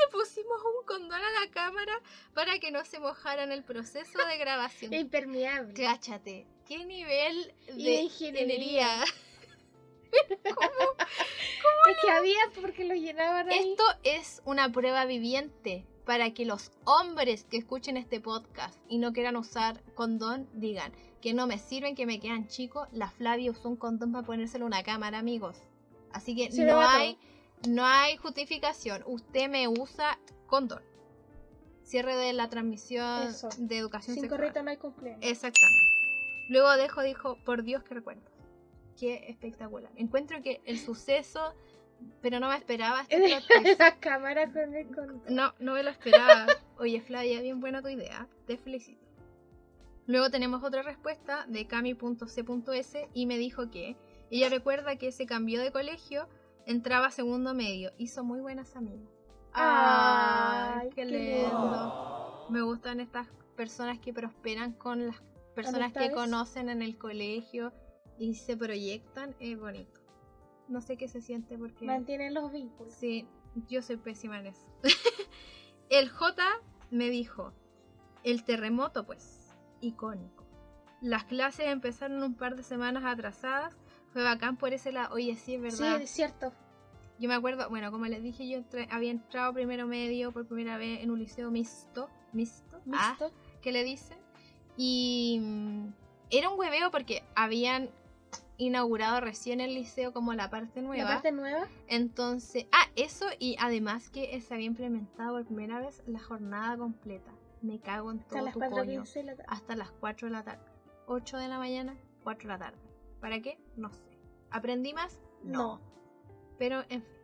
le 0.00 0.12
pusimos 0.12 0.58
un 0.78 0.86
condón 0.86 1.20
a 1.20 1.30
la 1.44 1.50
cámara 1.50 2.00
para 2.34 2.58
que 2.58 2.70
no 2.70 2.84
se 2.84 3.00
mojara 3.00 3.42
en 3.42 3.52
el 3.52 3.64
proceso 3.64 4.18
de 4.26 4.36
grabación. 4.36 4.92
Impermeable. 4.94 5.72
Cáchate, 5.74 6.46
¿qué 6.66 6.84
nivel 6.84 7.52
Y 7.68 7.84
de 7.84 7.90
de 7.90 8.00
ingeniería. 8.02 8.44
ingeniería? 8.44 9.04
Es 11.90 11.96
que 12.02 12.10
había 12.10 12.38
porque 12.60 12.84
lo 12.84 12.94
llenaban 12.94 13.48
ahí. 13.48 13.70
Esto 13.70 13.84
es 14.04 14.42
una 14.44 14.70
prueba 14.70 15.04
viviente 15.06 15.86
para 16.04 16.32
que 16.32 16.44
los 16.44 16.70
hombres 16.84 17.44
que 17.44 17.56
escuchen 17.58 17.96
este 17.96 18.20
podcast 18.20 18.78
y 18.88 18.98
no 18.98 19.12
quieran 19.12 19.36
usar 19.36 19.82
condón 19.94 20.48
digan 20.52 20.92
que 21.22 21.32
no 21.34 21.46
me 21.46 21.58
sirven, 21.58 21.94
que 21.94 22.06
me 22.06 22.20
quedan 22.20 22.46
chicos. 22.48 22.88
La 22.92 23.10
Flavia 23.10 23.50
usó 23.50 23.68
un 23.68 23.76
condón 23.76 24.12
para 24.12 24.26
ponérselo 24.26 24.64
a 24.64 24.68
una 24.68 24.82
cámara, 24.82 25.18
amigos. 25.18 25.56
Así 26.12 26.34
que 26.36 26.50
Se 26.50 26.64
no 26.64 26.72
lo 26.74 26.80
hay, 26.80 27.18
no 27.66 27.84
hay 27.84 28.16
justificación. 28.16 29.02
Usted 29.06 29.48
me 29.48 29.66
usa 29.68 30.18
condón. 30.46 30.82
Cierre 31.82 32.16
de 32.16 32.32
la 32.34 32.48
transmisión 32.50 33.28
Eso. 33.28 33.48
de 33.56 33.78
educación 33.78 34.14
Sin 34.14 34.28
sexual. 34.28 34.64
no 34.64 34.70
hay 34.70 34.76
cumpleaños. 34.76 35.20
Exactamente. 35.22 35.88
Luego 36.50 36.76
Dejo 36.76 37.02
dijo, 37.02 37.36
por 37.44 37.62
Dios 37.62 37.82
que 37.82 37.94
recuerdo. 37.94 38.22
Qué 38.98 39.26
espectacular. 39.28 39.90
Encuentro 39.96 40.42
que 40.42 40.60
el 40.64 40.78
suceso, 40.78 41.54
pero 42.20 42.40
no 42.40 42.48
me 42.48 42.56
esperaba 42.56 43.06
este 43.08 43.28
la 43.78 43.98
cámara 44.00 44.52
con 44.52 44.74
el 44.74 44.86
condón. 44.86 45.22
No, 45.28 45.54
no 45.60 45.74
me 45.74 45.82
lo 45.82 45.90
esperaba. 45.90 46.46
Oye, 46.78 47.00
Flavia, 47.00 47.40
bien 47.40 47.60
buena 47.60 47.80
tu 47.80 47.88
idea. 47.88 48.28
Te 48.46 48.56
felicito. 48.58 49.06
Luego 50.06 50.30
tenemos 50.30 50.62
otra 50.64 50.82
respuesta 50.82 51.44
de 51.48 51.66
cami.c.s 51.66 53.08
y 53.12 53.26
me 53.26 53.36
dijo 53.36 53.70
que 53.70 53.96
ella 54.30 54.48
recuerda 54.48 54.96
que 54.96 55.12
se 55.12 55.26
cambió 55.26 55.60
de 55.60 55.70
colegio, 55.70 56.28
entraba 56.68 57.10
segundo 57.10 57.54
medio, 57.54 57.92
hizo 57.96 58.22
muy 58.22 58.40
buenas 58.40 58.76
amigas. 58.76 59.08
Ay, 59.54 60.82
Ay, 60.82 60.88
qué 60.90 60.96
qué 60.96 61.06
lindo. 61.06 62.46
Me 62.50 62.60
gustan 62.60 63.00
estas 63.00 63.26
personas 63.56 63.98
que 63.98 64.12
prosperan 64.12 64.74
con 64.74 65.06
las 65.06 65.16
personas 65.54 65.94
que 65.94 66.12
conocen 66.12 66.68
en 66.68 66.82
el 66.82 66.98
colegio 66.98 67.72
y 68.18 68.34
se 68.34 68.54
proyectan, 68.54 69.34
es 69.40 69.58
bonito. 69.58 70.00
No 70.68 70.82
sé 70.82 70.98
qué 70.98 71.08
se 71.08 71.22
siente 71.22 71.56
porque... 71.56 71.86
Mantienen 71.86 72.34
los 72.34 72.52
vínculos. 72.52 72.92
Sí, 72.92 73.26
yo 73.66 73.80
soy 73.80 73.96
pésima 73.96 74.38
en 74.38 74.48
eso. 74.48 74.66
el 75.88 76.10
J 76.10 76.44
me 76.90 77.08
dijo, 77.08 77.54
el 78.24 78.44
terremoto 78.44 79.06
pues, 79.06 79.54
icónico. 79.80 80.46
Las 81.00 81.24
clases 81.24 81.68
empezaron 81.68 82.22
un 82.22 82.34
par 82.34 82.56
de 82.56 82.62
semanas 82.62 83.04
atrasadas, 83.06 83.78
fue 84.18 84.24
bacán 84.24 84.56
por 84.56 84.72
ese 84.72 84.90
lado. 84.90 85.14
Oye, 85.14 85.36
sí, 85.36 85.54
es 85.54 85.74
Sí, 85.76 85.82
verdad. 85.82 86.00
es 86.02 86.10
cierto. 86.10 86.52
Yo 87.20 87.28
me 87.28 87.34
acuerdo, 87.34 87.68
bueno, 87.68 87.90
como 87.92 88.06
les 88.06 88.22
dije, 88.22 88.48
yo 88.48 88.58
entré- 88.58 88.88
había 88.90 89.10
entrado 89.12 89.52
primero 89.52 89.86
medio 89.86 90.32
por 90.32 90.46
primera 90.46 90.76
vez 90.76 91.02
en 91.02 91.10
un 91.10 91.18
liceo 91.18 91.50
mixto, 91.50 92.08
mixto, 92.32 92.80
ah, 92.92 93.16
que 93.62 93.72
le 93.72 93.84
dicen. 93.84 94.18
Y 94.76 95.38
mm, 95.42 95.86
era 96.30 96.48
un 96.50 96.58
hueveo 96.58 96.90
porque 96.90 97.22
habían 97.34 97.90
inaugurado 98.56 99.20
recién 99.20 99.60
el 99.60 99.74
liceo 99.74 100.12
como 100.12 100.34
la 100.34 100.50
parte 100.50 100.82
nueva. 100.82 101.04
La 101.04 101.08
parte 101.14 101.32
nueva. 101.32 101.68
Entonces, 101.88 102.66
ah, 102.72 102.86
eso 102.96 103.26
y 103.38 103.56
además 103.60 104.10
que 104.10 104.40
se 104.40 104.54
había 104.54 104.66
implementado 104.66 105.34
por 105.36 105.44
primera 105.46 105.78
vez 105.80 106.02
la 106.06 106.18
jornada 106.20 106.76
completa. 106.76 107.30
Me 107.62 107.80
cago 107.80 108.10
en 108.12 108.18
Hasta 108.20 108.30
todo 108.36 108.44
las 108.44 108.54
tu 108.54 108.60
4.15 108.60 108.70
coño. 108.70 109.04
de 109.14 109.22
la 109.24 109.36
tarde. 109.36 109.44
Hasta 109.48 109.76
las 109.76 109.90
4 109.90 110.26
de 110.28 110.32
la 110.32 110.44
tarde. 110.44 110.64
8 111.06 111.36
de 111.36 111.48
la 111.48 111.58
mañana, 111.58 111.96
4 112.22 112.48
de 112.48 112.52
la 112.54 112.58
tarde. 112.58 112.78
¿Para 113.20 113.40
qué? 113.40 113.58
No 113.76 113.90
sé. 113.92 114.02
¿Aprendí 114.50 114.92
más? 114.94 115.18
No. 115.42 115.80
Pero, 116.58 116.82
en 116.88 117.02
fin. 117.02 117.18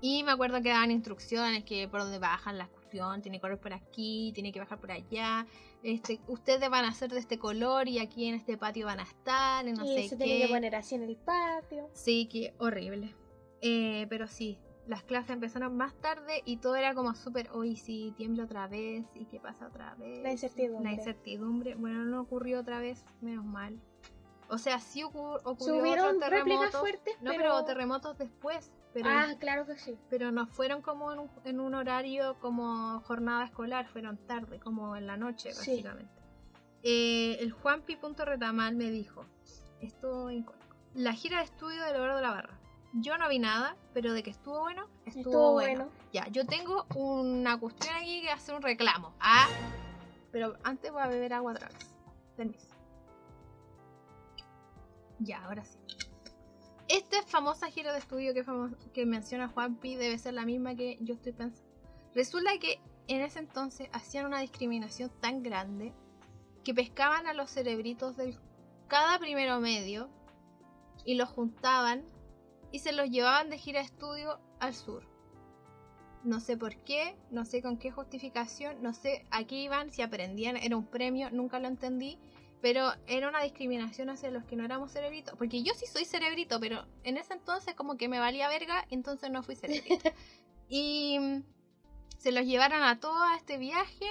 Y 0.00 0.24
me 0.24 0.32
acuerdo 0.32 0.60
que 0.62 0.70
daban 0.70 0.90
instrucciones 0.90 1.62
que 1.64 1.86
por 1.88 2.00
donde 2.00 2.18
bajan 2.18 2.58
las 2.58 2.68
cuestiones, 2.68 3.22
tiene 3.22 3.38
que 3.38 3.42
correr 3.42 3.60
por 3.60 3.72
aquí, 3.72 4.32
tiene 4.34 4.50
que 4.52 4.58
bajar 4.58 4.80
por 4.80 4.90
allá. 4.90 5.46
Este, 5.84 6.20
ustedes 6.26 6.68
van 6.68 6.84
a 6.84 6.92
ser 6.92 7.10
de 7.10 7.20
este 7.20 7.38
color 7.38 7.86
y 7.88 8.00
aquí 8.00 8.26
en 8.26 8.34
este 8.34 8.58
patio 8.58 8.86
van 8.86 8.98
a 8.98 9.04
estar, 9.04 9.66
y 9.66 9.72
no 9.72 9.84
y 9.84 9.88
sé 9.88 10.08
se 10.08 10.18
qué. 10.18 10.24
tiene 10.24 10.46
que 10.46 10.52
poner 10.52 10.74
así 10.74 10.96
en 10.96 11.04
el 11.04 11.16
patio. 11.16 11.88
Sí, 11.92 12.26
que 12.26 12.52
horrible. 12.58 13.14
Eh, 13.60 14.06
pero 14.10 14.26
sí, 14.26 14.58
las 14.88 15.04
clases 15.04 15.30
empezaron 15.30 15.76
más 15.76 15.94
tarde 16.00 16.42
y 16.44 16.56
todo 16.56 16.74
era 16.74 16.94
como 16.94 17.14
súper, 17.14 17.48
hoy 17.52 17.76
sí, 17.76 18.12
tiembla 18.16 18.44
otra 18.44 18.66
vez 18.66 19.06
y 19.14 19.26
qué 19.26 19.38
pasa 19.38 19.68
otra 19.68 19.94
vez. 19.94 20.20
La 20.22 20.32
incertidumbre. 20.32 20.90
La 20.90 20.96
incertidumbre. 20.96 21.74
Bueno, 21.76 22.04
no 22.04 22.20
ocurrió 22.20 22.58
otra 22.60 22.80
vez, 22.80 23.04
menos 23.20 23.44
mal. 23.44 23.80
O 24.52 24.58
sea, 24.58 24.78
sí 24.78 25.02
ocur- 25.02 25.40
ocurrió 25.44 25.76
hubieron 25.80 26.16
otros 26.16 26.28
réplicas 26.30 26.44
terremotos. 26.70 26.80
fuertes, 26.80 27.14
No, 27.22 27.30
pero... 27.30 27.42
pero 27.42 27.64
terremotos 27.64 28.18
después. 28.18 28.70
Pero, 28.92 29.08
Ah, 29.08 29.28
claro 29.40 29.64
que 29.64 29.78
sí. 29.78 29.96
pero 30.10 30.30
no 30.30 30.46
fueron 30.46 30.82
como 30.82 31.10
en 31.10 31.20
un, 31.20 31.30
en 31.44 31.58
un 31.58 31.74
horario 31.74 32.36
como 32.40 33.00
jornada 33.00 33.44
escolar, 33.46 33.88
fueron 33.88 34.18
tarde, 34.26 34.60
como 34.60 34.94
en 34.96 35.06
la 35.06 35.16
noche, 35.16 35.52
Sí. 35.54 35.70
básicamente. 35.70 36.12
Eh, 36.82 37.38
el 37.40 37.52
Juanpi.retamal 37.52 38.74
me 38.76 38.90
dijo, 38.90 39.24
esto 39.80 40.30
icónico. 40.30 40.52
La 40.94 41.14
gira 41.14 41.38
de 41.38 41.44
estudio 41.44 41.82
de 41.82 41.90
Eduardo 41.90 42.16
de 42.16 42.22
la 42.22 42.30
Barra. 42.32 42.58
Yo 42.92 43.16
no 43.16 43.30
vi 43.30 43.38
nada, 43.38 43.74
pero 43.94 44.12
de 44.12 44.22
que 44.22 44.28
estuvo 44.28 44.60
bueno, 44.60 44.86
estuvo, 45.06 45.20
Estuvo 45.30 45.52
bueno. 45.52 45.84
bueno. 45.86 45.92
Ya, 46.12 46.28
yo 46.28 46.44
tengo 46.44 46.84
una 46.94 47.58
cuestión 47.58 47.94
aquí 47.96 48.20
que 48.20 48.30
hacer 48.30 48.54
un 48.54 48.60
reclamo. 48.60 49.14
Ah, 49.18 49.48
pero 50.30 50.56
antes 50.62 50.92
voy 50.92 51.00
a 51.00 51.06
beber 51.06 51.32
agua 51.32 51.54
vez. 51.54 51.96
Permiso. 52.36 52.68
Ya, 55.24 55.44
ahora 55.44 55.64
sí. 55.64 55.78
Esta 56.88 57.22
famosa 57.22 57.68
gira 57.68 57.92
de 57.92 58.00
estudio 58.00 58.34
que, 58.34 58.44
que 58.92 59.06
menciona 59.06 59.48
Juanpi 59.48 59.94
debe 59.94 60.18
ser 60.18 60.34
la 60.34 60.44
misma 60.44 60.74
que 60.74 60.98
yo 61.00 61.14
estoy 61.14 61.32
pensando. 61.32 61.68
Resulta 62.14 62.50
que 62.58 62.80
en 63.08 63.22
ese 63.22 63.38
entonces 63.38 63.88
hacían 63.92 64.26
una 64.26 64.40
discriminación 64.40 65.10
tan 65.20 65.42
grande 65.42 65.92
que 66.64 66.74
pescaban 66.74 67.26
a 67.26 67.34
los 67.34 67.50
cerebritos 67.50 68.16
del 68.16 68.38
cada 68.88 69.18
primero 69.18 69.58
medio 69.60 70.10
y 71.04 71.14
los 71.14 71.28
juntaban 71.28 72.04
y 72.72 72.80
se 72.80 72.92
los 72.92 73.08
llevaban 73.08 73.48
de 73.48 73.58
gira 73.58 73.80
de 73.80 73.86
estudio 73.86 74.38
al 74.60 74.74
sur. 74.74 75.04
No 76.24 76.40
sé 76.40 76.56
por 76.56 76.76
qué, 76.84 77.16
no 77.30 77.44
sé 77.44 77.62
con 77.62 77.78
qué 77.78 77.90
justificación, 77.90 78.82
no 78.82 78.92
sé 78.92 79.26
a 79.30 79.44
qué 79.44 79.56
iban, 79.56 79.90
si 79.90 80.02
aprendían, 80.02 80.56
era 80.56 80.76
un 80.76 80.86
premio, 80.86 81.30
nunca 81.30 81.58
lo 81.58 81.68
entendí, 81.68 82.18
pero 82.62 82.92
era 83.08 83.28
una 83.28 83.42
discriminación 83.42 84.08
hacia 84.08 84.30
los 84.30 84.44
que 84.44 84.54
no 84.54 84.64
éramos 84.64 84.92
cerebritos, 84.92 85.34
porque 85.36 85.64
yo 85.64 85.74
sí 85.74 85.86
soy 85.86 86.04
cerebrito, 86.04 86.60
pero 86.60 86.86
en 87.02 87.16
ese 87.16 87.34
entonces 87.34 87.74
como 87.74 87.96
que 87.96 88.08
me 88.08 88.20
valía 88.20 88.48
verga, 88.48 88.86
entonces 88.88 89.30
no 89.32 89.42
fui 89.42 89.56
cerebrito. 89.56 90.10
y 90.68 91.18
mm, 91.18 91.42
se 92.18 92.30
los 92.30 92.46
llevaron 92.46 92.84
a 92.84 93.00
todos 93.00 93.20
a 93.20 93.36
este 93.36 93.58
viaje 93.58 94.06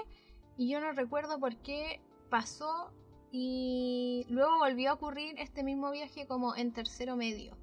y 0.58 0.70
yo 0.70 0.82
no 0.82 0.92
recuerdo 0.92 1.40
por 1.40 1.56
qué 1.56 2.02
pasó 2.30 2.92
y 3.32 4.26
luego 4.28 4.60
volvió 4.60 4.92
a 4.92 4.94
ocurrir 4.96 5.40
este 5.40 5.64
mismo 5.64 5.90
viaje 5.90 6.28
como 6.28 6.54
en 6.54 6.74
tercero 6.74 7.16
medio, 7.16 7.58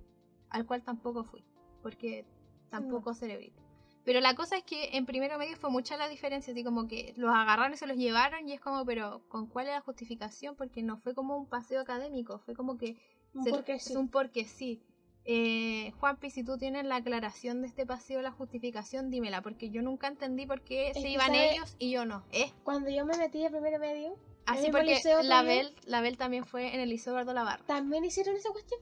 al 0.48 0.64
cual 0.64 0.82
tampoco 0.82 1.22
fui, 1.22 1.44
porque 1.82 2.24
tampoco 2.70 3.12
cerebrito. 3.12 3.67
Pero 4.04 4.20
la 4.20 4.34
cosa 4.34 4.56
es 4.56 4.64
que 4.64 4.96
en 4.96 5.04
primero 5.06 5.36
medio 5.38 5.56
fue 5.56 5.70
mucha 5.70 5.96
la 5.96 6.08
diferencia, 6.08 6.52
así 6.52 6.64
como 6.64 6.88
que 6.88 7.12
los 7.16 7.30
agarraron 7.34 7.74
y 7.74 7.76
se 7.76 7.86
los 7.86 7.96
llevaron 7.96 8.48
y 8.48 8.52
es 8.54 8.60
como, 8.60 8.84
pero 8.86 9.22
¿con 9.28 9.46
cuál 9.46 9.66
es 9.66 9.74
la 9.74 9.80
justificación? 9.82 10.56
Porque 10.56 10.82
no 10.82 10.96
fue 10.96 11.14
como 11.14 11.36
un 11.36 11.46
paseo 11.46 11.80
académico, 11.80 12.38
fue 12.38 12.54
como 12.54 12.78
que 12.78 12.96
se- 13.44 13.50
Porque 13.50 13.74
es 13.74 13.84
sí. 13.84 13.94
un 13.96 14.08
porque 14.08 14.44
sí. 14.44 14.82
Eh, 15.30 15.92
Juanpi, 16.00 16.30
si 16.30 16.42
tú 16.42 16.56
tienes 16.56 16.86
la 16.86 16.96
aclaración 16.96 17.60
de 17.60 17.68
este 17.68 17.84
paseo, 17.84 18.22
la 18.22 18.30
justificación, 18.32 19.10
dímela, 19.10 19.42
porque 19.42 19.68
yo 19.68 19.82
nunca 19.82 20.06
entendí 20.06 20.46
por 20.46 20.62
qué 20.62 20.88
Es 20.90 21.02
se 21.02 21.08
iban 21.10 21.26
sabe- 21.26 21.52
ellos 21.52 21.76
y 21.78 21.90
yo 21.90 22.06
no. 22.06 22.24
¿eh? 22.32 22.50
Cuando 22.64 22.88
yo 22.88 23.04
me 23.04 23.14
metí 23.18 23.44
a 23.44 23.50
primero 23.50 23.78
medio, 23.78 24.16
Así 24.46 24.70
porque 24.70 24.98
la? 25.24 25.42
Bel, 25.42 25.74
la 25.84 26.00
Bel 26.00 26.16
también 26.16 26.46
fue 26.46 26.74
en 26.74 26.80
el 26.80 26.88
Liceo 26.88 27.12
Eduardo 27.12 27.34
Lavarra. 27.34 27.62
también 27.66 28.06
hicieron 28.06 28.34
esa 28.36 28.48
cuestión. 28.50 28.80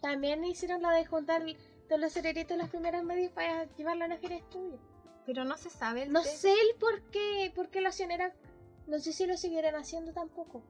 También 0.00 0.44
hicieron 0.44 0.82
la 0.82 0.90
de 0.92 1.04
juntar 1.04 1.44
todos 1.90 2.00
los 2.00 2.12
cerebritos 2.12 2.56
de 2.56 2.62
los 2.62 2.70
primeros 2.70 3.02
medios 3.02 3.32
para 3.32 3.64
llevarlo 3.74 4.04
a 4.04 4.06
una 4.06 4.16
de 4.16 4.36
estudio. 4.36 4.78
Pero 5.26 5.44
no 5.44 5.56
se 5.58 5.70
sabe 5.70 6.04
el 6.04 6.12
No 6.12 6.22
sé 6.22 6.52
el 6.52 6.78
por 6.78 7.02
qué, 7.10 7.52
por 7.54 7.68
qué 7.68 7.80
lo 7.80 7.88
hacían. 7.88 8.12
Era, 8.12 8.32
no 8.86 8.98
sé 9.00 9.12
si 9.12 9.26
lo 9.26 9.36
siguieran 9.36 9.74
haciendo 9.74 10.12
tampoco. 10.12 10.62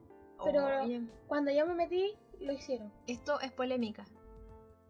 pero- 0.43 0.81
Oye, 0.83 1.01
Cuando 1.27 1.51
yo 1.51 1.67
me 1.67 1.75
metí, 1.75 2.15
lo 2.39 2.51
hicieron. 2.53 2.91
esto 3.05 3.39
es 3.41 3.51
polémica. 3.51 4.03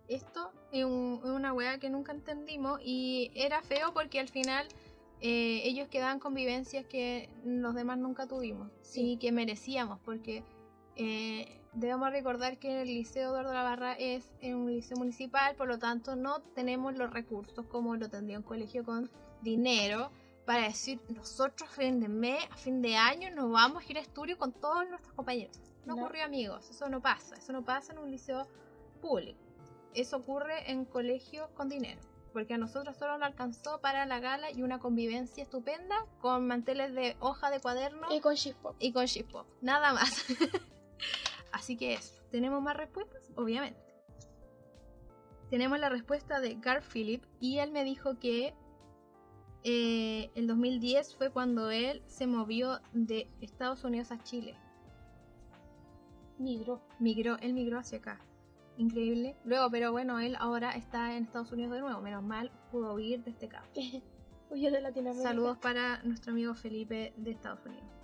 Esto 0.08 0.52
es, 0.72 0.86
un- 0.86 1.20
es 1.24 1.30
una 1.30 1.54
weá 1.54 1.78
que 1.80 1.90
nunca 1.90 2.14
entendimos 2.14 2.80
y 2.84 3.32
era 3.36 3.62
feo 3.62 3.94
porque 3.94 4.20
al 4.22 4.30
final 4.30 4.68
eh, 5.20 5.62
ellos 5.66 5.88
quedaban 5.90 6.20
con 6.20 6.34
vivencias 6.34 6.86
que 6.86 7.30
los 7.44 7.76
demás 7.76 7.98
nunca 7.98 8.26
tuvimos 8.28 8.72
Sí. 8.82 9.12
y 9.14 9.18
que 9.18 9.32
merecíamos 9.32 10.00
porque 10.00 10.44
eh, 10.96 11.61
debemos 11.74 12.12
recordar 12.12 12.58
que 12.58 12.82
el 12.82 12.88
Liceo 12.88 13.30
Eduardo 13.30 13.54
Lavarra 13.54 13.94
es 13.94 14.32
un 14.44 14.72
liceo 14.72 14.98
municipal, 14.98 15.56
por 15.56 15.68
lo 15.68 15.80
tanto 15.80 16.16
no 16.16 16.42
tenemos 16.42 16.96
los 16.98 17.12
recursos 17.12 17.66
como 17.68 17.96
lo 17.96 18.10
tendría 18.10 18.38
un 18.38 18.44
colegio 18.44 18.84
con 18.84 19.10
dinero 19.42 20.12
para 20.46 20.64
decir 20.64 21.00
nosotros 21.10 21.70
a 21.70 21.74
fin 21.74 22.00
de 22.00 22.10
mes, 22.10 22.44
a 22.52 22.58
fin 22.58 22.82
de 22.82 22.96
año 22.98 23.30
nos 23.34 23.52
vamos 23.52 23.84
a 23.84 23.92
ir 23.92 23.98
a 23.98 24.02
estudio 24.02 24.38
con 24.38 24.52
todos 24.52 24.88
nuestros 24.90 25.14
compañeros. 25.14 25.58
No, 25.86 25.96
No. 25.96 26.04
ocurrió 26.04 26.26
amigos, 26.26 26.70
eso 26.70 26.90
no 26.90 27.02
pasa, 27.02 27.36
eso 27.36 27.54
no 27.54 27.64
pasa 27.64 27.94
en 27.94 28.00
un 28.00 28.12
liceo 28.12 28.48
público. 29.02 29.40
Eso 29.94 30.18
ocurre 30.18 30.72
en 30.72 30.86
colegios 30.86 31.50
con 31.52 31.70
dinero, 31.70 32.02
porque 32.34 32.54
a 32.54 32.58
nosotros 32.58 32.98
solo 32.98 33.18
nos 33.18 33.28
alcanzó 33.28 33.82
para 33.82 34.06
la 34.06 34.20
gala 34.20 34.52
y 34.52 34.62
una 34.62 34.80
convivencia 34.80 35.44
estupenda 35.44 36.06
con 36.22 36.48
manteles 36.48 36.94
de 36.94 37.16
hoja 37.20 37.50
de 37.50 37.60
cuaderno 37.60 38.08
Y 38.12 38.20
con 38.20 38.36
Pop. 38.62 38.76
y 38.80 38.94
con 38.94 39.06
Pop, 39.32 39.48
nada 39.62 39.94
más. 39.94 40.26
Así 41.52 41.78
que 41.78 41.94
eso. 41.94 42.22
¿Tenemos 42.32 42.62
más 42.62 42.78
respuestas? 42.78 43.32
Obviamente. 43.36 43.80
Tenemos 45.50 45.80
la 45.80 45.90
respuesta 45.90 46.40
de 46.40 46.56
Gar 46.56 46.82
Philip 46.82 47.24
y 47.40 47.58
él 47.58 47.72
me 47.72 47.84
dijo 47.84 48.18
que 48.20 48.54
eh, 49.64 50.32
el 50.34 50.48
2010 50.48 51.16
fue 51.16 51.30
cuando 51.30 51.70
él 51.70 52.02
se 52.08 52.26
movió 52.26 52.80
de 52.94 53.30
Estados 53.42 53.84
Unidos 53.84 54.12
a 54.12 54.24
Chile. 54.24 54.58
Migró. 56.38 56.82
Migró, 57.00 57.38
él 57.42 57.54
migró 57.54 57.80
hacia 57.80 58.00
acá. 58.00 58.20
Increíble. 58.78 59.36
Luego, 59.44 59.70
pero 59.70 59.92
bueno, 59.92 60.20
él 60.20 60.36
ahora 60.40 60.72
está 60.72 61.16
en 61.16 61.26
Estados 61.26 61.52
Unidos 61.52 61.74
de 61.74 61.82
nuevo. 61.82 62.02
Menos 62.02 62.24
mal 62.24 62.52
pudo 62.72 62.94
huir 62.94 63.24
de 63.24 63.32
este 63.32 63.48
caos. 63.48 63.68
Huyó 64.50 64.72
de 64.72 64.82
Latinoamérica. 64.82 65.30
Saludos 65.30 65.58
para 65.60 66.02
nuestro 66.04 66.32
amigo 66.32 66.56
Felipe 66.56 67.14
de 67.18 67.32
Estados 67.32 67.64
Unidos. 67.66 68.01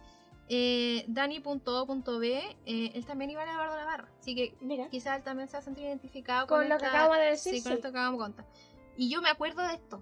Eh, 0.50 1.04
Dani.o.b, 1.10 2.58
eh, 2.66 2.92
él 2.94 3.06
también 3.06 3.32
iba 3.32 3.42
a 3.42 3.52
Eduardo 3.52 3.76
Navarra, 3.76 4.10
así 4.20 4.34
que 4.34 4.56
Mira. 4.62 4.88
quizás 4.90 5.18
él 5.18 5.24
también 5.24 5.48
se 5.50 5.54
va 5.54 5.60
a 5.60 5.64
sentir 5.64 5.84
identificado 5.86 6.48
Con 6.48 6.60
con, 6.60 6.70
lo 6.70 6.78
que 6.78 6.86
esta- 6.86 6.90
acabamos 6.98 7.18
de 7.18 7.24
decir, 7.32 7.54
Sí, 7.56 7.62
con 7.64 7.72
sí. 7.72 7.76
esto 7.76 7.92
que 7.92 7.98
acabamos 7.98 8.20
de 8.20 8.24
contar. 8.26 8.46
Y 8.96 9.10
yo 9.10 9.22
me 9.22 9.30
acuerdo 9.30 9.62
de 9.68 9.74
esto, 9.74 10.02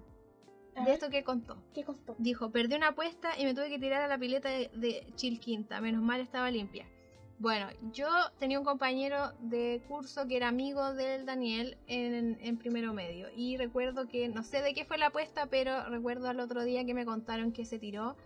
A 0.76 0.80
de 0.80 0.84
ver, 0.86 0.94
esto 0.94 1.10
que 1.10 1.24
contó. 1.24 1.56
¿Qué 1.74 1.82
costó? 1.84 2.14
Dijo, 2.18 2.50
perdí 2.50 2.76
una 2.76 2.88
apuesta 2.88 3.30
y 3.38 3.44
me 3.44 3.54
tuve 3.54 3.68
que 3.70 3.78
tirar 3.80 4.02
a 4.02 4.06
la 4.08 4.18
pileta 4.18 4.48
de, 4.48 4.70
de 4.74 5.04
Chilquinta, 5.16 5.80
menos 5.80 6.02
mal 6.02 6.20
estaba 6.20 6.50
limpia. 6.50 6.86
Bueno, 7.38 7.66
yo 7.92 8.08
tenía 8.38 8.58
un 8.58 8.64
compañero 8.64 9.32
de 9.40 9.82
curso 9.88 10.26
que 10.26 10.36
era 10.38 10.48
amigo 10.48 10.94
del 10.94 11.26
Daniel 11.26 11.76
en, 11.86 12.38
en 12.40 12.56
primero 12.56 12.94
medio. 12.94 13.28
Y 13.36 13.58
recuerdo 13.58 14.08
que, 14.08 14.28
no 14.28 14.42
sé 14.42 14.62
de 14.62 14.72
qué 14.72 14.86
fue 14.86 14.96
la 14.96 15.08
apuesta, 15.08 15.46
pero 15.46 15.84
recuerdo 15.90 16.28
al 16.28 16.40
otro 16.40 16.64
día 16.64 16.86
que 16.86 16.94
me 16.94 17.04
contaron 17.04 17.52
que 17.52 17.66
se 17.66 17.78
tiró. 17.78 18.16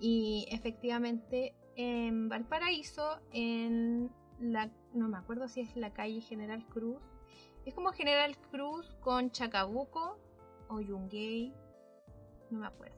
Y 0.00 0.46
efectivamente 0.50 1.54
en 1.78 2.28
Valparaíso, 2.28 3.20
en 3.32 4.10
la, 4.40 4.68
no 4.92 5.08
me 5.08 5.16
acuerdo 5.16 5.46
si 5.46 5.60
es 5.60 5.76
la 5.76 5.92
calle 5.92 6.20
General 6.20 6.66
Cruz. 6.66 7.00
Es 7.64 7.72
como 7.72 7.92
General 7.92 8.36
Cruz 8.50 8.96
con 9.00 9.30
Chacabuco 9.30 10.18
o 10.68 10.80
Yungay. 10.80 11.54
No 12.50 12.58
me 12.58 12.66
acuerdo. 12.66 12.96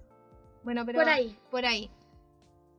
Bueno, 0.64 0.87
pero 0.87 0.99
Por 0.99 1.09
ahí. 1.11 1.39
por 1.51 1.66
ahí. 1.66 1.91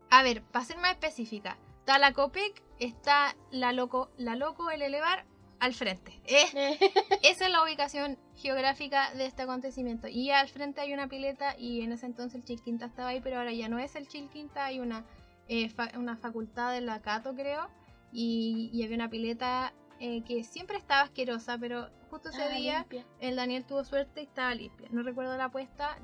A 0.09 0.23
ver, 0.23 0.41
para 0.41 0.65
ser 0.65 0.77
más 0.77 0.93
específica, 0.93 1.57
está 1.79 1.99
la 1.99 2.13
Copec, 2.13 2.63
está 2.79 3.35
la 3.51 3.71
Loco, 3.71 4.09
la 4.17 4.35
Loco, 4.35 4.71
el 4.71 4.81
Elevar 4.81 5.25
al 5.59 5.75
frente. 5.75 6.19
Eh, 6.25 6.79
esa 7.21 7.45
es 7.45 7.51
la 7.51 7.63
ubicación 7.63 8.17
geográfica 8.35 9.13
de 9.13 9.27
este 9.27 9.43
acontecimiento. 9.43 10.07
Y 10.07 10.31
al 10.31 10.49
frente 10.49 10.81
hay 10.81 10.93
una 10.93 11.07
pileta 11.07 11.55
y 11.59 11.81
en 11.81 11.91
ese 11.91 12.07
entonces 12.07 12.39
el 12.39 12.45
Chilquinta 12.45 12.87
estaba 12.87 13.09
ahí, 13.09 13.21
pero 13.21 13.37
ahora 13.37 13.53
ya 13.53 13.69
no 13.69 13.77
es 13.77 13.95
el 13.95 14.07
Chilquinta, 14.07 14.65
hay 14.65 14.79
una, 14.79 15.05
eh, 15.53 15.67
fa- 15.69 15.91
una 15.97 16.15
facultad 16.15 16.71
de 16.71 16.79
la 16.81 17.01
Cato, 17.01 17.33
creo, 17.35 17.67
y, 18.13 18.69
y 18.73 18.83
había 18.83 18.95
una 18.95 19.09
pileta 19.09 19.73
eh, 19.99 20.23
que 20.23 20.43
siempre 20.45 20.77
estaba 20.77 21.01
asquerosa, 21.01 21.57
pero 21.57 21.89
justo 22.09 22.29
ese 22.29 22.43
Ah, 22.43 22.49
día 22.49 22.79
limpia. 22.79 23.05
el 23.19 23.35
Daniel 23.35 23.65
tuvo 23.65 23.83
suerte 23.83 24.21
y 24.21 24.23
estaba 24.25 24.55
limpia. 24.55 24.87
No 24.91 25.03
recuerdo 25.03 25.35
la 25.37 25.45
apuesta, 25.45 25.97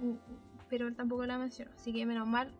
pero 0.70 0.88
él 0.88 0.96
tampoco 0.96 1.26
la 1.26 1.38
mencionó. 1.38 1.72
Así 1.76 1.94
que 1.94 2.06
menos 2.06 2.28
mal 2.28 2.54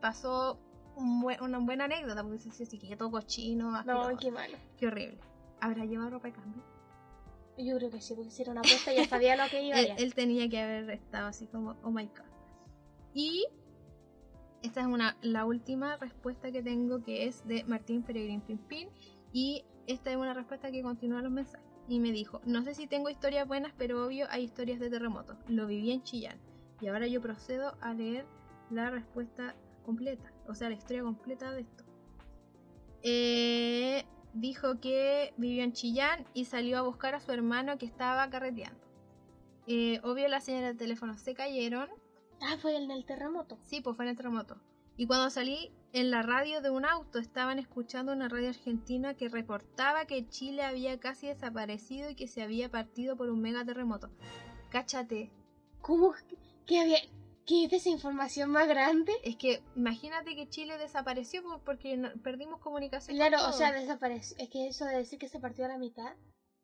pasó 0.00 0.58
un 0.96 1.20
buen- 1.22 1.40
una 1.42 1.58
buena 1.58 1.84
anécdota, 1.84 2.22
porque 2.22 2.38
se 2.38 2.66
sí, 2.66 2.78
que 2.78 2.96
todo 2.96 3.10
cochino, 3.10 3.70
No, 3.70 3.76
asqueroso. 3.76 4.16
qué 4.18 4.30
malo. 4.30 4.58
qué 4.76 4.86
horrible. 4.88 5.18
¿Habrá 5.60 5.84
llevado 5.84 6.10
ropa 6.10 6.28
de 6.28 6.34
cambio? 6.34 6.62
Yo 7.58 7.76
creo 7.76 7.90
que 7.90 8.00
sí, 8.00 8.14
porque 8.14 8.28
hicieron 8.28 8.52
una 8.52 8.60
apuesta 8.62 8.92
y 8.92 8.96
ya 8.96 9.08
sabía 9.08 9.36
lo 9.36 9.48
que 9.48 9.62
iba 9.62 9.76
Él, 9.80 9.86
ya. 9.88 9.94
él 9.94 10.14
tenía 10.14 10.48
que 10.48 10.60
haber 10.60 10.90
estado 10.90 11.28
así 11.28 11.46
como, 11.46 11.76
oh 11.82 11.90
my 11.90 12.06
god. 12.06 12.24
Y 13.14 13.46
esta 14.62 14.80
es 14.80 14.86
una, 14.86 15.16
la 15.22 15.44
última 15.44 15.96
respuesta 15.96 16.50
que 16.52 16.62
tengo 16.62 17.02
que 17.02 17.26
es 17.26 17.46
de 17.46 17.64
Martín 17.64 18.02
Peregrín 18.02 18.40
Pimpín. 18.40 18.88
Y 19.32 19.64
esta 19.86 20.10
es 20.10 20.16
una 20.16 20.34
respuesta 20.34 20.70
que 20.70 20.82
continúa 20.82 21.22
los 21.22 21.32
mensajes. 21.32 21.66
Y 21.88 21.98
me 21.98 22.12
dijo, 22.12 22.40
no 22.44 22.62
sé 22.62 22.74
si 22.74 22.86
tengo 22.86 23.10
historias 23.10 23.46
buenas, 23.46 23.72
pero 23.76 24.06
obvio 24.06 24.26
hay 24.30 24.44
historias 24.44 24.78
de 24.78 24.88
terremotos. 24.88 25.36
Lo 25.48 25.66
viví 25.66 25.90
en 25.90 26.02
Chillán. 26.02 26.38
Y 26.80 26.88
ahora 26.88 27.06
yo 27.06 27.20
procedo 27.20 27.76
a 27.80 27.92
leer 27.92 28.24
la 28.70 28.90
respuesta 28.90 29.54
completa. 29.84 30.32
O 30.48 30.54
sea, 30.54 30.68
la 30.68 30.76
historia 30.76 31.02
completa 31.02 31.52
de 31.52 31.62
esto. 31.62 31.84
Eh, 33.02 34.04
dijo 34.32 34.80
que 34.80 35.34
vivió 35.36 35.64
en 35.64 35.72
Chillán 35.72 36.24
y 36.34 36.44
salió 36.44 36.78
a 36.78 36.82
buscar 36.82 37.14
a 37.14 37.20
su 37.20 37.32
hermano 37.32 37.78
que 37.78 37.86
estaba 37.86 38.28
carreteando. 38.30 38.80
Eh, 39.66 40.00
obvio, 40.02 40.28
las 40.28 40.44
señales 40.44 40.74
de 40.74 40.78
teléfono 40.78 41.16
se 41.18 41.34
cayeron. 41.34 41.88
Ah, 42.42 42.56
fue 42.60 42.76
en 42.76 42.90
el 42.90 43.04
terremoto. 43.04 43.56
Sí, 43.62 43.80
pues 43.80 43.96
fue 43.96 44.04
en 44.04 44.10
el 44.10 44.16
terremoto. 44.16 44.56
Y 44.96 45.06
cuando 45.06 45.30
salí 45.30 45.70
en 45.92 46.10
la 46.10 46.22
radio 46.22 46.60
de 46.60 46.70
un 46.70 46.84
auto, 46.84 47.18
estaban 47.18 47.58
escuchando 47.58 48.12
una 48.12 48.28
radio 48.28 48.50
argentina 48.50 49.14
que 49.14 49.28
reportaba 49.28 50.04
que 50.06 50.28
Chile 50.28 50.62
había 50.64 50.98
casi 51.00 51.28
desaparecido 51.28 52.10
y 52.10 52.14
que 52.14 52.28
se 52.28 52.42
había 52.42 52.68
partido 52.68 53.16
por 53.16 53.30
un 53.30 53.40
mega 53.40 53.64
terremoto. 53.64 54.10
Cáchate. 54.70 55.30
¿Cómo? 55.80 56.14
¿Qué 56.66 56.80
había? 56.80 56.98
¿Qué 57.46 57.64
es 57.64 57.72
esa 57.72 57.88
información 57.88 58.50
más 58.50 58.68
grande? 58.68 59.12
Es 59.24 59.36
que 59.36 59.62
imagínate 59.74 60.36
que 60.36 60.48
Chile 60.48 60.78
desapareció 60.78 61.42
po- 61.42 61.60
porque 61.64 62.00
perdimos 62.22 62.60
comunicación. 62.60 63.16
Claro, 63.16 63.38
con 63.38 63.50
o 63.50 63.52
sea, 63.52 63.72
desapareció. 63.72 64.36
Es 64.38 64.48
que 64.48 64.68
eso 64.68 64.84
de 64.84 64.96
decir 64.98 65.18
que 65.18 65.28
se 65.28 65.40
partió 65.40 65.64
a 65.64 65.68
la 65.68 65.78
mitad. 65.78 66.12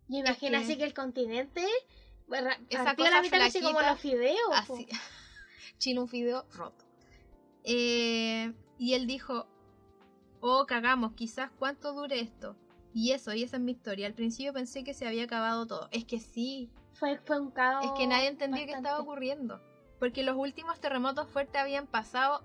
Y 0.08 0.18
imagina 0.20 0.58
que- 0.58 0.64
así 0.64 0.78
que 0.78 0.84
el 0.84 0.94
continente 0.94 1.66
partió 2.28 3.06
a 3.06 3.10
la 3.10 3.22
mitad 3.22 3.40
así 3.42 3.60
como 3.60 3.80
los 3.80 3.98
fideos. 4.00 4.38
Así. 4.52 4.86
Chile 5.78 6.00
un 6.00 6.08
fideo 6.08 6.44
roto. 6.54 6.84
Eh, 7.64 8.52
y 8.78 8.94
él 8.94 9.06
dijo, 9.06 9.46
oh, 10.40 10.66
cagamos, 10.66 11.12
quizás 11.12 11.50
cuánto 11.58 11.92
dure 11.92 12.20
esto. 12.20 12.56
Y 12.94 13.12
eso, 13.12 13.32
y 13.34 13.42
esa 13.42 13.56
es 13.56 13.62
mi 13.62 13.72
historia. 13.72 14.06
Al 14.06 14.14
principio 14.14 14.52
pensé 14.52 14.82
que 14.84 14.94
se 14.94 15.06
había 15.06 15.24
acabado 15.24 15.66
todo. 15.66 15.88
Es 15.92 16.04
que 16.04 16.18
sí, 16.20 16.70
Fue, 16.94 17.18
fue 17.18 17.38
un 17.40 17.50
caos. 17.50 17.84
es 17.84 17.90
que 17.92 18.06
nadie 18.06 18.28
entendía 18.28 18.66
qué 18.66 18.72
estaba 18.72 19.00
ocurriendo. 19.00 19.60
Porque 19.98 20.22
los 20.22 20.36
últimos 20.36 20.80
terremotos 20.80 21.28
fuertes 21.28 21.60
habían 21.60 21.86
pasado 21.86 22.42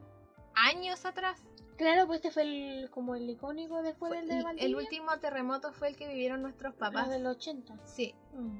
años 0.55 1.05
atrás. 1.05 1.39
Claro, 1.77 2.05
pues 2.05 2.17
este 2.17 2.31
fue 2.31 2.43
el, 2.43 2.89
como 2.91 3.15
el 3.15 3.27
icónico 3.29 3.81
después 3.81 4.09
Fue- 4.11 4.17
del 4.19 4.27
de 4.27 4.37
el, 4.37 4.43
Valdivia. 4.43 4.67
el 4.67 4.75
último 4.75 5.17
terremoto 5.19 5.71
fue 5.73 5.87
el 5.87 5.95
que 5.95 6.07
vivieron 6.07 6.41
nuestros 6.41 6.73
papás. 6.75 7.07
Los 7.07 7.15
del 7.15 7.25
80. 7.27 7.77
Sí. 7.85 8.13
Mm. 8.33 8.57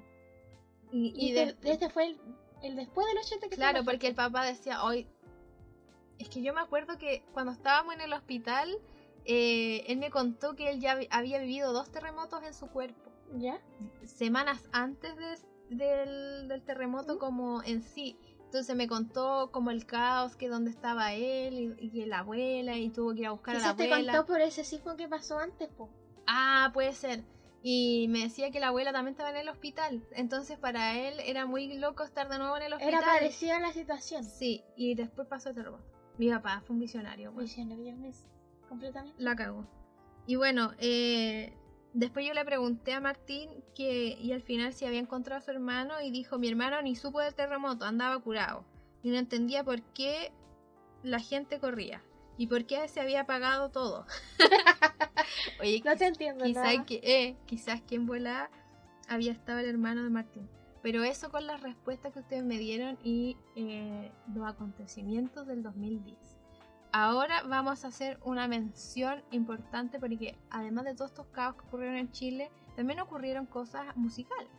Y, 0.92 1.08
Y, 1.16 1.26
y 1.34 1.38
este, 1.38 1.62
de- 1.62 1.72
este 1.74 1.90
fue 1.90 2.06
el, 2.08 2.20
el 2.64 2.76
después 2.76 3.06
del 3.08 3.18
80 3.20 3.50
que 3.50 3.56
Claro, 3.56 3.84
porque 3.84 4.08
el 4.08 4.16
papá 4.16 4.44
decía, 4.46 4.84
hoy... 4.84 5.08
Es 6.20 6.30
que 6.30 6.42
yo 6.42 6.54
me 6.54 6.62
acuerdo 6.62 6.98
que 6.98 7.24
cuando 7.34 7.52
estábamos 7.52 7.94
en 7.96 8.02
el 8.02 8.14
hospital, 8.14 8.70
eh, 9.26 9.84
él 9.88 9.98
me 9.98 10.10
contó 10.10 10.56
que 10.56 10.70
él 10.70 10.80
ya 10.80 10.98
había 11.10 11.40
vivido 11.40 11.74
dos 11.74 11.92
terremotos 11.92 12.44
en 12.44 12.54
su 12.54 12.68
cuerpo. 12.68 13.12
¿Ya? 13.36 13.60
Semanas 14.06 14.68
antes 14.72 15.16
de- 15.18 15.76
del, 15.76 16.48
del 16.48 16.62
terremoto 16.64 17.18
como 17.20 17.64
en 17.64 17.82
sí. 17.82 18.18
Entonces 18.46 18.76
me 18.76 18.88
contó 18.88 19.50
como 19.52 19.72
el 19.72 19.86
caos, 19.88 20.36
que 20.36 20.48
dónde 20.48 20.70
estaba 20.70 21.14
él 21.14 21.76
y, 21.80 21.86
y 21.88 21.90
que 21.90 22.06
la 22.06 22.20
abuela 22.20 22.78
y 22.78 22.90
tuvo 22.92 23.14
que 23.16 23.22
ir 23.22 23.28
a 23.28 23.32
buscar 23.32 23.56
a 23.56 23.60
la 23.60 23.64
Quizás 23.64 23.78
te 23.78 23.84
abuela. 23.92 24.14
contó 24.14 24.28
por 24.32 24.40
ese 24.42 24.64
sismo 24.64 24.96
que 24.96 25.08
pasó 25.10 25.40
antes, 25.40 25.68
po. 25.70 25.90
Ah, 26.28 26.70
puede 26.74 26.94
ser. 26.94 27.24
Y 27.66 28.08
me 28.10 28.20
decía 28.20 28.52
que 28.52 28.60
la 28.60 28.68
abuela 28.68 28.92
también 28.92 29.14
estaba 29.14 29.30
en 29.30 29.38
el 29.38 29.48
hospital. 29.50 30.06
Entonces 30.12 30.60
para 30.60 30.98
él 31.00 31.20
era 31.26 31.46
muy 31.46 31.78
loco 31.78 32.04
estar 32.04 32.28
de 32.28 32.38
nuevo 32.38 32.58
en 32.58 32.64
el 32.64 32.74
hospital. 32.74 32.94
Era 32.96 33.06
parecida 33.06 33.60
la 33.60 33.72
situación. 33.72 34.26
Sí, 34.26 34.64
y 34.76 34.96
después 34.96 35.28
pasó 35.30 35.50
el 35.50 35.56
terremoto. 35.56 35.84
Mi 36.18 36.30
papá 36.30 36.62
fue 36.68 36.74
un 36.74 36.82
visionario. 36.82 37.32
bueno, 37.32 37.48
Visionario, 37.48 37.96
completamente. 38.68 39.16
la 39.24 39.36
cagó. 39.36 39.66
Y 40.28 40.36
bueno, 40.36 40.74
eh, 40.78 41.54
después 41.94 42.28
yo 42.28 42.34
le 42.34 42.44
pregunté 42.44 42.94
a 42.94 43.00
Martín 43.00 43.50
que, 43.74 44.18
y 44.20 44.34
al 44.34 44.42
final 44.42 44.74
si 44.74 44.86
había 44.86 45.00
encontrado 45.00 45.40
a 45.40 45.42
su 45.42 45.52
hermano 45.52 46.02
y 46.02 46.12
dijo, 46.12 46.38
mi 46.38 46.50
hermano 46.50 46.82
ni 46.82 46.96
supo 46.98 47.22
del 47.22 47.34
terremoto, 47.34 47.86
andaba 47.86 48.20
curado. 48.20 48.66
Y 49.02 49.10
no 49.10 49.18
entendía 49.18 49.64
por 49.64 49.82
qué 49.94 50.34
la 51.02 51.20
gente 51.20 51.60
corría. 51.60 52.04
Y 52.38 52.48
por 52.48 52.66
qué 52.66 52.88
se 52.88 53.00
había 53.00 53.22
apagado 53.22 53.70
todo. 53.70 54.06
Oye, 55.64 55.82
No 55.86 55.96
te 55.96 56.06
entiendo 56.08 56.44
quizás 56.44 56.76
nada. 56.76 56.86
que, 56.86 57.00
eh, 57.04 57.38
quizás 57.46 57.82
que 57.82 57.96
en 57.96 58.08
había 59.08 59.32
estado 59.32 59.60
el 59.60 59.66
hermano 59.70 60.04
de 60.04 60.10
Martín. 60.10 60.50
Pero 60.82 61.04
eso 61.04 61.32
con 61.32 61.48
las 61.48 61.62
respuestas 61.62 62.12
que 62.12 62.20
ustedes 62.20 62.44
me 62.44 62.58
dieron 62.58 63.00
y 63.04 63.38
eh, 63.56 64.12
los 64.34 64.46
acontecimientos 64.46 65.48
del 65.48 65.64
2010. 65.64 66.18
Ahora 66.92 67.42
vamos 67.44 67.86
a 67.86 67.88
hacer 67.88 68.20
una 68.24 68.48
mención 68.48 69.24
importante 69.32 70.00
porque 70.00 70.38
además 70.50 70.84
de 70.86 70.94
todos 70.94 71.12
estos 71.12 71.28
caos 71.28 71.56
que 71.56 71.66
ocurrieron 71.68 71.98
en 71.98 72.12
Chile, 72.12 72.52
también 72.76 73.00
ocurrieron 73.00 73.46
cosas 73.46 73.96
musicales. 73.96 74.50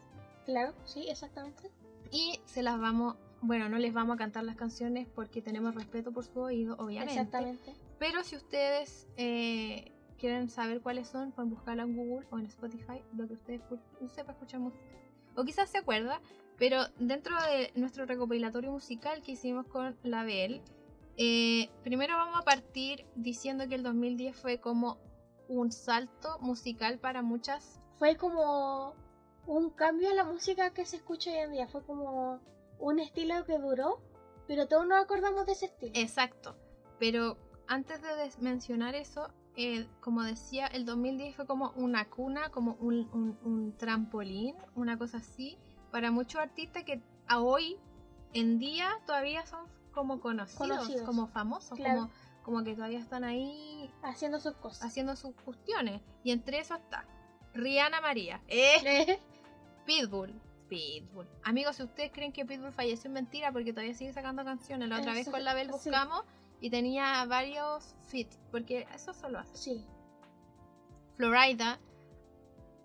Claro, 0.46 0.74
sí, 0.84 1.06
exactamente. 1.08 1.70
Y 2.10 2.40
se 2.46 2.62
las 2.62 2.80
vamos, 2.80 3.16
bueno, 3.42 3.68
no 3.68 3.78
les 3.78 3.92
vamos 3.92 4.14
a 4.14 4.18
cantar 4.18 4.44
las 4.44 4.56
canciones 4.56 5.06
porque 5.14 5.42
tenemos 5.42 5.74
respeto 5.74 6.10
por 6.10 6.24
su 6.24 6.40
oído, 6.40 6.76
obviamente. 6.78 7.12
Exactamente. 7.14 7.74
Pero 7.98 8.24
si 8.24 8.36
ustedes 8.36 9.08
eh, 9.16 9.93
quieren 10.18 10.48
saber 10.48 10.80
cuáles 10.80 11.08
son, 11.08 11.32
pueden 11.32 11.50
buscarla 11.50 11.82
en 11.82 11.96
Google 11.96 12.26
o 12.30 12.38
en 12.38 12.46
Spotify, 12.46 13.02
lo 13.16 13.26
que 13.26 13.34
ustedes 13.34 13.60
para 13.60 14.32
escuchar 14.32 14.60
música. 14.60 14.84
O 15.36 15.44
quizás 15.44 15.70
se 15.70 15.78
acuerda, 15.78 16.20
pero 16.58 16.84
dentro 16.98 17.34
de 17.42 17.72
nuestro 17.74 18.06
recopilatorio 18.06 18.70
musical 18.70 19.22
que 19.22 19.32
hicimos 19.32 19.66
con 19.66 19.96
la 20.02 20.24
BL, 20.24 20.60
eh, 21.16 21.70
primero 21.82 22.16
vamos 22.16 22.38
a 22.40 22.44
partir 22.44 23.06
diciendo 23.14 23.68
que 23.68 23.74
el 23.76 23.82
2010 23.82 24.36
fue 24.36 24.60
como 24.60 24.98
un 25.48 25.72
salto 25.72 26.38
musical 26.40 26.98
para 26.98 27.22
muchas. 27.22 27.80
Fue 27.98 28.16
como 28.16 28.94
un 29.46 29.70
cambio 29.70 30.10
en 30.10 30.16
la 30.16 30.24
música 30.24 30.72
que 30.72 30.84
se 30.84 30.96
escucha 30.96 31.30
hoy 31.30 31.38
en 31.38 31.52
día. 31.52 31.68
Fue 31.68 31.84
como 31.84 32.40
un 32.78 32.98
estilo 32.98 33.44
que 33.44 33.58
duró, 33.58 34.00
pero 34.46 34.66
todos 34.66 34.86
nos 34.86 35.02
acordamos 35.02 35.46
de 35.46 35.52
ese 35.52 35.66
estilo. 35.66 35.92
Exacto. 35.94 36.56
Pero 36.98 37.36
antes 37.66 38.00
de 38.02 38.08
mencionar 38.40 38.94
eso, 38.94 39.28
eh, 39.56 39.86
como 40.00 40.22
decía, 40.22 40.66
el 40.66 40.84
2010 40.84 41.36
fue 41.36 41.46
como 41.46 41.70
una 41.76 42.08
cuna, 42.10 42.50
como 42.50 42.74
un, 42.80 43.08
un- 43.12 43.38
un 43.44 43.76
trampolín, 43.76 44.56
una 44.74 44.98
cosa 44.98 45.18
así, 45.18 45.56
para 45.90 46.10
muchos 46.10 46.40
artistas 46.40 46.84
que 46.84 47.00
a 47.28 47.40
hoy 47.40 47.76
en 48.32 48.58
día 48.58 48.88
todavía 49.06 49.46
son 49.46 49.66
como 49.92 50.20
conocidos, 50.20 50.58
Conocidos. 50.78 51.02
como 51.06 51.28
famosos, 51.28 51.78
Claro. 51.78 52.10
como, 52.42 52.42
como 52.42 52.64
que 52.64 52.74
todavía 52.74 52.98
están 52.98 53.22
ahí 53.24 53.88
Haciendo 54.02 54.40
sus 54.40 54.54
cosas. 54.54 54.84
haciendo 54.84 55.14
sus 55.14 55.34
cuestiones. 55.44 56.02
Y 56.24 56.32
entre 56.32 56.58
eso 56.58 56.74
está 56.74 57.06
Rihanna 57.54 58.00
María, 58.00 58.42
eh, 58.48 58.74
Eh, 58.84 59.20
Pitbull. 59.86 60.34
Pitbull. 60.68 61.28
Amigos, 61.44 61.76
si 61.76 61.82
ustedes 61.84 62.10
creen 62.10 62.32
que 62.32 62.44
Pitbull 62.44 62.72
falleció, 62.72 63.08
es 63.08 63.14
mentira 63.14 63.52
porque 63.52 63.72
todavía 63.72 63.94
sigue 63.94 64.12
sacando 64.12 64.44
canciones. 64.44 64.88
La 64.88 64.98
otra 64.98 65.12
vez 65.12 65.22
Eso- 65.22 65.30
con 65.30 65.44
la 65.44 65.54
Bel 65.54 65.68
sí. 65.68 65.90
Y 66.64 66.70
tenía 66.70 67.24
varios 67.26 67.94
feats, 68.08 68.38
porque 68.50 68.86
eso 68.94 69.12
solo 69.12 69.38
hace. 69.38 69.56
sí. 69.56 69.84
Florida, 71.16 71.78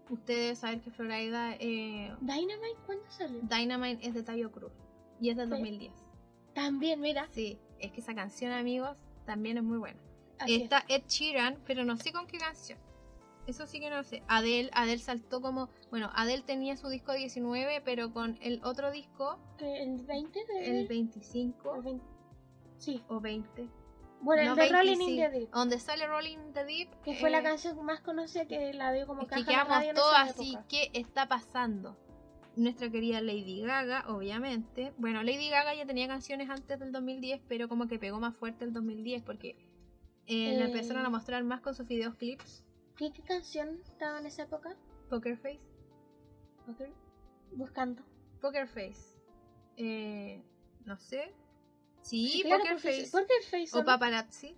ustedes 0.10 0.60
saben 0.60 0.82
que 0.82 0.92
Florida 0.92 1.56
eh, 1.60 2.14
Dynamite, 2.22 2.78
¿cuándo 2.86 3.04
salió? 3.10 3.40
Dynamite 3.42 4.08
es 4.08 4.14
de 4.14 4.24
Tayo 4.24 4.52
Cruz 4.52 4.72
y 5.20 5.30
es 5.30 5.38
del 5.38 5.48
Sí. 5.48 5.52
2010. 5.52 5.94
También, 6.54 7.00
mira. 7.00 7.28
Sí, 7.32 7.58
es 7.80 7.92
que 7.92 8.02
esa 8.02 8.14
canción, 8.14 8.52
amigos, 8.52 8.98
también 9.26 9.58
es 9.58 9.64
muy 9.64 9.78
buena. 9.78 10.00
así 10.40 10.56
es. 10.56 10.62
Está 10.64 10.84
Ed 10.90 11.04
Sheeran, 11.08 11.58
pero 11.66 11.86
no 11.86 11.96
sé 11.98 12.12
con 12.12 12.28
qué 12.28 12.38
canción. 12.38 12.78
Eso 13.48 13.66
sí 13.66 13.80
que 13.80 13.90
no 13.90 14.04
sé. 14.04 14.22
Adele, 14.28 14.70
Adele 14.74 15.00
saltó 15.00 15.42
como. 15.42 15.70
Bueno, 15.90 16.12
Adele 16.14 16.44
tenía 16.44 16.78
su 16.78 16.88
disco 16.90 17.14
19, 17.14 17.82
pero 17.84 18.14
con 18.14 18.38
el 18.42 18.64
otro 18.64 18.92
disco, 18.92 19.40
¿El 19.58 20.04
20 20.06 20.40
de 20.46 20.82
el 20.82 20.88
25 20.88 21.76
el 21.78 21.82
20. 21.82 22.06
Sí. 22.80 23.04
o 23.08 23.20
20. 23.20 23.70
Bueno, 24.22 24.44
no, 24.44 24.62
el 24.62 24.70
de 24.70 24.76
Rolling 24.76 24.98
25, 24.98 25.12
in 25.12 25.18
the 25.32 25.40
Deep. 25.40 25.50
Donde 25.52 25.80
sale 25.80 26.06
Rolling 26.08 26.38
in 26.40 26.54
the 26.54 26.66
Deep. 26.66 26.90
Que 27.04 27.16
fue 27.16 27.30
la 27.30 27.40
eh, 27.40 27.44
canción 27.44 27.86
más 27.86 28.02
conocida 28.02 28.46
que 28.48 28.74
la 28.74 28.92
dio 28.92 29.08
como 29.08 29.22
Es 29.22 29.28
que 29.30 29.36
caja 29.46 29.80
de 29.80 29.86
quedamos 29.92 29.94
todos 29.94 30.14
así. 30.18 30.58
¿Qué 30.68 30.90
está 30.94 31.28
pasando? 31.28 31.96
Nuestra 32.58 32.90
querida 32.90 33.22
Lady 33.22 33.62
Gaga, 33.62 34.04
obviamente. 34.10 34.92
Bueno, 34.98 35.24
Lady 35.24 35.50
Gaga 35.50 35.74
ya 35.76 35.86
tenía 35.86 36.08
canciones 36.10 36.50
antes 36.50 36.78
del 36.80 36.92
2010, 36.92 37.42
pero 37.48 37.70
como 37.70 37.88
que 37.88 37.98
pegó 38.00 38.20
más 38.20 38.36
fuerte 38.36 38.66
el 38.66 38.74
2010 38.74 39.24
porque 39.24 39.56
eh, 40.28 40.58
la 40.58 40.66
Eh. 40.66 40.68
empezaron 40.68 41.06
a 41.06 41.10
mostrar 41.10 41.44
más 41.46 41.62
con 41.62 41.74
sus 41.74 41.88
videoclips. 41.88 42.66
¿Qué, 42.98 43.14
qué 43.14 43.22
canción 43.22 43.80
estaba 43.86 44.20
en 44.20 44.26
esa 44.26 44.44
época? 44.44 44.76
Poker 45.10 45.38
Face. 45.38 45.62
Ok. 46.68 46.90
Buscando. 47.54 48.04
Poker 48.42 48.68
Face. 48.68 49.18
Eh, 49.78 50.44
no 50.84 50.98
sé. 50.98 51.34
Sí, 52.02 52.42
claro, 52.44 52.64
Poker 52.64 52.74
porque- 52.76 52.92
Face. 53.04 53.12
Poker 53.12 53.44
Face. 53.44 53.78
O. 53.78 53.86
Paparazzi. 53.86 54.56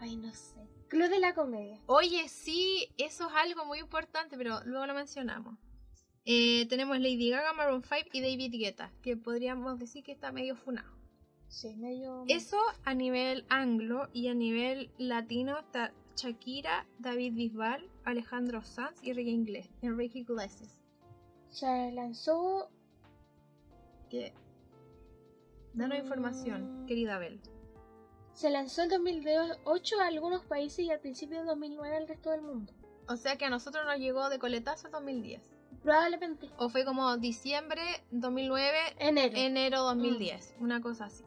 Ay, 0.00 0.16
no 0.16 0.32
sé. 0.34 0.60
Club 0.88 1.08
de 1.08 1.20
la 1.20 1.34
comedia. 1.34 1.80
Oye, 1.86 2.28
sí, 2.28 2.88
eso 2.98 3.28
es 3.28 3.34
algo 3.34 3.64
muy 3.64 3.78
importante, 3.78 4.36
pero 4.36 4.60
luego 4.64 4.86
lo 4.86 4.94
mencionamos. 4.94 5.56
Eh, 6.24 6.66
tenemos 6.68 6.98
Lady 6.98 7.30
Gaga, 7.30 7.52
Maroon 7.52 7.82
5 7.82 8.10
y 8.12 8.20
David 8.20 8.52
Guetta, 8.52 8.92
que 9.02 9.16
podríamos 9.16 9.78
decir 9.78 10.04
que 10.04 10.12
está 10.12 10.30
medio 10.30 10.54
funado. 10.54 10.90
Sí, 11.48 11.74
medio. 11.76 12.24
Eso 12.28 12.58
a 12.84 12.94
nivel 12.94 13.44
anglo 13.48 14.08
y 14.12 14.28
a 14.28 14.34
nivel 14.34 14.90
latino 14.98 15.58
está 15.58 15.92
Shakira, 16.16 16.86
David 16.98 17.34
Bisbal, 17.34 17.90
Alejandro 18.04 18.62
Sanz 18.62 19.02
y 19.02 19.10
Enrique 19.10 19.30
Inglés, 19.30 19.68
Enrique 19.82 20.20
Iglesias. 20.20 20.78
Se 21.48 21.90
lanzó. 21.92 22.70
Que... 24.08 24.32
Danos 25.74 25.98
información, 25.98 26.82
Mm. 26.82 26.86
querida 26.86 27.18
Bel. 27.18 27.40
Se 28.34 28.50
lanzó 28.50 28.82
en 28.82 28.88
2008 28.90 30.00
a 30.00 30.06
algunos 30.06 30.44
países 30.44 30.80
y 30.80 30.90
al 30.90 31.00
principio 31.00 31.38
de 31.40 31.44
2009 31.44 31.96
al 31.96 32.08
resto 32.08 32.30
del 32.30 32.42
mundo. 32.42 32.72
O 33.08 33.16
sea 33.16 33.36
que 33.36 33.44
a 33.44 33.50
nosotros 33.50 33.84
nos 33.84 33.98
llegó 33.98 34.28
de 34.30 34.38
coletazo 34.38 34.86
el 34.86 34.92
2010. 34.92 35.42
Probablemente. 35.82 36.48
O 36.58 36.68
fue 36.68 36.84
como 36.84 37.16
diciembre 37.16 37.82
2009, 38.10 38.78
Enero. 38.98 39.36
enero 39.36 39.82
2010. 39.82 40.54
Una 40.60 40.80
cosa 40.80 41.06
así. 41.06 41.24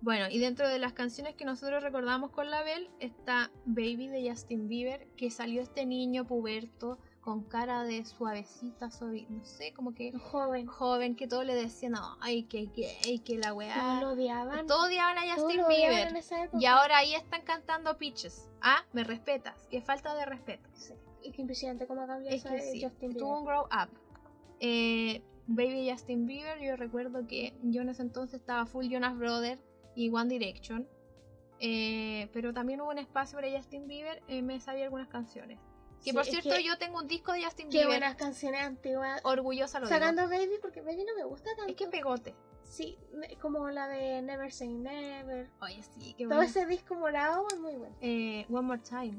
Bueno, 0.00 0.26
y 0.30 0.38
dentro 0.38 0.68
de 0.68 0.78
las 0.78 0.92
canciones 0.92 1.34
que 1.34 1.44
nosotros 1.44 1.82
recordamos 1.82 2.30
con 2.30 2.50
la 2.50 2.62
Bell 2.62 2.88
está 3.00 3.50
Baby 3.66 4.06
de 4.08 4.30
Justin 4.30 4.68
Bieber, 4.68 5.06
que 5.16 5.30
salió 5.30 5.60
este 5.60 5.84
niño 5.86 6.24
puberto 6.26 6.98
con 7.28 7.42
cara 7.42 7.84
de 7.84 8.06
suavecita, 8.06 8.90
suave, 8.90 9.26
no 9.28 9.44
sé, 9.44 9.74
como 9.74 9.92
que 9.92 10.12
Joven. 10.18 10.66
joven, 10.66 11.14
que 11.14 11.28
todos 11.28 11.44
le 11.44 11.54
decían, 11.54 11.92
no, 11.92 12.16
ay, 12.22 12.44
que 12.44 12.70
gay, 12.74 13.18
que 13.18 13.36
la 13.36 13.48
Todos 13.50 13.58
weá. 13.58 14.00
lo 14.00 14.12
odiaban. 14.12 14.66
Todos 14.66 14.86
odiaban 14.86 15.18
a 15.18 15.36
Todos 15.36 15.42
Justin 15.52 15.68
Bieber. 15.68 16.08
en 16.08 16.16
esa 16.16 16.44
época. 16.44 16.56
Y 16.58 16.64
ahora 16.64 16.96
ahí 16.96 17.14
están 17.14 17.42
cantando 17.42 17.98
Peaches. 17.98 18.48
Ah, 18.62 18.82
me 18.94 19.04
respetas. 19.04 19.66
Qué 19.70 19.82
falta 19.82 20.14
de 20.14 20.24
respeto. 20.24 20.70
Sí. 20.72 20.94
Y 21.22 21.32
qué 21.32 21.42
impresionante 21.42 21.86
cómo 21.86 22.02
Es 22.24 22.32
eso 22.36 22.48
que 22.48 22.62
sí, 22.62 22.82
Justin 22.82 23.14
tuvo 23.14 23.26
Bieber. 23.26 23.38
un 23.40 23.44
grow 23.44 23.64
up. 23.66 23.90
Eh, 24.60 25.22
Baby 25.48 25.90
Justin 25.90 26.24
Bieber, 26.24 26.58
yo 26.62 26.76
recuerdo 26.76 27.26
que 27.26 27.52
yo 27.62 27.82
en 27.82 27.90
ese 27.90 28.00
entonces 28.00 28.40
estaba 28.40 28.64
full 28.64 28.86
Jonas 28.88 29.18
Brothers 29.18 29.60
y 29.94 30.08
One 30.08 30.30
Direction. 30.30 30.88
Eh, 31.60 32.30
pero 32.32 32.54
también 32.54 32.80
hubo 32.80 32.88
un 32.88 32.98
espacio 32.98 33.36
para 33.36 33.50
Justin 33.54 33.86
Bieber, 33.86 34.22
eh, 34.28 34.40
me 34.40 34.60
sabía 34.60 34.84
algunas 34.84 35.08
canciones. 35.08 35.58
Que 35.98 36.10
Sí, 36.10 36.12
por 36.12 36.24
cierto, 36.24 36.50
que 36.50 36.62
yo 36.64 36.78
tengo 36.78 36.98
un 36.98 37.08
disco 37.08 37.32
de 37.32 37.42
Justin 37.44 37.66
Qué 37.68 37.78
Bieber. 37.78 37.88
buenas 37.98 38.14
canciones 38.16 38.62
antiguas. 38.62 39.20
Orgullosa 39.24 39.80
lo 39.80 39.86
digo. 39.86 39.98
Sacando 39.98 40.22
Baby, 40.28 40.58
porque 40.62 40.80
Baby 40.80 41.04
no 41.04 41.14
me 41.16 41.24
gusta 41.24 41.50
tanto. 41.56 41.70
Es 41.70 41.76
que 41.76 41.88
pegote. 41.88 42.34
Sí, 42.62 42.98
como 43.40 43.68
la 43.70 43.88
de 43.88 44.22
Never 44.22 44.52
Say 44.52 44.68
Never. 44.68 45.48
Oye, 45.60 45.82
sí, 45.82 46.14
qué 46.16 46.26
Todo 46.26 46.42
ese 46.42 46.66
disco 46.66 46.94
morado 46.94 47.46
es 47.50 47.58
muy 47.58 47.74
bueno. 47.74 47.96
Eh, 48.00 48.46
One 48.50 48.62
More 48.66 48.80
Time. 48.82 49.18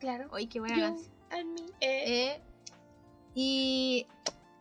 Claro. 0.00 0.28
Oye, 0.32 0.48
qué 0.48 0.60
buena 0.60 0.78
canción. 0.78 1.12
Eh, 1.32 1.70
Eh, 1.80 2.40
y 3.34 4.06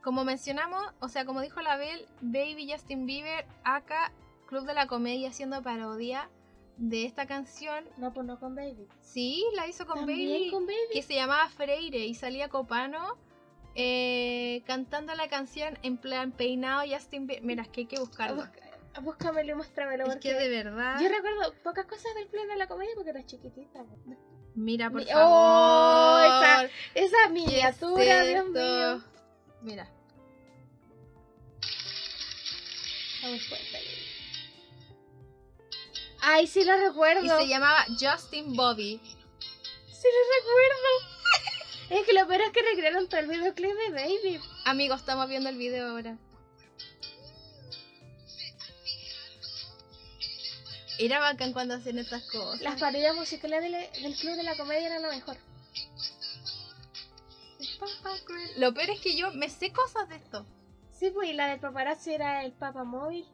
como 0.03 0.23
mencionamos, 0.23 0.83
o 0.99 1.09
sea, 1.09 1.25
como 1.25 1.41
dijo 1.41 1.61
la 1.61 1.77
Bel, 1.77 2.07
Baby 2.21 2.71
Justin 2.71 3.05
Bieber, 3.05 3.45
acá 3.63 4.11
Club 4.47 4.65
de 4.65 4.73
la 4.75 4.85
Comedia 4.87 5.29
haciendo 5.29 5.61
parodia 5.63 6.29
de 6.77 7.05
esta 7.05 7.25
canción. 7.25 7.85
no, 7.97 8.13
pues 8.13 8.25
no 8.27 8.39
con 8.39 8.55
Baby. 8.55 8.87
Sí, 9.01 9.43
la 9.55 9.67
hizo 9.67 9.85
con 9.85 10.01
Baby, 10.05 10.49
con 10.51 10.65
Baby. 10.65 10.77
que 10.93 11.01
se 11.01 11.15
llamaba 11.15 11.47
Freire 11.49 12.05
y 12.05 12.15
salía 12.15 12.49
Copano 12.49 13.17
eh, 13.75 14.61
cantando 14.65 15.13
la 15.15 15.27
canción 15.27 15.77
en 15.83 15.97
plan 15.97 16.31
peinado 16.31 16.83
Justin 16.89 17.27
Bieber. 17.27 17.43
Mira, 17.45 17.63
es 17.63 17.69
que 17.69 17.81
hay 17.81 17.87
que 17.87 17.99
buscarlo. 17.99 18.37
Busca- 18.43 18.61
Búscamelo 19.01 19.51
y 19.51 19.55
muéstramelo. 19.55 20.03
Es 20.05 20.09
porque 20.13 20.29
que 20.29 20.35
de 20.35 20.47
verdad. 20.49 20.97
Yo 21.01 21.09
recuerdo 21.09 21.53
pocas 21.63 21.85
cosas 21.85 22.13
del 22.15 22.27
club 22.27 22.47
de 22.47 22.55
la 22.55 22.67
comedia 22.67 22.91
porque 22.95 23.09
era 23.09 23.25
chiquitita. 23.25 23.83
Mira, 24.53 24.89
por 24.89 25.01
Mi- 25.01 25.07
favor. 25.11 25.27
¡Oh! 25.29 26.19
esa- 26.23 26.63
Esa 26.65 26.71
¿Qué 26.93 27.23
es 27.25 27.31
miniatura, 27.31 28.23
Dios 28.23 28.49
mío. 28.49 29.03
Mira. 29.61 29.91
Fuerte. 33.49 33.79
Ay, 36.27 36.47
sí 36.47 36.63
lo 36.63 36.75
recuerdo. 36.75 37.23
Y 37.23 37.29
se 37.29 37.47
llamaba 37.47 37.85
Justin 37.99 38.55
Bobby. 38.55 38.99
Sí 38.99 40.07
lo 40.15 40.21
recuerdo. 40.39 42.01
es 42.01 42.05
que 42.07 42.13
lo 42.13 42.27
peor 42.27 42.41
es 42.41 42.51
que 42.51 42.63
recrearon 42.63 43.07
todo 43.07 43.19
el 43.19 43.27
videoclip 43.27 43.71
de 43.75 43.89
Baby. 43.91 44.41
Amigos, 44.65 45.01
estamos 45.01 45.29
viendo 45.29 45.49
el 45.49 45.57
video 45.57 45.87
ahora. 45.87 46.17
Era 50.97 51.19
bacán 51.19 51.53
cuando 51.53 51.75
hacen 51.75 51.99
estas 51.99 52.23
cosas. 52.31 52.59
Las 52.61 52.79
parodias 52.79 53.15
musicales 53.15 53.61
del, 53.61 53.73
del 54.01 54.15
club 54.15 54.35
de 54.35 54.43
la 54.43 54.57
comedia 54.57 54.87
eran 54.87 55.03
lo 55.03 55.09
mejor. 55.09 55.37
Lo 58.57 58.73
peor 58.73 58.89
es 58.89 58.99
que 58.99 59.15
yo 59.15 59.29
me 59.31 59.47
sé 59.49 59.71
cosas 59.71 60.09
de 60.09 60.15
esto. 60.15 60.47
Sí, 60.91 61.11
pues 61.11 61.29
y 61.29 61.33
la 61.33 61.49
del 61.49 61.59
paparazzi 61.59 62.13
era 62.13 62.43
el 62.43 62.51
Papa 62.53 62.83
Móvil. 62.83 63.27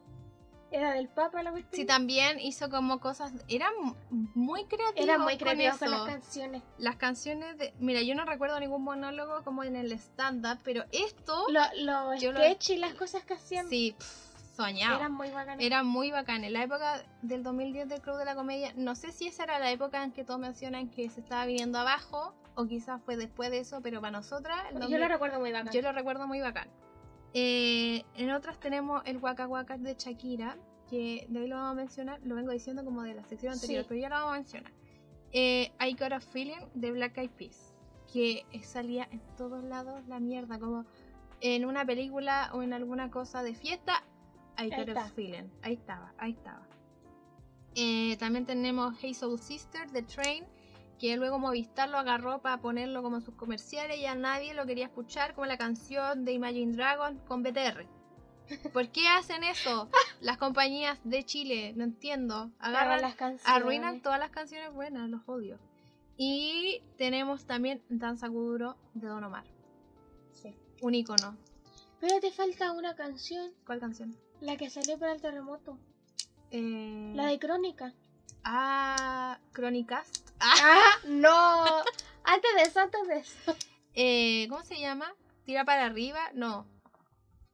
Era 0.72 0.92
del 0.94 1.08
Papa 1.08 1.42
la 1.42 1.50
cuestión. 1.50 1.74
Sí, 1.80 1.84
también 1.86 2.40
hizo 2.40 2.70
como 2.70 2.98
cosas. 2.98 3.32
Eran 3.48 3.72
muy 4.10 4.64
creativos. 4.64 5.04
Era 5.04 5.18
muy 5.18 5.34
con 5.38 5.48
creativo 5.48 5.78
con, 5.78 5.88
eso. 5.88 5.96
las 6.04 6.06
canciones. 6.14 6.62
Las 6.78 6.96
canciones 6.96 7.58
de. 7.58 7.74
Mira, 7.78 8.00
yo 8.02 8.14
no 8.14 8.24
recuerdo 8.24 8.58
ningún 8.58 8.82
monólogo 8.82 9.42
como 9.44 9.64
en 9.64 9.76
el 9.76 9.92
stand-up, 9.92 10.58
pero 10.64 10.84
esto. 10.92 11.44
Lo- 11.50 11.60
Los 11.84 12.22
lo- 12.22 12.32
sketches 12.32 12.76
y 12.76 12.78
las 12.78 12.94
cosas 12.94 13.22
que 13.24 13.34
hacían 13.34 13.68
Sí, 13.68 13.94
pff, 13.98 14.56
soñado. 14.56 14.96
eran 14.96 15.12
muy 15.12 15.30
bacanas. 15.30 15.64
Era 15.64 15.82
muy 15.82 16.10
bacán. 16.10 16.42
En 16.44 16.54
la 16.54 16.62
época 16.62 17.02
del 17.20 17.42
2010 17.42 17.88
del 17.88 18.00
Club 18.00 18.16
de 18.16 18.24
la 18.24 18.34
Comedia, 18.34 18.72
no 18.74 18.94
sé 18.94 19.12
si 19.12 19.26
esa 19.26 19.44
era 19.44 19.58
la 19.58 19.70
época 19.70 20.02
en 20.02 20.12
que 20.12 20.24
todos 20.24 20.40
mencionan 20.40 20.88
que 20.88 21.10
se 21.10 21.20
estaba 21.20 21.44
viniendo 21.46 21.78
abajo, 21.78 22.34
o 22.54 22.66
quizás 22.66 23.00
fue 23.02 23.16
después 23.16 23.50
de 23.50 23.58
eso, 23.60 23.80
pero 23.82 24.00
para 24.00 24.10
nosotras, 24.12 24.58
el 24.68 24.74
Yo 24.74 24.80
2000 24.80 25.00
lo 25.00 25.08
recuerdo 25.08 25.38
muy 25.40 25.52
bacán. 25.52 25.72
yo 25.72 25.82
lo 25.82 25.92
recuerdo 25.92 26.26
muy 26.26 26.40
bacán. 26.40 26.68
Eh, 27.34 28.04
en 28.16 28.30
otras 28.30 28.58
tenemos 28.60 29.02
el 29.06 29.18
Waka 29.18 29.46
Waka 29.48 29.78
de 29.78 29.94
Shakira, 29.94 30.56
que 30.88 31.26
de 31.28 31.40
hoy 31.40 31.48
lo 31.48 31.56
vamos 31.56 31.72
a 31.72 31.74
mencionar, 31.74 32.20
lo 32.24 32.34
vengo 32.34 32.52
diciendo 32.52 32.84
como 32.84 33.02
de 33.02 33.14
la 33.14 33.24
sección 33.24 33.52
anterior, 33.54 33.82
Sí. 33.82 33.86
pero 33.88 34.00
ya 34.00 34.08
lo 34.10 34.16
vamos 34.16 34.30
a 34.32 34.36
mencionar. 34.36 34.72
Eh, 35.32 35.72
I 35.80 35.92
Got 35.94 36.12
a 36.12 36.20
Feeling 36.20 36.66
de 36.74 36.92
Black 36.92 37.16
Eyed 37.16 37.30
Peas, 37.30 37.74
que 38.12 38.44
salía 38.62 39.08
en 39.10 39.20
todos 39.36 39.64
lados 39.64 40.06
la 40.08 40.20
mierda, 40.20 40.58
como 40.58 40.84
en 41.40 41.64
una 41.64 41.84
película 41.86 42.50
o 42.52 42.62
en 42.62 42.72
alguna 42.74 43.10
cosa 43.10 43.42
de 43.42 43.54
fiesta, 43.54 44.04
I 44.58 44.64
Ahí 44.64 44.70
Got 44.70 44.96
a. 44.96 45.04
Feeling, 45.08 45.48
ahí 45.62 45.72
estaba, 45.74 46.12
ahí 46.18 46.32
estaba. 46.32 46.66
Eh, 47.74 48.18
también 48.18 48.44
tenemos 48.44 48.94
Hey 49.00 49.14
Soul 49.14 49.38
Sister 49.38 49.90
de 49.90 50.02
Train, 50.02 50.44
que 51.02 51.16
luego 51.16 51.40
Movistar 51.40 51.88
lo 51.88 51.98
agarró 51.98 52.40
para 52.42 52.58
ponerlo 52.58 53.02
como 53.02 53.20
sus 53.20 53.34
comerciales 53.34 53.98
y 53.98 54.06
a 54.06 54.14
nadie 54.14 54.54
lo 54.54 54.64
quería 54.66 54.84
escuchar, 54.86 55.34
como 55.34 55.46
la 55.46 55.58
canción 55.58 56.24
de 56.24 56.30
Imagine 56.32 56.74
Dragon 56.76 57.18
con 57.26 57.42
BTR. 57.42 57.88
¿Por 58.72 58.88
qué 58.90 59.08
hacen 59.08 59.42
eso 59.42 59.88
las 60.20 60.36
compañías 60.38 61.00
de 61.02 61.24
Chile? 61.24 61.72
No 61.74 61.82
entiendo. 61.82 62.52
Agarran 62.60 62.76
Agarran, 62.76 63.02
las 63.02 63.14
canciones. 63.16 63.46
arruinan 63.62 64.00
todas 64.00 64.20
las 64.20 64.30
canciones 64.30 64.72
buenas, 64.72 65.10
los 65.10 65.22
odio. 65.26 65.58
Y 66.16 66.82
tenemos 66.98 67.46
también 67.46 67.82
Danza 67.88 68.28
Kuduro 68.28 68.76
de 68.94 69.08
Don 69.08 69.24
Omar, 69.24 69.44
Sí. 70.30 70.54
un 70.82 70.94
icono. 70.94 71.36
Pero 71.98 72.20
te 72.20 72.30
falta 72.30 72.70
una 72.70 72.94
canción, 72.94 73.50
¿Cuál 73.66 73.80
canción? 73.80 74.14
la 74.40 74.56
que 74.56 74.70
salió 74.70 74.96
para 75.00 75.14
el 75.14 75.20
terremoto. 75.20 75.78
Eh, 76.52 77.12
La 77.16 77.26
de 77.26 77.40
Crónica. 77.40 77.92
Ah, 78.44 79.38
Chronicast. 79.54 80.28
Ah, 80.40 80.54
¡Ah! 80.62 80.98
¡No! 81.06 81.64
Antes 82.24 82.54
de 82.56 82.62
eso, 82.62 82.80
antes 82.80 83.06
de 83.08 83.16
eso. 83.18 83.56
eh, 83.94 84.46
¿Cómo 84.48 84.62
se 84.64 84.78
llama? 84.78 85.12
Tira 85.44 85.64
para 85.64 85.84
arriba. 85.86 86.20
No. 86.34 86.66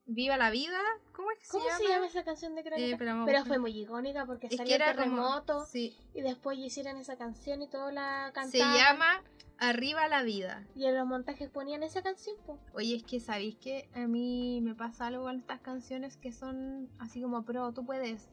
Viva 0.04 0.36
la 0.36 0.50
vida. 0.50 0.78
¿Cómo 1.12 1.30
es 1.32 1.38
que 1.38 1.48
¿Cómo 1.48 1.64
se 1.70 1.76
se 1.84 1.88
llama 1.88 2.06
esa 2.06 2.22
canción 2.24 2.54
de 2.54 2.62
Crónica? 2.62 2.94
Eh, 2.94 2.96
pero 2.98 3.22
pero 3.26 3.44
fue 3.44 3.58
muy 3.58 3.78
icónica 3.78 4.24
porque 4.26 4.46
Es 4.46 4.56
salió 4.56 4.68
que 4.68 4.74
era 4.74 4.90
el 4.90 4.96
terremoto 4.96 5.52
como. 5.54 5.66
Sí. 5.66 5.96
y 6.14 6.20
después 6.22 6.58
hicieron 6.58 6.96
esa 6.98 7.16
canción 7.16 7.60
y 7.62 7.68
todo 7.68 7.90
la 7.90 8.30
cantaban. 8.34 8.50
Se 8.50 8.78
llama 8.78 9.22
Arriba 9.58 10.06
la 10.08 10.22
vida. 10.22 10.64
Y 10.76 10.86
en 10.86 10.96
los 10.96 11.06
montajes 11.06 11.50
ponían 11.50 11.82
esa 11.82 12.02
canción, 12.02 12.36
po. 12.46 12.58
Oye, 12.74 12.96
es 12.96 13.02
que 13.02 13.20
sabéis 13.20 13.56
que 13.56 13.88
a 13.94 14.06
mí 14.06 14.60
me 14.62 14.74
pasa 14.74 15.08
algo 15.08 15.24
con 15.24 15.36
estas 15.38 15.60
canciones 15.60 16.16
que 16.16 16.32
son 16.32 16.88
así 16.98 17.20
como 17.20 17.42
pro, 17.44 17.72
tú 17.72 17.84
puedes. 17.84 18.28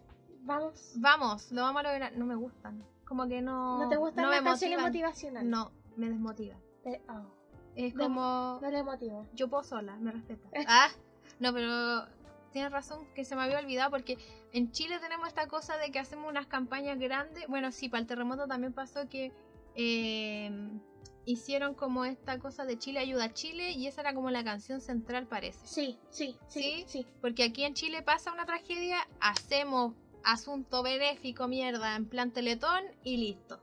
Vamos. 0.46 0.94
Vamos, 0.96 1.52
lo 1.52 1.62
vamos 1.64 1.84
a 1.84 1.92
lograr. 1.92 2.16
No 2.16 2.26
me 2.26 2.36
gustan. 2.36 2.84
Como 3.06 3.28
que 3.28 3.42
no. 3.42 3.80
¿No 3.84 3.90
te 3.90 3.98
gustan 3.98 4.26
no 4.26 4.32
las 4.32 4.42
canciones 4.42 4.80
motivacionales? 4.82 5.50
No, 5.50 5.72
me 5.96 6.10
desmotiva. 6.10 6.56
Te- 6.84 7.02
oh, 7.10 7.26
Es 7.76 7.94
como. 7.94 8.60
no 8.62 8.70
le 8.72 8.84
motivo. 8.84 9.28
Yo 9.34 9.50
puedo 9.50 9.64
sola, 9.64 9.96
me 9.98 10.12
respeta. 10.12 10.48
Ah, 10.68 10.90
no, 11.40 11.52
pero 11.54 12.06
tienes 12.52 12.72
razón 12.72 13.06
que 13.14 13.26
se 13.26 13.36
me 13.36 13.42
había 13.44 13.60
olvidado 13.60 13.92
porque 13.92 14.18
en 14.54 14.72
Chile 14.72 15.00
tenemos 15.00 15.28
esta 15.28 15.48
cosa 15.48 15.76
de 15.78 15.92
que 15.92 16.00
hacemos 16.00 16.30
unas 16.30 16.48
campañas 16.48 16.98
grandes. 17.00 17.48
Bueno, 17.48 17.72
sí, 17.72 17.90
para 17.90 18.02
el 18.02 18.08
terremoto 18.08 18.48
también 18.48 18.72
pasó 18.72 19.10
que 19.10 19.34
eh, 19.76 20.52
hicieron 21.26 21.74
como 21.74 22.06
esta 22.06 22.40
cosa 22.40 22.66
de 22.66 22.78
Chile 22.78 23.00
ayuda 23.00 23.26
a 23.26 23.34
Chile 23.34 23.72
y 23.72 23.88
esa 23.88 24.02
era 24.02 24.14
como 24.14 24.30
la 24.32 24.44
canción 24.44 24.80
central, 24.80 25.28
parece. 25.28 25.66
Sí, 25.68 25.98
sí, 26.10 26.38
sí, 26.48 26.62
¿Sí? 26.62 26.86
sí. 26.88 27.08
Porque 27.20 27.44
aquí 27.44 27.64
en 27.66 27.74
Chile 27.74 28.02
pasa 28.04 28.32
una 28.32 28.46
tragedia, 28.46 28.98
hacemos 29.20 29.94
asunto 30.26 30.84
benéfico, 30.84 31.48
mierda, 31.48 31.96
en 31.96 32.06
plan 32.06 32.32
teletón 32.32 32.84
y 33.04 33.18
listo. 33.18 33.60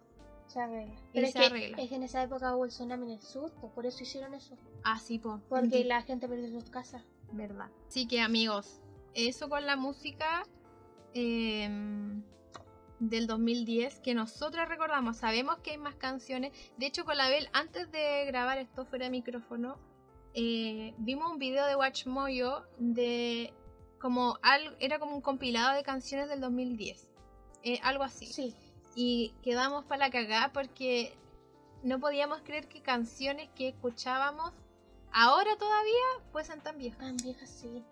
Se 0.47 0.61
arregla. 0.61 0.95
Y 0.95 1.15
Pero 1.15 1.27
es, 1.27 1.33
se 1.33 1.39
que, 1.39 1.47
arregla. 1.47 1.83
es 1.83 1.89
que 1.89 1.95
en 1.97 2.03
esa 2.03 2.23
época 2.23 2.55
hubo 2.55 2.65
el 2.65 2.71
tsunami 2.71 3.07
en 3.07 3.13
el 3.13 3.21
susto, 3.21 3.71
por 3.75 3.85
eso 3.85 4.03
hicieron 4.03 4.35
eso. 4.35 4.57
Así, 4.85 5.19
po. 5.19 5.41
Porque 5.49 5.85
la 5.85 6.03
gente 6.03 6.29
perdió 6.29 6.49
sus 6.49 6.71
casas. 6.71 7.03
verdad. 7.33 7.69
Así 7.89 8.07
que 8.07 8.21
amigos, 8.21 8.81
eso 9.15 9.49
con 9.49 9.67
la 9.67 9.77
música 9.77 10.45
em, 11.15 12.23
del 13.01 13.27
2010 13.27 14.01
que 14.01 14.15
nosotros 14.15 14.69
recordamos. 14.69 15.17
Sabemos 15.19 15.59
que 15.59 15.73
hay 15.73 15.79
más 15.79 15.97
canciones. 15.97 16.53
De 16.77 16.87
hecho, 16.87 17.05
con 17.05 17.17
la 17.17 17.29
Bel, 17.29 17.49
antes 17.53 17.91
de 17.91 18.25
grabar 18.27 18.59
esto 18.59 18.85
fuera 18.85 19.07
de 19.07 19.11
micrófono, 19.11 19.79
eh, 20.35 20.95
vimos 20.99 21.31
un 21.31 21.39
video 21.39 21.67
de 21.67 21.77
Watch 21.77 22.07
Moyo 22.07 22.65
de 22.79 23.53
como 24.03 24.37
algo, 24.43 24.75
era 24.81 24.99
como 24.99 25.15
un 25.15 25.21
compilado 25.21 25.77
de 25.77 25.85
canciones 25.85 26.29
del 26.29 26.41
2010. 26.41 27.09
Eh, 27.63 27.79
algo 27.85 28.03
así. 28.03 28.27
Sí. 28.27 28.53
Y 28.97 29.33
quedamos 29.43 29.85
para 29.85 30.07
la 30.07 30.11
cagada 30.11 30.53
porque 30.53 31.17
no 31.85 32.01
podíamos 32.01 32.41
creer 32.43 32.67
que 32.67 32.83
canciones 32.83 33.49
que 33.55 33.69
escuchábamos 33.69 34.53
ahora 35.13 35.57
todavía 35.57 36.03
fuesen 36.33 36.61
tan 36.61 36.79
viejas. 36.79 36.99
Tan 36.99 37.17
viejas, 37.17 37.49
sí. 37.49 37.85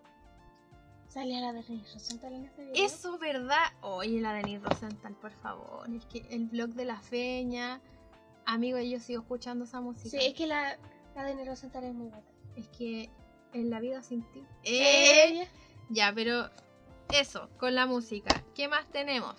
Salía 1.07 1.39
la 1.39 1.53
de 1.53 1.61
Rosenthal 1.61 2.33
en 2.33 2.45
ese 2.45 2.61
video. 2.65 2.85
Eso, 2.85 3.17
¿verdad? 3.17 3.71
Oye, 3.81 4.19
la 4.19 4.33
Denise 4.33 4.65
Rosenthal, 4.65 5.15
por 5.15 5.31
favor. 5.31 5.89
Es 5.95 6.05
que 6.07 6.25
el 6.29 6.47
blog 6.47 6.71
de 6.71 6.83
la 6.83 6.99
feña. 6.99 7.79
Amigo, 8.45 8.79
yo 8.79 8.99
sigo 8.99 9.21
escuchando 9.21 9.63
esa 9.63 9.79
música. 9.79 10.09
Sí, 10.09 10.25
es 10.25 10.33
que 10.33 10.45
la, 10.45 10.77
la 11.15 11.23
de 11.23 11.45
Rosenthal 11.45 11.85
es 11.85 11.93
muy 11.93 12.09
buena. 12.09 12.27
Es 12.57 12.67
que 12.67 13.09
en 13.53 13.69
la 13.69 13.79
vida 13.79 14.03
sin 14.03 14.23
ti. 14.31 14.43
Eh, 14.63 15.47
ya, 15.91 16.11
pero 16.13 16.49
eso, 17.13 17.49
con 17.57 17.75
la 17.75 17.85
música. 17.85 18.43
¿Qué 18.55 18.67
más 18.67 18.87
tenemos? 18.91 19.35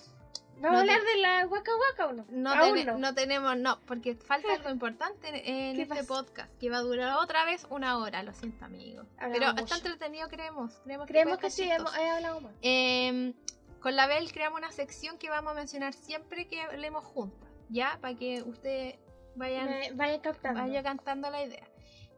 ¿Vamos 0.58 0.72
no 0.74 0.78
a 0.78 0.80
hablar 0.82 1.00
te- 1.00 1.06
de 1.06 1.16
la 1.16 1.46
Waka 1.48 1.72
Waka 1.90 2.06
o 2.06 2.12
no? 2.12 2.24
No, 2.28 2.50
Aún 2.52 2.84
no. 2.86 2.98
no 2.98 3.14
tenemos, 3.14 3.56
no, 3.56 3.80
porque 3.80 4.14
falta 4.14 4.52
algo 4.54 4.70
importante 4.70 5.28
en, 5.28 5.34
en 5.34 5.76
¿Qué 5.76 5.82
este 5.82 5.94
pasa? 5.96 6.06
podcast, 6.06 6.56
que 6.60 6.70
va 6.70 6.76
a 6.76 6.82
durar 6.82 7.16
otra 7.16 7.44
vez 7.44 7.66
una 7.70 7.98
hora, 7.98 8.22
lo 8.22 8.32
siento 8.32 8.64
amigos. 8.64 9.06
Pero 9.18 9.48
mucho. 9.52 9.64
está 9.64 9.76
entretenido, 9.76 10.28
creemos. 10.28 10.72
Creemos 10.84 11.06
que, 11.06 11.12
Creemos 11.12 11.38
que 11.38 11.50
sí, 11.50 11.68
hemos, 11.68 11.96
he 11.96 12.08
hablado 12.08 12.40
más. 12.42 12.52
Em, 12.62 13.32
con 13.80 13.96
la 13.96 14.06
Bel 14.06 14.30
creamos 14.32 14.58
una 14.58 14.70
sección 14.70 15.18
que 15.18 15.30
vamos 15.30 15.50
a 15.52 15.54
mencionar 15.54 15.94
siempre 15.94 16.46
que 16.46 16.60
hablemos 16.60 17.02
juntas, 17.04 17.48
¿ya? 17.68 17.98
Para 18.00 18.14
que 18.14 18.42
ustedes 18.42 18.96
vayan, 19.34 19.66
Me- 19.68 19.92
vayan 19.94 20.20
captando. 20.20 20.60
vayan 20.60 20.84
cantando 20.84 21.28
la 21.30 21.42
idea. 21.42 21.66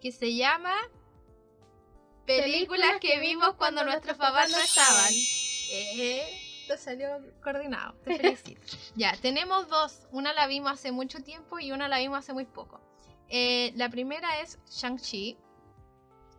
Que 0.03 0.13
se 0.13 0.35
llama 0.37 0.75
Películas 2.27 2.99
que 3.01 3.19
vimos 3.21 3.55
cuando 3.55 3.85
nuestros 3.85 4.17
papás 4.17 4.51
no 4.51 4.59
estaban. 4.59 5.13
Eh, 5.13 6.23
te 6.67 6.79
salió 6.79 7.09
coordinado, 7.43 7.95
te 8.05 8.17
felicito. 8.19 8.61
ya, 8.95 9.15
tenemos 9.21 9.69
dos. 9.69 10.07
Una 10.13 10.33
la 10.33 10.47
vimos 10.47 10.73
hace 10.73 10.93
mucho 10.93 11.21
tiempo 11.23 11.59
y 11.59 11.73
una 11.73 11.89
la 11.89 11.99
vimos 11.99 12.19
hace 12.19 12.33
muy 12.33 12.47
poco. 12.47 12.81
Eh, 13.29 13.73
la 13.77 13.89
primera 13.91 14.41
es 14.41 14.59
Shang-Chi. 14.71 15.37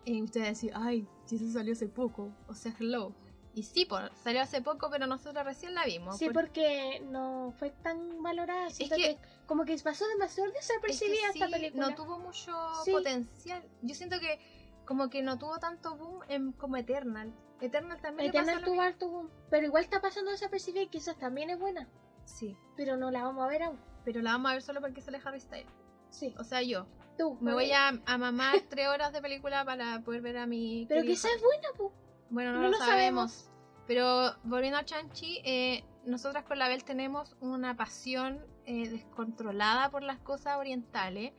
Y 0.06 0.22
ustedes 0.22 0.48
decir, 0.50 0.72
ay, 0.76 1.08
eso 1.32 1.52
salió 1.52 1.74
hace 1.74 1.88
poco. 1.88 2.32
O 2.48 2.54
sea, 2.54 2.74
hello. 2.80 3.14
Y 3.56 3.64
sí, 3.64 3.86
por, 3.86 4.12
salió 4.22 4.42
hace 4.42 4.62
poco, 4.62 4.90
pero 4.92 5.08
nosotros 5.08 5.46
recién 5.46 5.74
la 5.74 5.86
vimos. 5.86 6.18
Sí, 6.18 6.26
por- 6.26 6.46
porque 6.46 7.02
no 7.06 7.54
fue 7.58 7.70
tan 7.72 8.22
valorada. 8.22 8.70
Siento 8.70 8.98
que- 8.98 9.16
que, 9.16 9.18
como 9.46 9.64
que 9.66 9.78
pasó 9.78 10.06
demasiado 10.10 10.50
es 10.50 10.54
que 10.54 10.60
desapercibida 10.60 11.30
esta 11.34 11.46
sí, 11.48 11.52
película. 11.54 11.90
no 11.90 11.96
tuvo 11.96 12.20
mucho 12.20 12.52
Sí. 12.84 12.92
potencial. 12.92 13.64
Yo 13.82 13.96
siento 13.96 14.20
que 14.20 14.40
como 14.86 15.10
que 15.10 15.22
no 15.22 15.38
tuvo 15.38 15.58
tanto 15.60 15.96
boom 15.98 16.20
en, 16.28 16.52
como 16.54 16.78
Eternal. 16.78 17.34
Eternal 17.62 18.00
también 18.02 18.30
Eternal 18.30 18.64
tuvo 18.64 18.82
harto 18.82 19.10
boom, 19.10 19.30
pero 19.50 19.66
igual 19.66 19.84
está 19.84 20.02
pasando 20.02 20.32
desapercibida 20.32 20.82
y 20.84 20.88
quizás 20.88 21.18
también 21.18 21.50
es 21.50 21.60
buena. 21.60 21.88
Sí, 22.26 22.58
Pero 22.76 22.98
no 22.98 23.12
la 23.12 23.24
vamos 23.24 23.44
a 23.44 23.48
ver 23.48 23.64
aún. 23.64 23.80
pero 24.04 24.22
la 24.22 24.32
vamos 24.32 24.50
a 24.50 24.54
ver 24.56 24.62
solo 24.64 24.82
porque 24.82 25.02
sale 25.02 25.20
Harry 25.24 25.40
Styles. 25.40 25.72
Sí, 26.10 26.34
O 26.40 26.44
sea, 26.44 26.62
yo. 26.62 26.88
tú. 27.18 27.38
Me 27.42 27.54
voy 27.54 27.72
a, 27.72 27.90
a 28.06 28.18
mamar 28.18 28.56
tres 28.70 28.88
horas 28.88 29.12
de 29.14 29.22
película 29.22 29.64
para 29.66 30.02
poder 30.02 30.22
ver 30.22 30.38
a 30.38 30.46
mi. 30.48 30.86
Pero 30.90 31.04
quizás 31.04 31.32
es 31.36 31.42
buena, 31.42 31.68
po. 31.78 31.94
Bueno, 32.30 32.52
no, 32.54 32.58
no 32.60 32.64
lo 32.66 32.72
lo 32.72 32.78
sabemos. 32.78 33.50
Pero 33.88 34.34
volviendo 34.44 34.80
a 34.80 34.86
Chanchi, 34.86 35.42
eh, 35.46 35.84
nosotras 36.06 36.44
con 36.46 36.58
la 36.58 36.68
Bel 36.68 36.84
tenemos 36.84 37.36
una 37.40 37.76
pasión 37.78 38.44
eh, 38.66 38.90
descontrolada 38.90 39.92
por 39.92 40.02
las 40.04 40.20
cosas 40.20 40.58
orientales. 40.58 41.34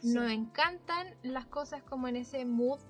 Sí. 0.00 0.14
Nos 0.14 0.30
encantan 0.30 1.06
las 1.22 1.46
cosas 1.46 1.82
como 1.82 2.08
en 2.08 2.16
ese 2.16 2.44
mood. 2.44 2.80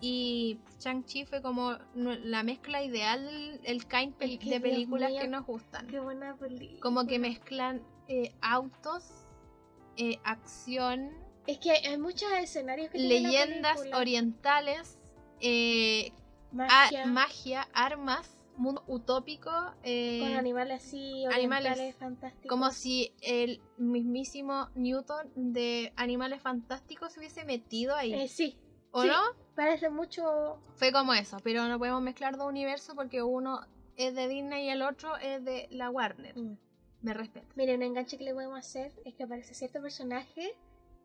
Y 0.00 0.58
Shang-Chi 0.80 1.26
fue 1.26 1.42
como 1.42 1.76
la 1.94 2.42
mezcla 2.42 2.82
ideal, 2.82 3.60
el 3.62 3.86
kind 3.86 4.16
de 4.16 4.60
películas 4.60 5.10
mío, 5.12 5.20
que 5.20 5.28
nos 5.28 5.46
gustan. 5.46 5.86
Qué 5.86 6.00
buena 6.00 6.36
película. 6.36 6.80
Como 6.80 7.06
que 7.06 7.20
mezclan 7.20 7.82
eh, 8.08 8.34
autos, 8.40 9.04
eh, 9.96 10.18
acción, 10.24 11.10
Es 11.46 11.58
que 11.58 11.70
hay, 11.70 11.86
hay 11.86 11.98
muchos 11.98 12.28
escenarios 12.32 12.90
que 12.90 12.98
leyendas 12.98 13.78
orientales, 13.94 14.98
eh, 15.40 16.12
a- 16.58 17.06
magia, 17.06 17.68
armas, 17.72 18.41
mundo 18.56 18.84
utópico, 18.86 19.50
eh, 19.82 20.20
con 20.22 20.32
animales 20.36 20.82
así, 20.84 21.24
animales. 21.26 21.94
fantásticos. 21.96 22.48
como 22.48 22.70
si 22.70 23.12
el 23.22 23.60
mismísimo 23.78 24.68
Newton 24.74 25.30
de 25.36 25.92
Animales 25.96 26.42
Fantásticos 26.42 27.12
se 27.12 27.20
hubiese 27.20 27.44
metido 27.44 27.94
ahí, 27.96 28.12
Eh, 28.14 28.28
sí, 28.28 28.58
¿o 28.90 29.02
sí. 29.02 29.08
no? 29.08 29.18
parece 29.54 29.88
mucho... 29.90 30.58
Fue 30.76 30.92
como 30.92 31.14
eso, 31.14 31.36
pero 31.42 31.66
no 31.68 31.78
podemos 31.78 32.02
mezclar 32.02 32.36
dos 32.36 32.48
universos 32.48 32.94
porque 32.94 33.22
uno 33.22 33.60
es 33.96 34.14
de 34.14 34.28
Disney 34.28 34.66
y 34.66 34.70
el 34.70 34.82
otro 34.82 35.16
es 35.16 35.44
de 35.44 35.68
la 35.70 35.90
Warner. 35.90 36.36
Mm. 36.38 36.56
Me 37.02 37.14
respeto. 37.14 37.48
Mire, 37.56 37.74
un 37.74 37.82
enganche 37.82 38.16
que 38.16 38.24
le 38.24 38.32
podemos 38.32 38.58
hacer 38.58 38.92
es 39.04 39.14
que 39.14 39.24
aparece 39.24 39.54
cierto 39.54 39.82
personaje 39.82 40.56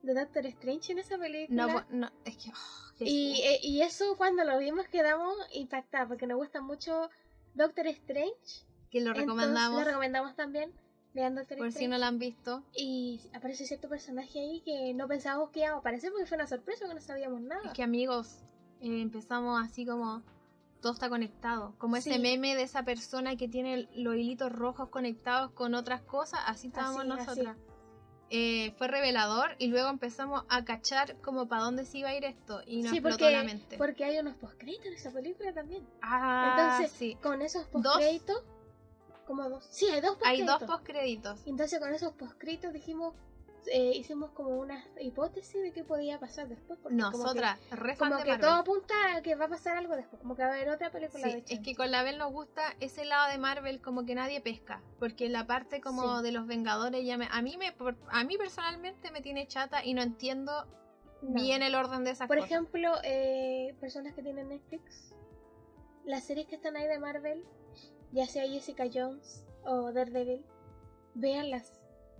de 0.03 0.13
Doctor 0.13 0.45
Strange 0.45 0.91
en 0.91 0.99
esa 0.99 1.17
película. 1.17 1.65
No, 1.67 1.73
po- 1.73 1.85
no, 1.89 2.11
es 2.23 2.37
que... 2.37 2.51
oh, 2.51 2.93
y, 3.03 3.41
eh, 3.41 3.59
y 3.63 3.81
eso 3.81 4.15
cuando 4.15 4.43
lo 4.43 4.57
vimos 4.59 4.87
quedamos 4.87 5.35
impactados 5.53 6.07
porque 6.07 6.27
nos 6.27 6.37
gusta 6.37 6.61
mucho 6.61 7.09
Doctor 7.57 7.87
Strange. 7.87 8.65
que 8.89 9.01
lo 9.01 9.07
Entonces, 9.09 9.21
recomendamos 9.25 9.79
Lo 9.79 9.85
recomendamos 9.85 10.35
también. 10.35 10.71
Vean 11.13 11.35
Doctor 11.35 11.57
por 11.57 11.67
si 11.67 11.85
Strange. 11.85 11.87
no 11.89 11.97
lo 11.97 12.05
han 12.05 12.19
visto. 12.19 12.63
Y 12.75 13.19
aparece 13.33 13.65
cierto 13.65 13.89
personaje 13.89 14.39
ahí 14.39 14.61
que 14.61 14.93
no 14.93 15.07
pensábamos 15.07 15.49
que 15.49 15.61
iba 15.61 15.69
a 15.69 15.77
aparecer 15.77 16.11
porque 16.11 16.27
fue 16.27 16.37
una 16.37 16.47
sorpresa 16.47 16.81
porque 16.81 16.95
no 16.95 17.01
sabíamos 17.01 17.41
nada. 17.41 17.63
Es 17.65 17.73
que 17.73 17.83
amigos, 17.83 18.43
eh, 18.81 19.01
empezamos 19.01 19.59
así 19.63 19.85
como 19.85 20.21
todo 20.81 20.93
está 20.93 21.09
conectado. 21.09 21.73
Como 21.79 21.95
ese 21.95 22.19
meme 22.19 22.55
de 22.55 22.61
esa 22.61 22.83
persona 22.83 23.35
que 23.35 23.47
tiene 23.47 23.89
los 23.95 24.15
hilitos 24.15 24.51
rojos 24.51 24.89
conectados 24.89 25.51
con 25.51 25.73
otras 25.73 26.01
cosas, 26.01 26.39
así 26.45 26.67
estábamos 26.67 27.19
Así, 27.19 27.41
así. 27.41 27.59
Eh, 28.29 28.73
fue 28.77 28.87
revelador 28.89 29.55
y 29.57 29.67
luego 29.67 29.89
empezamos 29.89 30.43
a 30.49 30.65
cachar 30.65 31.15
como 31.21 31.47
para 31.47 31.63
dónde 31.63 31.85
se 31.85 31.99
iba 31.99 32.09
a 32.09 32.15
ir 32.15 32.25
esto 32.25 32.61
y 32.65 32.81
nos 32.81 32.91
sí, 32.91 32.97
explotó 32.97 33.19
porque, 33.19 33.31
la 33.31 33.43
mente. 33.43 33.77
porque 33.77 34.03
hay 34.05 34.19
unos 34.19 34.35
postcréditos 34.35 34.87
en 34.87 34.93
esa 34.93 35.11
película 35.11 35.53
también. 35.53 35.87
Ah, 36.01 36.55
Entonces, 36.77 36.91
sí. 36.97 37.17
Con 37.23 37.41
esos 37.41 37.65
postcréditos, 37.67 38.43
como 39.25 39.49
dos. 39.49 39.65
Sí, 39.71 39.85
hay 39.85 40.01
dos 40.01 40.17
Hay 40.25 40.39
postcréditos. 40.39 40.59
dos 40.59 40.69
postcréditos. 40.69 41.47
Entonces 41.47 41.79
con 41.79 41.93
esos 41.93 42.13
postcritos 42.13 42.73
dijimos, 42.73 43.13
eh, 43.71 43.91
hicimos 43.95 44.31
como 44.31 44.49
una 44.57 44.83
hipótesis 44.99 45.61
de 45.61 45.71
qué 45.71 45.83
podía 45.83 46.19
pasar 46.19 46.47
después. 46.47 46.79
Porque 46.81 46.97
como 46.97 47.11
que- 47.11 47.17
Nosotras, 47.17 47.59
Como 47.99 48.17
de 48.17 48.23
que, 48.23 48.37
todo 48.37 48.51
apunta 48.53 48.93
a 49.15 49.21
que 49.21 49.35
va 49.35 49.45
a 49.45 49.49
pasar 49.49 49.77
algo 49.77 49.95
después, 49.95 50.21
como 50.21 50.35
que 50.35 50.43
va 50.43 50.49
a 50.49 50.53
haber 50.53 50.69
otra 50.69 50.91
película 50.91 51.23
Sí, 51.27 51.41
de 51.41 51.43
es 51.53 51.59
que 51.59 51.75
con 51.75 51.91
la 51.91 52.03
Bel 52.03 52.17
nos 52.17 52.31
gusta 52.31 52.61
ese 52.79 53.05
lado 53.05 53.29
de 53.31 53.37
Marvel 53.37 53.81
como 53.81 54.05
que 54.05 54.15
nadie 54.15 54.41
pesca, 54.41 54.81
porque 54.99 55.29
la 55.29 55.45
parte 55.47 55.81
como 55.81 56.17
Sí. 56.19 56.23
de 56.23 56.31
los 56.31 56.47
Vengadores 56.47 57.05
ya 57.05 57.17
me, 57.17 57.27
a 57.31 57.41
mí 57.41 57.57
me 57.57 57.71
por- 57.73 57.97
a 58.09 58.23
mí 58.23 58.37
personalmente 58.37 59.11
me 59.11 59.21
tiene 59.21 59.47
chata 59.47 59.83
y 59.83 59.93
no 59.93 60.01
entiendo 60.01 60.65
No. 61.21 61.33
bien 61.41 61.61
el 61.63 61.75
orden 61.75 62.03
de 62.03 62.11
esas 62.11 62.27
Por 62.27 62.37
cosas. 62.37 62.51
ejemplo, 62.51 62.91
eh, 63.03 63.75
personas 63.79 64.13
que 64.13 64.21
tienen 64.23 64.49
Netflix, 64.49 65.13
las 66.05 66.23
series 66.23 66.47
que 66.47 66.55
están 66.55 66.77
ahí 66.77 66.87
de 66.87 66.99
Marvel, 66.99 67.43
ya 68.13 68.25
sea 68.27 68.47
Jessica 68.47 68.85
Jones 68.93 69.43
o 69.65 69.91
Daredevil, 69.91 70.45
véanlas. 71.15 71.76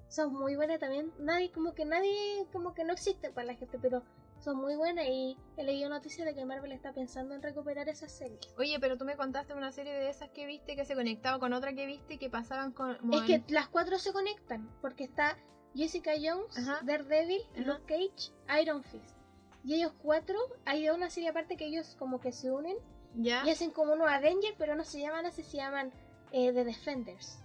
Son 0.09 0.33
muy 0.33 0.55
buenas 0.55 0.79
también. 0.79 1.11
Nadie, 1.19 1.51
como 1.51 1.73
que 1.73 1.85
nadie, 1.85 2.45
como 2.51 2.73
que 2.73 2.83
no 2.83 2.93
existe 2.93 3.29
para 3.31 3.47
la 3.47 3.55
gente, 3.55 3.77
pero 3.79 4.03
son 4.39 4.57
muy 4.57 4.75
buenas 4.75 5.05
y 5.07 5.37
he 5.57 5.63
leído 5.63 5.89
noticias 5.89 6.25
de 6.25 6.33
que 6.33 6.45
Marvel 6.45 6.71
está 6.71 6.93
pensando 6.93 7.35
en 7.35 7.41
recuperar 7.41 7.89
esas 7.89 8.11
series. 8.11 8.39
Oye, 8.57 8.79
pero 8.79 8.97
tú 8.97 9.05
me 9.05 9.17
contaste 9.17 9.53
una 9.53 9.71
serie 9.71 9.93
de 9.93 10.09
esas 10.09 10.29
que 10.29 10.45
viste 10.45 10.75
que 10.75 10.85
se 10.85 10.95
conectaba 10.95 11.39
con 11.39 11.53
otra 11.53 11.73
que 11.73 11.85
viste 11.85 12.15
y 12.15 12.17
que 12.17 12.29
pasaban 12.29 12.71
con 12.71 12.97
Es 13.13 13.21
que 13.23 13.43
las 13.49 13.67
cuatro 13.67 13.97
se 13.97 14.13
conectan, 14.13 14.69
porque 14.81 15.03
está 15.03 15.37
Jessica 15.75 16.11
Jones, 16.15 16.57
Ajá. 16.57 16.79
Daredevil, 16.83 17.41
Ajá. 17.53 17.61
Luke 17.61 17.83
Cage, 17.85 18.61
Iron 18.61 18.83
Fist. 18.83 19.17
Y 19.63 19.75
ellos 19.75 19.93
cuatro, 20.01 20.37
hay 20.65 20.89
una 20.89 21.09
serie 21.09 21.29
aparte 21.29 21.57
que 21.57 21.65
ellos 21.65 21.95
como 21.99 22.21
que 22.21 22.31
se 22.31 22.51
unen 22.51 22.77
ya 23.15 23.43
y 23.45 23.49
hacen 23.49 23.71
como 23.71 23.93
unos 23.93 24.07
Avengers, 24.07 24.55
pero 24.57 24.75
no 24.75 24.83
se 24.85 25.01
llaman 25.01 25.25
así, 25.25 25.43
se 25.43 25.57
llaman 25.57 25.91
eh, 26.31 26.53
The 26.53 26.63
Defenders. 26.63 27.39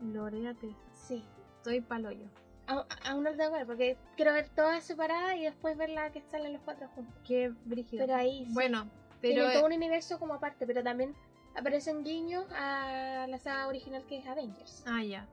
Loréate, 0.00 0.74
Sí. 0.92 1.24
Estoy 1.62 1.80
paloyo. 1.80 2.26
A- 2.66 2.84
Aún 3.08 3.22
no 3.24 3.30
lo 3.30 3.36
tengo 3.36 3.52
que 3.52 3.58
ver, 3.58 3.66
porque 3.66 3.96
quiero 4.16 4.32
ver 4.32 4.48
todas 4.48 4.82
separadas 4.84 5.36
y 5.36 5.42
después 5.44 5.76
ver 5.76 5.90
la 5.90 6.10
que 6.10 6.20
salen 6.22 6.52
los 6.52 6.62
cuatro 6.62 6.88
juntos. 6.94 7.14
Qué 7.24 7.52
brígido. 7.64 8.04
Pero 8.04 8.16
ahí 8.18 8.44
sí, 8.46 8.52
bueno, 8.52 8.88
pero 9.20 9.34
tienen 9.34 9.52
todo 9.52 9.66
un 9.66 9.72
universo 9.72 10.18
como 10.18 10.34
aparte, 10.34 10.66
pero 10.66 10.82
también 10.82 11.14
aparecen 11.54 12.02
guiños 12.02 12.44
a 12.52 13.26
la 13.28 13.38
saga 13.38 13.68
original 13.68 14.04
que 14.06 14.18
es 14.18 14.26
Avengers. 14.26 14.82
ah 14.86 15.02
ya. 15.04 15.28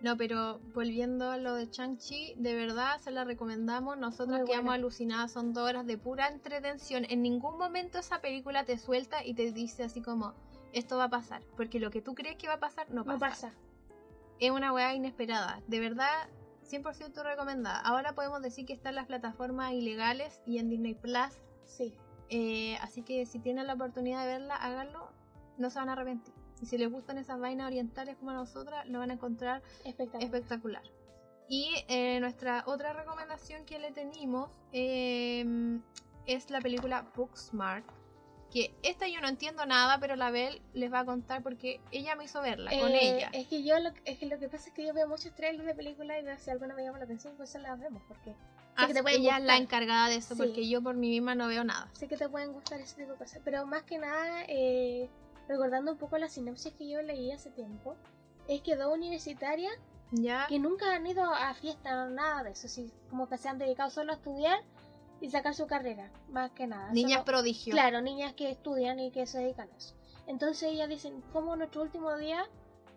No, 0.00 0.16
pero 0.18 0.58
volviendo 0.74 1.30
a 1.30 1.38
lo 1.38 1.54
de 1.54 1.70
Chang-Chi, 1.70 2.34
de 2.36 2.54
verdad 2.54 2.98
se 2.98 3.10
la 3.10 3.24
recomendamos. 3.24 3.96
Nosotros 3.96 4.38
Muy 4.38 4.46
quedamos 4.46 4.64
buena. 4.66 4.74
alucinadas, 4.74 5.32
son 5.32 5.54
dos 5.54 5.66
horas 5.68 5.86
de 5.86 5.96
pura 5.96 6.28
entretención. 6.28 7.06
En 7.08 7.22
ningún 7.22 7.56
momento 7.58 7.98
esa 7.98 8.20
película 8.20 8.64
te 8.64 8.76
suelta 8.78 9.24
y 9.24 9.32
te 9.34 9.50
dice 9.52 9.82
así 9.84 10.02
como, 10.02 10.34
esto 10.74 10.98
va 10.98 11.04
a 11.04 11.08
pasar. 11.10 11.42
Porque 11.56 11.80
lo 11.80 11.90
que 11.90 12.02
tú 12.02 12.14
crees 12.14 12.36
que 12.36 12.48
va 12.48 12.54
a 12.54 12.60
pasar, 12.60 12.90
no 12.90 13.04
pasa. 13.04 13.14
No 13.14 13.18
pasa. 13.20 13.52
Es 14.40 14.50
una 14.50 14.72
weá 14.72 14.94
inesperada. 14.94 15.62
De 15.66 15.80
verdad, 15.80 16.28
100% 16.68 17.22
recomendada. 17.22 17.80
Ahora 17.80 18.14
podemos 18.14 18.42
decir 18.42 18.66
que 18.66 18.72
está 18.72 18.88
en 18.88 18.96
las 18.96 19.06
plataformas 19.06 19.72
ilegales 19.72 20.40
y 20.46 20.58
en 20.58 20.68
Disney 20.70 20.94
Plus. 20.94 21.40
Sí. 21.66 21.94
Eh, 22.30 22.76
así 22.80 23.02
que 23.02 23.26
si 23.26 23.38
tienen 23.38 23.66
la 23.66 23.74
oportunidad 23.74 24.22
de 24.22 24.26
verla, 24.32 24.56
háganlo. 24.56 25.10
No 25.58 25.70
se 25.70 25.78
van 25.78 25.88
a 25.88 25.92
arrepentir. 25.92 26.34
Y 26.60 26.66
si 26.66 26.78
les 26.78 26.90
gustan 26.90 27.18
esas 27.18 27.38
vainas 27.38 27.66
orientales 27.66 28.16
como 28.16 28.30
a 28.30 28.34
nosotras, 28.34 28.86
lo 28.88 28.98
van 28.98 29.10
a 29.10 29.14
encontrar 29.14 29.62
Espectacular. 29.84 30.22
espectacular. 30.24 30.82
Y 31.48 31.74
eh, 31.88 32.18
nuestra 32.20 32.64
otra 32.66 32.92
recomendación 32.94 33.64
que 33.66 33.78
le 33.78 33.92
tenemos 33.92 34.50
em, 34.72 35.82
es 36.26 36.50
la 36.50 36.60
película 36.60 37.06
Booksmart. 37.14 37.84
Que 38.54 38.72
esta 38.84 39.08
yo 39.08 39.20
no 39.20 39.26
entiendo 39.28 39.66
nada, 39.66 39.98
pero 39.98 40.14
la 40.14 40.30
Bel 40.30 40.62
les 40.74 40.90
va 40.92 41.00
a 41.00 41.04
contar 41.04 41.42
porque 41.42 41.80
ella 41.90 42.14
me 42.14 42.24
hizo 42.24 42.40
verla 42.40 42.70
con 42.70 42.92
Eh, 42.92 43.16
ella. 43.16 43.28
Es 43.32 43.48
que 43.48 43.64
yo 43.64 43.78
lo, 43.80 43.90
es 44.04 44.16
que 44.16 44.26
lo 44.26 44.38
que 44.38 44.48
pasa 44.48 44.68
es 44.68 44.74
que 44.74 44.86
yo 44.86 44.94
veo 44.94 45.08
muchos 45.08 45.34
trailers 45.34 45.66
de 45.66 45.74
películas 45.74 46.18
y 46.20 46.24
veo 46.24 46.38
si 46.38 46.50
alguna 46.50 46.72
me 46.74 46.84
llama 46.84 46.98
la 46.98 47.04
atención, 47.04 47.34
pues 47.36 47.52
las 47.56 47.78
vemos, 47.80 48.00
porque 48.06 48.32
Ah, 48.76 48.86
que 48.86 48.94
te 48.94 49.02
pueden 49.02 49.20
ella 49.22 49.38
es 49.38 49.44
la 49.44 49.56
encargada 49.56 50.08
de 50.08 50.16
eso 50.16 50.34
Sí. 50.36 50.40
porque 50.40 50.68
yo 50.68 50.80
por 50.82 50.94
mí 50.94 51.08
misma 51.10 51.34
no 51.34 51.48
veo 51.48 51.64
nada. 51.64 51.88
sé 51.94 52.06
que 52.06 52.16
te 52.16 52.28
pueden 52.28 52.52
gustar 52.52 52.80
ese 52.80 52.94
tipo 52.96 53.10
de 53.12 53.18
cosas. 53.18 53.40
Pero 53.44 53.66
más 53.66 53.82
que 53.82 53.98
nada, 53.98 54.44
eh, 54.46 55.08
recordando 55.48 55.90
un 55.92 55.98
poco 55.98 56.16
la 56.18 56.28
sinopsis 56.28 56.72
que 56.74 56.88
yo 56.88 57.02
leí 57.02 57.32
hace 57.32 57.50
tiempo, 57.50 57.96
es 58.48 58.62
que 58.62 58.76
dos 58.76 58.94
universitarias 58.94 59.72
¿Ya? 60.12 60.46
que 60.48 60.60
nunca 60.60 60.94
han 60.94 61.04
ido 61.08 61.24
a 61.24 61.52
fiestas, 61.54 62.08
nada 62.12 62.44
de 62.44 62.50
eso, 62.52 62.68
sí, 62.68 62.92
como 63.10 63.28
que 63.28 63.36
se 63.36 63.48
han 63.48 63.58
dedicado 63.58 63.90
solo 63.90 64.12
a 64.12 64.14
estudiar 64.16 64.60
y 65.20 65.30
sacar 65.30 65.54
su 65.54 65.66
carrera, 65.66 66.10
más 66.28 66.50
que 66.52 66.66
nada. 66.66 66.90
Niñas 66.92 67.12
Solo- 67.20 67.24
prodigio. 67.24 67.72
Claro, 67.72 68.00
niñas 68.02 68.34
que 68.34 68.50
estudian 68.50 68.98
y 69.00 69.10
que 69.10 69.26
se 69.26 69.38
dedican 69.38 69.68
a 69.72 69.76
eso. 69.76 69.94
Entonces 70.26 70.64
ellas 70.70 70.88
dicen, 70.88 71.22
¿cómo 71.32 71.56
nuestro 71.56 71.82
último 71.82 72.16
día 72.16 72.46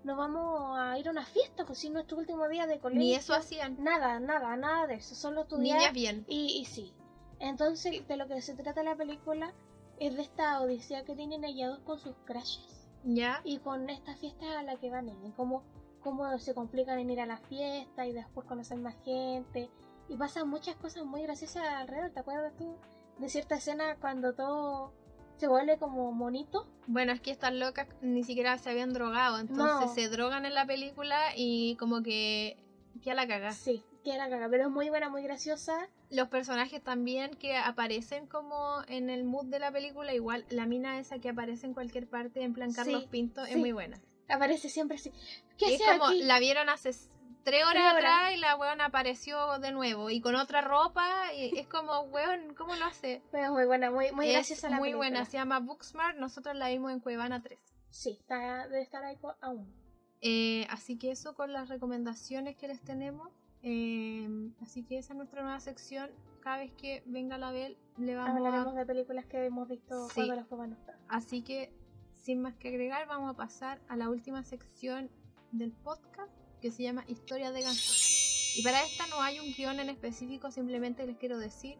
nos 0.03 0.17
vamos 0.17 0.77
a 0.77 0.97
ir 0.97 1.07
a 1.07 1.11
una 1.11 1.25
fiesta? 1.25 1.65
Pues 1.65 1.79
si 1.79 1.89
nuestro 1.89 2.17
último 2.17 2.47
día 2.47 2.67
de 2.67 2.79
colegio. 2.79 2.99
Ni 3.01 3.13
eso 3.15 3.33
hacían. 3.33 3.83
Nada, 3.83 4.19
nada, 4.19 4.55
nada 4.55 4.87
de 4.87 4.95
eso, 4.95 5.15
solo 5.15 5.41
estudiar. 5.41 5.77
Niñas 5.77 5.93
bien. 5.93 6.25
Y, 6.27 6.57
y 6.59 6.65
sí. 6.65 6.93
Entonces, 7.39 8.07
de 8.07 8.17
lo 8.17 8.27
que 8.27 8.41
se 8.41 8.55
trata 8.55 8.81
la 8.83 8.95
película 8.95 9.53
es 9.99 10.15
de 10.15 10.21
esta 10.21 10.61
odisea 10.61 11.03
que 11.03 11.15
tienen 11.15 11.43
ellas 11.43 11.69
dos 11.71 11.79
con 11.79 11.99
sus 11.99 12.15
crashes. 12.25 12.87
¿Ya? 13.03 13.41
Y 13.43 13.59
con 13.59 13.89
esta 13.89 14.15
fiesta 14.15 14.59
a 14.59 14.63
la 14.63 14.75
que 14.77 14.89
van 14.89 15.07
ellas. 15.09 15.33
Cómo, 15.35 15.63
cómo 16.01 16.37
se 16.39 16.53
complican 16.53 16.99
en 16.99 17.09
ir 17.09 17.19
a 17.21 17.25
la 17.25 17.37
fiesta 17.37 18.05
y 18.07 18.11
después 18.13 18.47
conocer 18.47 18.77
más 18.79 18.95
gente. 19.03 19.69
Y 20.09 20.15
pasan 20.15 20.49
muchas 20.49 20.75
cosas 20.75 21.05
muy 21.05 21.21
graciosas 21.23 21.63
alrededor. 21.65 22.11
¿Te 22.11 22.19
acuerdas 22.19 22.53
tú 22.57 22.75
de 23.19 23.29
cierta 23.29 23.55
escena 23.55 23.95
cuando 23.99 24.33
todo 24.33 24.93
se 25.37 25.47
vuelve 25.47 25.77
como 25.77 26.11
monito? 26.11 26.65
Bueno, 26.87 27.11
es 27.11 27.21
que 27.21 27.31
estas 27.31 27.53
locas 27.53 27.87
ni 28.01 28.23
siquiera 28.23 28.57
se 28.57 28.69
habían 28.69 28.93
drogado, 28.93 29.39
entonces 29.39 29.87
No. 29.89 29.93
se 29.93 30.07
drogan 30.09 30.45
en 30.45 30.53
la 30.53 30.65
película 30.65 31.19
y 31.35 31.75
como 31.75 32.01
que 32.01 32.57
ya 33.01 33.13
la 33.13 33.27
caga. 33.27 33.51
Sí, 33.51 33.83
la 34.15 34.29
caga. 34.29 34.47
Pero 34.49 34.63
es 34.63 34.69
muy 34.69 34.89
buena, 34.89 35.09
muy 35.09 35.23
graciosa. 35.23 35.89
Los 36.09 36.29
personajes 36.29 36.81
también 36.81 37.31
que 37.35 37.57
aparecen 37.57 38.27
como 38.27 38.81
en 38.87 39.09
el 39.09 39.25
mood 39.25 39.47
de 39.47 39.59
la 39.59 39.71
película, 39.71 40.13
igual 40.13 40.45
la 40.49 40.65
mina 40.65 40.99
esa 40.99 41.19
que 41.19 41.29
aparece 41.29 41.65
en 41.65 41.73
cualquier 41.73 42.07
parte 42.07 42.41
en 42.43 42.53
plan 42.53 42.71
Carlos 42.71 43.01
Sí, 43.03 43.07
Pinto 43.11 43.43
es 43.43 43.57
muy 43.57 43.73
buena. 43.73 43.99
Aparece 44.29 44.69
siempre 44.69 44.95
así. 44.97 45.11
¿Qué 45.57 45.71
Y 45.71 45.73
es 45.75 45.81
como 45.83 46.05
aquí? 46.05 46.23
la 46.23 46.39
vieron 46.39 46.69
hace 46.69 46.91
tres 47.47 47.63
horas 47.63 47.73
Tres 47.73 47.83
horas. 47.93 47.95
atrás 47.97 48.33
y 48.35 48.37
la 48.39 48.55
weón 48.57 48.81
apareció 48.81 49.59
de 49.59 49.71
nuevo 49.71 50.09
y 50.09 50.19
con 50.19 50.35
otra 50.35 50.59
ropa 50.61 51.33
y 51.33 51.57
es 51.57 51.65
como 51.67 52.01
weón, 52.01 52.53
¿cómo 52.55 52.75
lo 52.75 52.83
hace? 52.85 53.21
Muy 53.51 53.65
buena, 53.65 53.89
muy, 53.89 54.11
muy 54.11 54.29
graciosa 54.31 54.69
la 54.69 54.75
muy 54.77 54.89
película. 54.89 55.09
buena, 55.09 55.25
se 55.25 55.37
llama 55.37 55.59
Booksmart, 55.59 56.17
nosotros 56.17 56.55
la 56.57 56.67
vimos 56.69 56.91
en 56.91 56.99
Cuevana 56.99 57.41
3. 57.41 57.57
Sí, 57.89 58.17
está, 58.19 58.67
debe 58.67 58.81
estar 58.81 59.03
ahí 59.05 59.17
aún. 59.41 59.73
Eh, 60.21 60.67
así 60.69 60.97
que 60.97 61.11
eso 61.11 61.35
con 61.35 61.53
las 61.53 61.69
recomendaciones 61.69 62.57
que 62.57 62.67
les 62.67 62.81
tenemos. 62.81 63.29
Eh, 63.63 64.27
así 64.61 64.83
que 64.83 64.97
esa 64.97 65.13
es 65.13 65.17
nuestra 65.17 65.41
nueva 65.41 65.59
sección. 65.61 66.09
Cada 66.41 66.57
vez 66.57 66.71
que 66.73 67.01
venga 67.05 67.37
la 67.37 67.51
Bel, 67.51 67.77
le 67.97 68.15
vamos 68.15 68.35
Hablaremos 68.35 68.75
a... 68.75 68.79
de 68.79 68.85
películas 68.85 69.25
que 69.25 69.45
hemos 69.45 69.67
visto 69.69 70.09
Sí. 70.09 70.15
cuando 70.27 70.35
las 70.35 70.49
notar. 70.69 70.97
Así 71.07 71.41
que, 71.43 71.71
sin 72.17 72.41
más 72.41 72.55
que 72.55 72.69
agregar, 72.69 73.07
vamos 73.07 73.29
a 73.31 73.37
pasar 73.37 73.79
a 73.87 73.95
la 73.95 74.09
última 74.09 74.43
sección 74.43 75.09
del 75.51 75.71
podcast 75.71 76.31
que 76.61 76.71
se 76.71 76.83
llama 76.83 77.03
Historia 77.07 77.51
de 77.51 77.61
canción. 77.63 78.07
Y 78.55 78.63
para 78.63 78.83
esta 78.83 79.05
no 79.07 79.21
hay 79.21 79.39
un 79.39 79.53
guion 79.53 79.79
en 79.79 79.89
específico, 79.89 80.51
simplemente 80.51 81.05
les 81.05 81.17
quiero 81.17 81.37
decir 81.37 81.77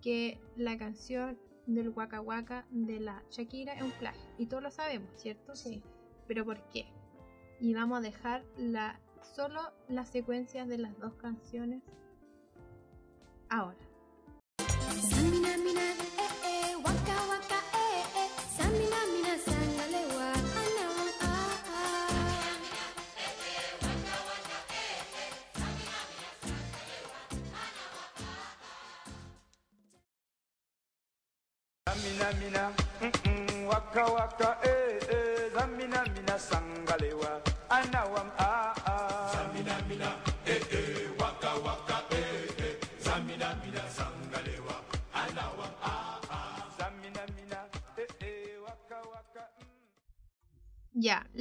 que 0.00 0.38
la 0.56 0.78
canción 0.78 1.38
del 1.66 1.90
Waka 1.90 2.20
Waka 2.20 2.66
de 2.70 3.00
la 3.00 3.22
Shakira 3.30 3.74
es 3.74 3.82
un 3.82 3.92
plagio. 3.92 4.22
Y 4.38 4.46
todos 4.46 4.62
lo 4.62 4.70
sabemos, 4.70 5.10
¿cierto? 5.16 5.54
Sí. 5.54 5.82
Pero 6.26 6.44
¿por 6.44 6.62
qué? 6.70 6.86
Y 7.60 7.74
vamos 7.74 7.98
a 7.98 8.00
dejar 8.00 8.44
la, 8.56 9.00
solo 9.34 9.60
las 9.88 10.08
secuencias 10.08 10.68
de 10.68 10.78
las 10.78 10.98
dos 10.98 11.14
canciones 11.14 11.82
ahora. 13.48 13.78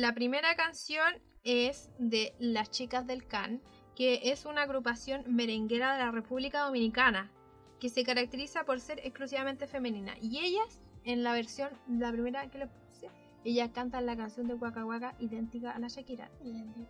La 0.04 0.14
primera 0.14 0.54
canción 0.58 1.14
es 1.45 1.89
de 1.97 2.36
Las 2.38 2.70
Chicas 2.72 3.08
del 3.08 3.26
Can, 3.26 3.62
que 3.95 4.20
es 4.34 4.43
una 4.45 4.64
agrupación 4.64 5.24
merenguera 5.34 5.93
de 5.93 5.99
la 5.99 6.12
República 6.12 6.66
Dominicana, 6.66 7.32
que 7.80 7.88
se 7.88 8.04
caracteriza 8.04 8.66
por 8.66 8.82
ser 8.82 8.99
exclusivamente 8.99 9.66
femenina. 9.66 10.16
Y 10.20 10.39
ellas, 10.39 10.82
en 11.06 11.24
la 11.24 11.32
versión, 11.32 11.70
la 11.88 12.12
primera 12.12 12.45
que 12.49 12.58
le 12.58 12.68
puse, 12.68 13.10
ellas 13.45 13.70
cantan 13.74 14.06
la 14.06 14.18
canción 14.18 14.45
de 14.45 14.56
Waka 14.56 14.86
Waka 14.86 15.16
idéntica 15.20 15.72
a 15.72 15.80
la 15.80 15.88
Shakira. 15.88 16.30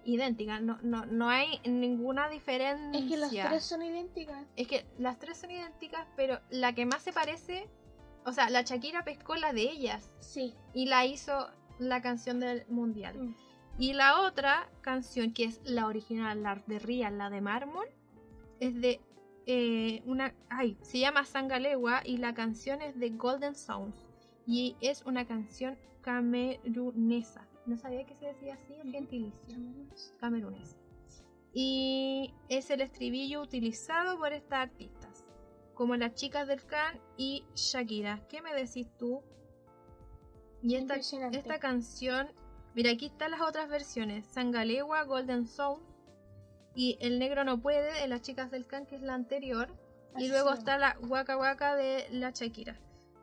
Idéntica, 0.04 0.60
no, 0.60 0.80
no, 0.82 1.06
no 1.06 1.30
hay 1.30 1.60
ninguna 1.66 2.30
diferencia. 2.30 3.00
Es 3.00 3.08
que 3.12 3.18
las 3.18 3.30
tres 3.30 3.64
son 3.64 3.84
idénticas. 3.84 4.44
Es 4.56 4.68
que 4.68 4.88
las 4.98 5.20
tres 5.20 5.38
son 5.38 5.52
idénticas, 5.52 6.08
pero 6.16 6.40
la 6.50 6.74
que 6.74 6.88
más 6.88 7.04
se 7.04 7.14
parece, 7.14 7.70
o 8.26 8.32
sea, 8.32 8.50
la 8.50 8.64
Shakira 8.64 9.04
pescó 9.04 9.36
la 9.36 9.54
de 9.54 9.62
ellas 9.62 10.10
Sí. 10.20 10.56
y 10.74 10.88
la 10.88 11.06
hizo 11.06 11.48
la 11.84 12.02
canción 12.02 12.40
del 12.40 12.66
mundial. 12.68 13.18
Mm. 13.18 13.36
Y 13.78 13.94
la 13.94 14.22
otra 14.22 14.70
canción, 14.82 15.34
que 15.34 15.46
es 15.46 15.62
la 15.64 15.88
original, 15.88 16.44
la 16.44 16.62
de 16.68 16.80
Rian, 16.80 17.18
la 17.18 17.30
de 17.30 17.42
mármol, 17.42 17.88
es 18.60 18.80
de 18.80 19.02
eh, 19.46 20.02
una. 20.06 20.34
Ay, 20.50 20.78
se 20.82 21.00
llama 21.00 21.26
Sangalegua 21.26 22.02
y 22.06 22.18
la 22.18 22.34
canción 22.34 22.82
es 22.82 23.00
de 23.00 23.10
Golden 23.10 23.56
Sounds. 23.56 24.06
Y 24.46 24.76
es 24.82 25.04
una 25.06 25.26
canción 25.26 25.78
camerunesa. 26.02 27.48
No 27.66 27.78
sabía 27.78 28.06
que 28.06 28.14
se 28.16 28.28
decía 28.28 28.54
así 28.54 28.74
en 28.76 28.92
gentilicio. 28.92 29.58
Camerunesa. 30.20 30.78
Y 31.54 32.34
es 32.50 32.70
el 32.70 32.82
estribillo 32.82 33.42
utilizado 33.42 34.18
por 34.18 34.34
estas 34.34 34.70
artistas, 34.70 35.24
como 35.74 35.96
las 35.96 36.16
chicas 36.16 36.48
del 36.48 36.64
Can 36.66 37.00
y 37.16 37.44
Shakira. 37.56 38.28
¿Qué 38.28 38.42
me 38.42 38.54
decís 38.54 38.88
tú? 38.98 39.22
Y 40.64 40.76
esta, 40.76 40.96
esta 40.96 41.60
canción, 41.60 42.30
mira, 42.74 42.92
aquí 42.92 43.08
están 43.08 43.32
las 43.32 43.42
otras 43.42 43.70
versiones: 43.70 44.26
Sangalegua, 44.28 45.04
Golden 45.04 45.46
Sound 45.46 45.84
y 46.74 46.98
El 47.02 47.20
Negro 47.20 47.44
No 47.44 47.60
Puede 47.60 48.02
de 48.02 48.08
las 48.08 48.22
chicas 48.22 48.50
del 48.50 48.66
Can, 48.66 48.86
que 48.86 48.96
es 48.96 49.02
la 49.02 49.14
anterior. 49.14 49.70
Así 50.16 50.26
y 50.26 50.28
luego 50.30 50.54
está 50.54 50.78
la 50.78 50.98
Waka 51.02 51.38
Waka 51.38 51.76
de 51.76 52.08
la 52.12 52.32
Shakira. 52.32 52.80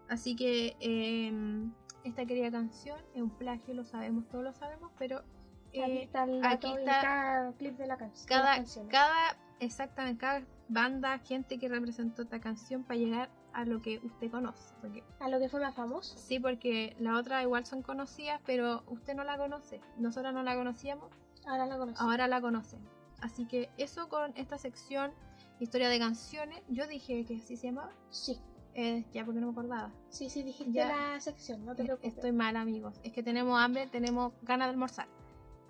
Así 0.09 0.37
que 0.37 0.77
em, 0.81 1.73
esta 2.05 2.27
querida 2.27 2.51
canción 2.51 2.99
es 3.15 3.23
un 3.23 3.31
plagio, 3.31 3.75
lo 3.75 3.85
sabemos, 3.85 4.29
todos 4.29 4.45
lo 4.45 4.53
sabemos, 4.53 4.93
pero 4.99 5.23
Aquí 5.71 5.81
eh, 5.81 6.03
está 6.03 6.25
el 6.25 6.45
aquí 6.45 6.73
está 6.79 7.01
cada 7.01 7.53
clip 7.53 7.77
de 7.77 7.87
la 7.87 7.97
canción. 7.97 8.27
cada, 8.27 8.65
cada, 8.89 9.37
exactamente, 9.61 10.21
cada 10.21 10.43
banda, 10.69 11.19
gente 11.21 11.59
que 11.59 11.69
representó 11.69 12.23
esta 12.23 12.41
canción 12.41 12.83
para 12.83 12.99
llegar 12.99 13.31
a 13.53 13.65
lo 13.65 13.81
que 13.81 13.99
usted 14.05 14.31
conoce. 14.31 14.75
Porque, 14.81 15.03
A 15.19 15.29
lo 15.29 15.39
que 15.39 15.49
fue 15.49 15.61
más 15.61 15.75
famoso. 15.75 16.17
sí, 16.19 16.39
porque 16.41 16.95
las 16.99 17.19
otras 17.19 17.43
igual 17.43 17.65
son 17.67 17.83
conocidas, 17.83 18.41
pero 18.47 18.83
usted 18.89 19.15
no 19.15 19.25
la 19.25 19.37
conoce. 19.37 19.81
Nosotras 19.99 20.33
no 20.35 20.43
la 20.43 20.55
conocíamos, 20.57 21.11
Ahora 21.47 21.67
la 21.67 21.79
conocí. 21.79 22.03
ahora 22.03 22.29
la 22.29 22.41
conocen. 22.41 22.81
Así 23.21 23.47
que 23.47 23.71
eso 23.77 24.09
con 24.09 24.33
esta 24.37 24.57
sección, 24.59 25.13
historia 25.59 25.89
de 25.89 25.99
canciones, 25.99 26.63
yo 26.69 26.87
dije 26.87 27.25
que 27.27 27.37
así 27.37 27.57
se 27.57 27.67
llamaba, 27.67 27.93
Sí. 28.09 28.39
eh, 28.75 29.05
ya 29.13 29.25
porque 29.25 29.41
no 29.41 29.47
me 29.49 29.53
acordaba. 29.53 29.93
Sí, 30.09 30.31
sí, 30.31 30.43
dijiste 30.43 30.73
Ya. 30.73 30.89
la 31.15 31.21
sección, 31.21 31.65
no 31.67 31.75
te 31.75 31.85
preocupes. 31.85 32.15
Estoy 32.15 32.33
mal, 32.33 32.57
amigos. 32.57 32.99
Es 33.03 33.13
que 33.13 33.23
tenemos 33.23 33.61
hambre, 33.61 33.87
tenemos 33.89 34.33
ganas 34.43 34.69
de 34.69 34.71
almorzar. 34.71 35.07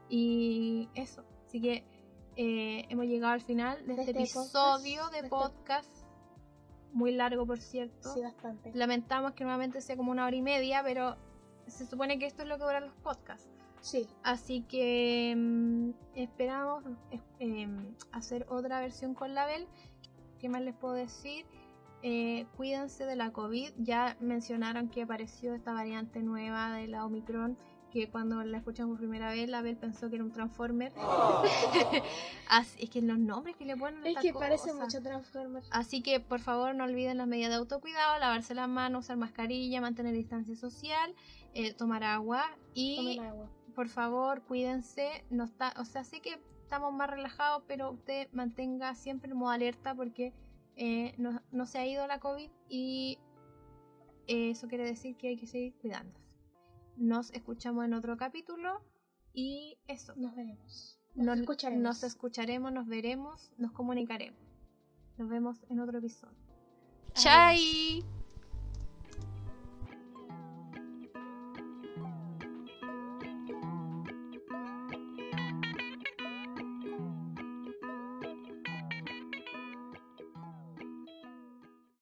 Y 0.08 0.88
eso. 0.94 1.24
Así 1.46 1.60
que 1.60 1.84
eh, 2.36 2.86
hemos 2.88 3.06
llegado 3.06 3.32
al 3.34 3.40
final 3.40 3.78
de, 3.86 3.94
De 3.94 4.00
este 4.02 4.10
este 4.12 4.22
episodio 4.22 4.50
podcast, 4.52 4.84
de 4.84 5.10
de 5.10 5.16
este- 5.18 5.28
podcast. 5.28 5.99
Muy 6.92 7.12
largo, 7.12 7.46
por 7.46 7.60
cierto. 7.60 8.12
Sí, 8.14 8.20
bastante. 8.20 8.72
Lamentamos 8.74 9.32
que 9.32 9.44
nuevamente 9.44 9.80
sea 9.80 9.96
como 9.96 10.10
una 10.10 10.26
hora 10.26 10.34
y 10.36 10.42
media, 10.42 10.82
pero 10.82 11.16
se 11.66 11.86
supone 11.86 12.18
que 12.18 12.26
esto 12.26 12.42
es 12.42 12.48
lo 12.48 12.58
que 12.58 12.64
duran 12.64 12.84
los 12.86 12.94
podcasts. 12.96 13.48
Sí. 13.80 14.06
Así 14.22 14.62
que 14.62 15.34
mm, 15.36 15.90
esperamos 16.14 16.84
es- 17.10 17.22
em, 17.38 17.94
hacer 18.12 18.44
otra 18.48 18.80
versión 18.80 19.14
con 19.14 19.34
la 19.34 19.46
Bel. 19.46 19.66
¿Qué 20.38 20.48
más 20.48 20.62
les 20.62 20.74
puedo 20.74 20.94
decir? 20.94 21.46
Eh, 22.02 22.46
cuídense 22.56 23.04
de 23.06 23.14
la 23.14 23.30
COVID. 23.30 23.70
Ya 23.78 24.16
mencionaron 24.20 24.88
que 24.88 25.02
apareció 25.02 25.54
esta 25.54 25.72
variante 25.72 26.22
nueva 26.22 26.72
de 26.72 26.88
la 26.88 27.04
Omicron. 27.04 27.56
Que 27.92 28.08
cuando 28.08 28.42
la 28.44 28.58
escuchamos 28.58 28.92
por 28.92 29.00
primera 29.00 29.30
vez, 29.30 29.48
la 29.48 29.62
Bel 29.62 29.76
pensó 29.76 30.08
que 30.08 30.16
era 30.16 30.24
un 30.24 30.32
Transformer. 30.32 30.92
Así, 32.48 32.82
es 32.82 32.90
que 32.90 33.02
los 33.02 33.18
nombres 33.18 33.56
que 33.56 33.64
le 33.64 33.76
ponen 33.76 34.06
Es 34.06 34.18
que 34.18 34.32
parece 34.32 34.70
cosa. 34.70 34.84
mucho 34.84 35.02
Transformers. 35.02 35.66
Así 35.70 36.02
que 36.02 36.20
por 36.20 36.40
favor 36.40 36.74
no 36.74 36.84
olviden 36.84 37.18
las 37.18 37.26
medidas 37.26 37.50
de 37.50 37.56
autocuidado, 37.56 38.18
lavarse 38.18 38.54
las 38.54 38.68
manos, 38.68 39.06
usar 39.06 39.16
mascarilla, 39.16 39.80
mantener 39.80 40.14
distancia 40.14 40.54
social, 40.54 41.14
eh, 41.54 41.74
tomar 41.74 42.04
agua 42.04 42.44
y 42.74 43.18
agua. 43.18 43.50
por 43.74 43.88
favor 43.88 44.42
cuídense. 44.42 45.24
No 45.30 45.44
está, 45.44 45.74
o 45.76 45.84
sea, 45.84 46.04
sí 46.04 46.20
que 46.20 46.40
estamos 46.62 46.92
más 46.92 47.10
relajados, 47.10 47.64
pero 47.66 47.90
usted 47.90 48.28
mantenga 48.32 48.94
siempre 48.94 49.28
el 49.28 49.34
modo 49.34 49.50
alerta 49.50 49.94
porque 49.94 50.32
eh, 50.76 51.14
no, 51.18 51.42
no 51.50 51.66
se 51.66 51.78
ha 51.78 51.86
ido 51.86 52.06
la 52.06 52.20
COVID 52.20 52.48
y 52.68 53.18
eh, 54.28 54.50
eso 54.50 54.68
quiere 54.68 54.84
decir 54.84 55.16
que 55.16 55.28
hay 55.28 55.36
que 55.36 55.48
seguir 55.48 55.74
cuidándose. 55.74 56.19
Nos 57.00 57.30
escuchamos 57.32 57.86
en 57.86 57.94
otro 57.94 58.18
capítulo 58.18 58.82
y 59.32 59.78
eso. 59.88 60.14
Nos 60.16 60.36
veremos. 60.36 60.98
Nos 61.14 61.26
Nos 61.26 61.40
escucharemos. 61.40 61.82
nos 61.82 62.02
escucharemos, 62.04 62.72
nos 62.72 62.86
veremos, 62.86 63.50
nos 63.56 63.72
comunicaremos. 63.72 64.38
Nos 65.16 65.30
vemos 65.30 65.64
en 65.70 65.80
otro 65.80 65.96
episodio. 65.98 66.36
¡Chai! 67.14 68.04